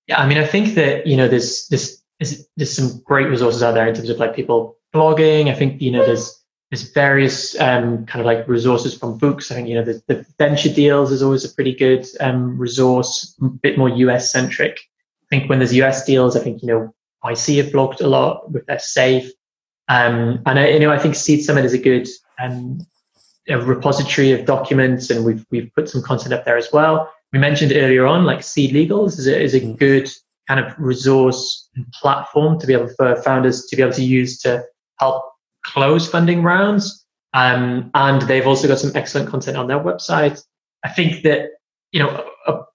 Yeah, 0.07 0.19
I 0.19 0.27
mean, 0.27 0.38
I 0.38 0.45
think 0.45 0.75
that 0.75 1.07
you 1.07 1.17
know 1.17 1.27
there's 1.27 1.67
this 1.69 2.01
there's, 2.19 2.45
there's 2.55 2.75
some 2.75 3.01
great 3.03 3.29
resources 3.29 3.63
out 3.63 3.73
there 3.73 3.88
in 3.88 3.95
terms 3.95 4.09
of 4.09 4.17
like 4.17 4.36
people 4.36 4.77
blogging. 4.93 5.49
I 5.49 5.55
think 5.55 5.81
you 5.81 5.91
know 5.91 6.05
there's 6.05 6.42
there's 6.73 6.89
various 6.89 7.59
um, 7.59 8.03
kind 8.07 8.19
of 8.19 8.25
like 8.25 8.47
resources 8.47 8.97
from 8.97 9.15
books. 9.19 9.51
I 9.51 9.55
think 9.55 9.67
you 9.67 9.75
know 9.75 9.83
the, 9.83 10.01
the 10.07 10.25
venture 10.39 10.73
deals 10.73 11.12
is 11.12 11.21
always 11.21 11.45
a 11.45 11.53
pretty 11.53 11.75
good 11.75 12.07
um, 12.19 12.57
resource, 12.57 13.38
a 13.43 13.45
bit 13.45 13.77
more 13.77 13.89
US 13.89 14.31
centric. 14.31 14.79
I 14.79 15.27
think 15.29 15.51
when 15.51 15.59
there's 15.59 15.75
US 15.75 16.03
deals, 16.03 16.36
I 16.36 16.39
think 16.39 16.63
you 16.63 16.67
know 16.67 16.95
YC 17.23 17.57
have 17.57 17.67
blogged 17.67 18.01
a 18.01 18.07
lot 18.07 18.51
with 18.51 18.65
their 18.65 18.79
safe. 18.79 19.31
Um, 19.88 20.41
and 20.47 20.57
I, 20.57 20.69
you 20.69 20.79
know, 20.79 20.91
I 20.91 20.97
think 20.97 21.13
Seed 21.13 21.43
Summit 21.43 21.63
is 21.63 21.73
a 21.73 21.77
good 21.77 22.07
um, 22.39 22.79
a 23.47 23.59
repository 23.59 24.31
of 24.31 24.47
documents, 24.47 25.12
and 25.12 25.23
we've 25.23 25.45
we've 25.51 25.69
put 25.75 25.89
some 25.89 26.01
content 26.01 26.33
up 26.33 26.43
there 26.43 26.57
as 26.57 26.69
well. 26.73 27.07
We 27.33 27.38
mentioned 27.38 27.71
earlier 27.75 28.07
on, 28.07 28.25
like 28.25 28.39
SeedLegals 28.39 29.19
is 29.19 29.27
a, 29.27 29.39
is 29.39 29.53
a 29.53 29.62
mm. 29.62 29.77
good 29.77 30.09
kind 30.47 30.59
of 30.59 30.73
resource 30.79 31.69
and 31.75 31.86
platform 32.01 32.59
to 32.59 32.65
be 32.65 32.73
able 32.73 32.89
for 32.97 33.15
founders 33.17 33.67
to 33.67 33.75
be 33.75 33.83
able 33.83 33.93
to 33.93 34.03
use 34.03 34.39
to 34.39 34.63
help 34.97 35.33
close 35.63 36.10
funding 36.10 36.43
rounds. 36.43 37.06
Um, 37.34 37.89
and 37.95 38.21
they've 38.23 38.45
also 38.45 38.67
got 38.67 38.80
some 38.80 38.91
excellent 38.95 39.30
content 39.30 39.58
on 39.58 39.67
their 39.67 39.80
website. 39.80 40.43
I 40.84 40.89
think 40.89 41.23
that 41.23 41.49
you 41.91 41.99
know 41.99 42.30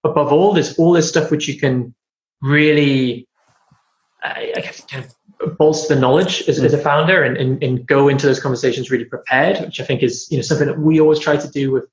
above 0.05 0.33
all, 0.33 0.53
there's 0.53 0.77
all 0.79 0.92
this 0.92 1.09
stuff 1.09 1.31
which 1.31 1.46
you 1.46 1.59
can 1.59 1.94
really 2.40 3.29
I 4.22 4.53
guess 4.57 4.85
kind 4.85 5.05
of 5.05 5.59
bolster 5.59 5.94
the 5.94 6.01
knowledge 6.01 6.42
as, 6.48 6.59
as 6.59 6.74
a 6.74 6.79
founder 6.79 7.22
and, 7.22 7.37
and, 7.37 7.62
and 7.62 7.87
go 7.87 8.09
into 8.09 8.27
those 8.27 8.40
conversations 8.40 8.90
really 8.90 9.05
prepared, 9.05 9.61
which 9.61 9.81
I 9.81 9.85
think 9.85 10.03
is 10.03 10.27
you 10.31 10.38
know 10.38 10.42
something 10.42 10.66
that 10.66 10.79
we 10.79 11.01
always 11.01 11.20
try 11.20 11.37
to 11.37 11.51
do 11.51 11.70
with 11.70 11.85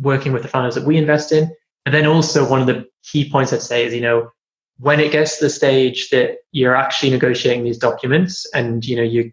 working 0.00 0.32
with 0.32 0.42
the 0.42 0.48
founders 0.48 0.74
that 0.74 0.84
we 0.84 0.96
invest 0.96 1.32
in. 1.32 1.50
And 1.86 1.94
then 1.94 2.06
also 2.06 2.48
one 2.48 2.60
of 2.60 2.66
the 2.66 2.86
key 3.02 3.28
points 3.28 3.52
I'd 3.52 3.62
say 3.62 3.84
is 3.84 3.94
you 3.94 4.00
know 4.00 4.30
when 4.78 5.00
it 5.00 5.12
gets 5.12 5.38
to 5.38 5.44
the 5.44 5.50
stage 5.50 6.10
that 6.10 6.38
you're 6.52 6.76
actually 6.76 7.10
negotiating 7.10 7.64
these 7.64 7.78
documents 7.78 8.46
and 8.54 8.84
you 8.84 8.96
know 8.96 9.02
you're 9.02 9.30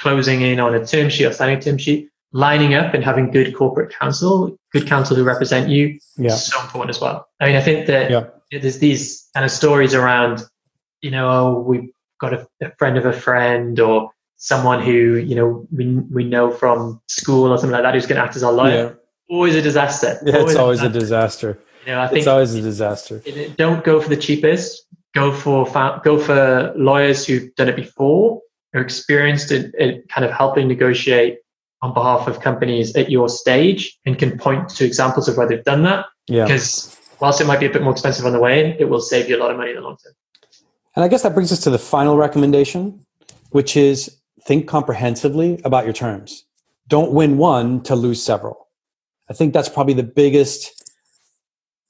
closing 0.00 0.42
in 0.42 0.60
on 0.60 0.74
a 0.74 0.84
term 0.84 1.10
sheet 1.10 1.26
or 1.26 1.32
signing 1.32 1.58
a 1.58 1.60
term 1.60 1.78
sheet, 1.78 2.08
lining 2.32 2.74
up 2.74 2.94
and 2.94 3.04
having 3.04 3.30
good 3.30 3.54
corporate 3.56 3.94
counsel, 3.98 4.56
good 4.72 4.86
counsel 4.86 5.16
who 5.16 5.24
represent 5.24 5.68
you, 5.68 5.98
yeah. 6.16 6.32
is 6.32 6.46
so 6.46 6.60
important 6.60 6.90
as 6.90 7.00
well. 7.00 7.28
I 7.40 7.46
mean, 7.46 7.56
I 7.56 7.60
think 7.60 7.86
that 7.86 8.10
yeah. 8.10 8.26
there's 8.50 8.78
these 8.78 9.28
kind 9.34 9.44
of 9.44 9.50
stories 9.50 9.94
around 9.94 10.44
you 11.02 11.10
know, 11.10 11.30
oh, 11.30 11.60
we've 11.60 11.90
got 12.20 12.34
a, 12.34 12.46
a, 12.60 12.74
friend 12.76 12.98
of 12.98 13.06
a 13.06 13.12
friend 13.12 13.80
or 13.80 14.10
someone 14.36 14.82
who, 14.82 15.16
you 15.16 15.34
know, 15.34 15.66
we, 15.70 15.86
we 16.10 16.24
know 16.24 16.50
from 16.50 17.00
school 17.08 17.52
or 17.52 17.58
something 17.58 17.72
like 17.72 17.82
that 17.82 17.94
who's 17.94 18.06
going 18.06 18.16
to 18.16 18.22
act 18.22 18.36
as 18.36 18.42
our 18.42 18.52
lawyer. 18.52 18.96
Yeah. 19.28 19.34
Always 19.34 19.54
a 19.54 19.62
disaster. 19.62 20.18
Yeah, 20.24 20.38
always 20.38 20.52
it's 20.52 20.58
always 20.58 20.82
a 20.82 20.88
disaster. 20.88 21.58
You 21.86 21.92
know, 21.92 22.00
I 22.00 22.08
think 22.08 22.18
it's 22.18 22.26
always 22.26 22.54
a 22.54 22.60
disaster. 22.60 23.22
Don't 23.56 23.84
go 23.84 24.00
for 24.00 24.08
the 24.08 24.16
cheapest. 24.16 24.86
Go 25.14 25.32
for 25.32 25.64
go 26.04 26.18
for 26.18 26.72
lawyers 26.76 27.26
who've 27.26 27.54
done 27.54 27.68
it 27.68 27.74
before, 27.74 28.42
are 28.74 28.80
experienced 28.80 29.50
in, 29.52 29.72
in 29.78 30.02
kind 30.08 30.24
of 30.24 30.30
helping 30.30 30.68
negotiate 30.68 31.38
on 31.82 31.94
behalf 31.94 32.28
of 32.28 32.40
companies 32.40 32.94
at 32.94 33.10
your 33.10 33.28
stage, 33.28 33.98
and 34.04 34.18
can 34.18 34.38
point 34.38 34.68
to 34.68 34.84
examples 34.84 35.28
of 35.28 35.36
where 35.36 35.48
they've 35.48 35.64
done 35.64 35.82
that. 35.82 36.06
Yeah. 36.28 36.44
Because 36.44 36.96
whilst 37.20 37.40
it 37.40 37.46
might 37.46 37.58
be 37.58 37.66
a 37.66 37.70
bit 37.70 37.82
more 37.82 37.92
expensive 37.92 38.26
on 38.26 38.32
the 38.32 38.38
way 38.38 38.64
in, 38.64 38.76
it 38.78 38.88
will 38.90 39.00
save 39.00 39.28
you 39.28 39.36
a 39.36 39.40
lot 39.40 39.50
of 39.50 39.56
money 39.56 39.70
in 39.70 39.76
the 39.76 39.82
long 39.82 39.96
term. 39.96 40.12
And 40.94 41.04
I 41.04 41.08
guess 41.08 41.22
that 41.22 41.34
brings 41.34 41.52
us 41.52 41.60
to 41.60 41.70
the 41.70 41.78
final 41.78 42.16
recommendation, 42.16 43.04
which 43.50 43.76
is 43.76 44.18
think 44.44 44.68
comprehensively 44.68 45.60
about 45.64 45.84
your 45.84 45.92
terms. 45.92 46.44
Don't 46.88 47.12
win 47.12 47.38
one 47.38 47.82
to 47.84 47.94
lose 47.94 48.22
several. 48.22 48.68
I 49.30 49.32
think 49.32 49.54
that's 49.54 49.68
probably 49.68 49.94
the 49.94 50.02
biggest 50.02 50.84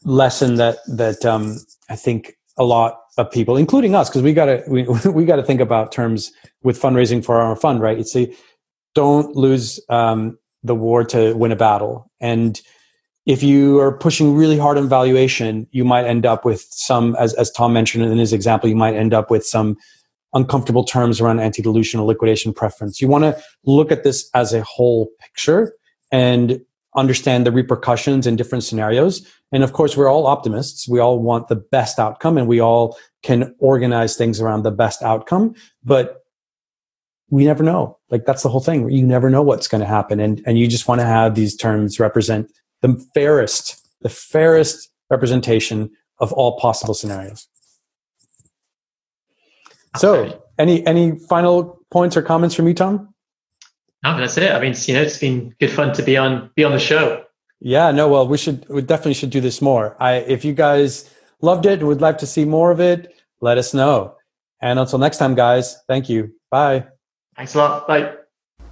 lesson 0.04 0.56
that 0.56 0.78
that 0.86 1.24
um, 1.24 1.58
I 1.88 1.96
think 1.96 2.36
a 2.56 2.64
lot 2.64 3.00
of 3.26 3.32
people, 3.32 3.56
including 3.56 3.94
us, 3.94 4.08
because 4.08 4.22
we 4.22 4.32
got 4.32 4.46
to 4.46 4.64
we, 4.68 4.82
we 5.10 5.24
got 5.24 5.36
to 5.36 5.42
think 5.42 5.60
about 5.60 5.92
terms 5.92 6.32
with 6.62 6.80
fundraising 6.80 7.24
for 7.24 7.36
our 7.40 7.56
fund, 7.56 7.80
right? 7.80 7.98
It's 7.98 8.14
a 8.16 8.32
don't 8.94 9.36
lose 9.36 9.80
um, 9.88 10.38
the 10.62 10.74
war 10.74 11.04
to 11.04 11.34
win 11.34 11.52
a 11.52 11.56
battle, 11.56 12.10
and 12.20 12.60
if 13.26 13.42
you 13.42 13.78
are 13.80 13.96
pushing 13.96 14.34
really 14.34 14.58
hard 14.58 14.78
on 14.78 14.88
valuation, 14.88 15.66
you 15.70 15.84
might 15.84 16.04
end 16.04 16.26
up 16.26 16.44
with 16.44 16.66
some, 16.70 17.14
as, 17.16 17.34
as 17.34 17.50
Tom 17.50 17.72
mentioned 17.72 18.04
in 18.04 18.18
his 18.18 18.32
example, 18.32 18.68
you 18.68 18.76
might 18.76 18.94
end 18.94 19.14
up 19.14 19.30
with 19.30 19.44
some 19.44 19.76
uncomfortable 20.32 20.84
terms 20.84 21.20
around 21.20 21.40
anti-dilution 21.40 22.00
or 22.00 22.06
liquidation 22.06 22.52
preference. 22.52 23.00
You 23.00 23.08
want 23.08 23.24
to 23.24 23.40
look 23.64 23.92
at 23.92 24.04
this 24.04 24.28
as 24.34 24.52
a 24.52 24.62
whole 24.62 25.10
picture 25.20 25.72
and 26.10 26.60
understand 26.96 27.46
the 27.46 27.52
repercussions 27.52 28.26
in 28.26 28.36
different 28.36 28.64
scenarios. 28.64 29.26
And 29.52 29.62
of 29.62 29.72
course, 29.72 29.96
we're 29.96 30.10
all 30.10 30.26
optimists. 30.26 30.88
We 30.88 30.98
all 30.98 31.20
want 31.20 31.48
the 31.48 31.56
best 31.56 31.98
outcome 31.98 32.36
and 32.36 32.48
we 32.48 32.60
all 32.60 32.98
can 33.22 33.54
organize 33.58 34.16
things 34.16 34.40
around 34.40 34.62
the 34.62 34.70
best 34.70 35.02
outcome. 35.02 35.54
But 35.84 36.24
we 37.28 37.44
never 37.44 37.62
know. 37.62 37.96
Like 38.10 38.24
that's 38.24 38.42
the 38.42 38.48
whole 38.48 38.60
thing. 38.60 38.90
You 38.90 39.06
never 39.06 39.30
know 39.30 39.42
what's 39.42 39.68
going 39.68 39.80
to 39.80 39.86
happen. 39.86 40.18
And, 40.18 40.42
and 40.46 40.58
you 40.58 40.66
just 40.66 40.88
want 40.88 41.00
to 41.00 41.06
have 41.06 41.34
these 41.34 41.56
terms 41.56 42.00
represent 42.00 42.50
the 42.80 43.00
fairest, 43.14 43.86
the 44.02 44.08
fairest 44.08 44.90
representation 45.10 45.90
of 46.18 46.32
all 46.32 46.58
possible 46.58 46.94
scenarios. 46.94 47.46
So 49.96 50.42
any, 50.58 50.86
any 50.86 51.18
final 51.28 51.80
points 51.90 52.16
or 52.16 52.22
comments 52.22 52.54
from 52.54 52.68
you, 52.68 52.74
Tom? 52.74 53.09
No, 54.02 54.16
that's 54.16 54.38
it. 54.38 54.52
I 54.52 54.60
mean, 54.60 54.74
you 54.86 54.94
know, 54.94 55.02
it's 55.02 55.18
been 55.18 55.54
good 55.60 55.70
fun 55.70 55.92
to 55.94 56.02
be 56.02 56.16
on, 56.16 56.50
be 56.54 56.64
on 56.64 56.72
the 56.72 56.78
show. 56.78 57.24
Yeah, 57.60 57.90
no, 57.90 58.08
well, 58.08 58.26
we 58.26 58.38
should, 58.38 58.66
we 58.68 58.80
definitely 58.80 59.14
should 59.14 59.30
do 59.30 59.40
this 59.40 59.60
more. 59.60 59.96
I, 60.00 60.14
if 60.14 60.44
you 60.44 60.54
guys 60.54 61.10
loved 61.42 61.66
it 61.66 61.80
and 61.80 61.88
would 61.88 62.00
like 62.00 62.18
to 62.18 62.26
see 62.26 62.44
more 62.44 62.70
of 62.70 62.80
it, 62.80 63.14
let 63.40 63.58
us 63.58 63.74
know. 63.74 64.16
And 64.62 64.78
until 64.78 64.98
next 64.98 65.18
time, 65.18 65.34
guys, 65.34 65.76
thank 65.86 66.08
you. 66.08 66.32
Bye. 66.50 66.86
Thanks 67.36 67.54
a 67.54 67.58
lot. 67.58 67.86
Bye. 67.86 68.14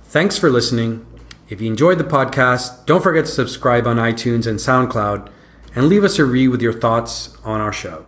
Thanks 0.05 0.39
for 0.39 0.51
listening. 0.51 1.07
If 1.51 1.61
you 1.61 1.71
enjoyed 1.71 1.99
the 1.99 2.05
podcast, 2.05 2.87
don't 2.87 3.03
forget 3.03 3.25
to 3.25 3.31
subscribe 3.31 3.87
on 3.87 3.97
iTunes 3.97 4.47
and 4.47 4.59
SoundCloud 4.59 5.31
and 5.75 5.89
leave 5.89 6.05
us 6.05 6.19
a 6.19 6.25
read 6.25 6.49
with 6.49 6.63
your 6.63 6.73
thoughts 6.73 7.37
on 7.45 7.61
our 7.61 7.73
show. 7.73 8.07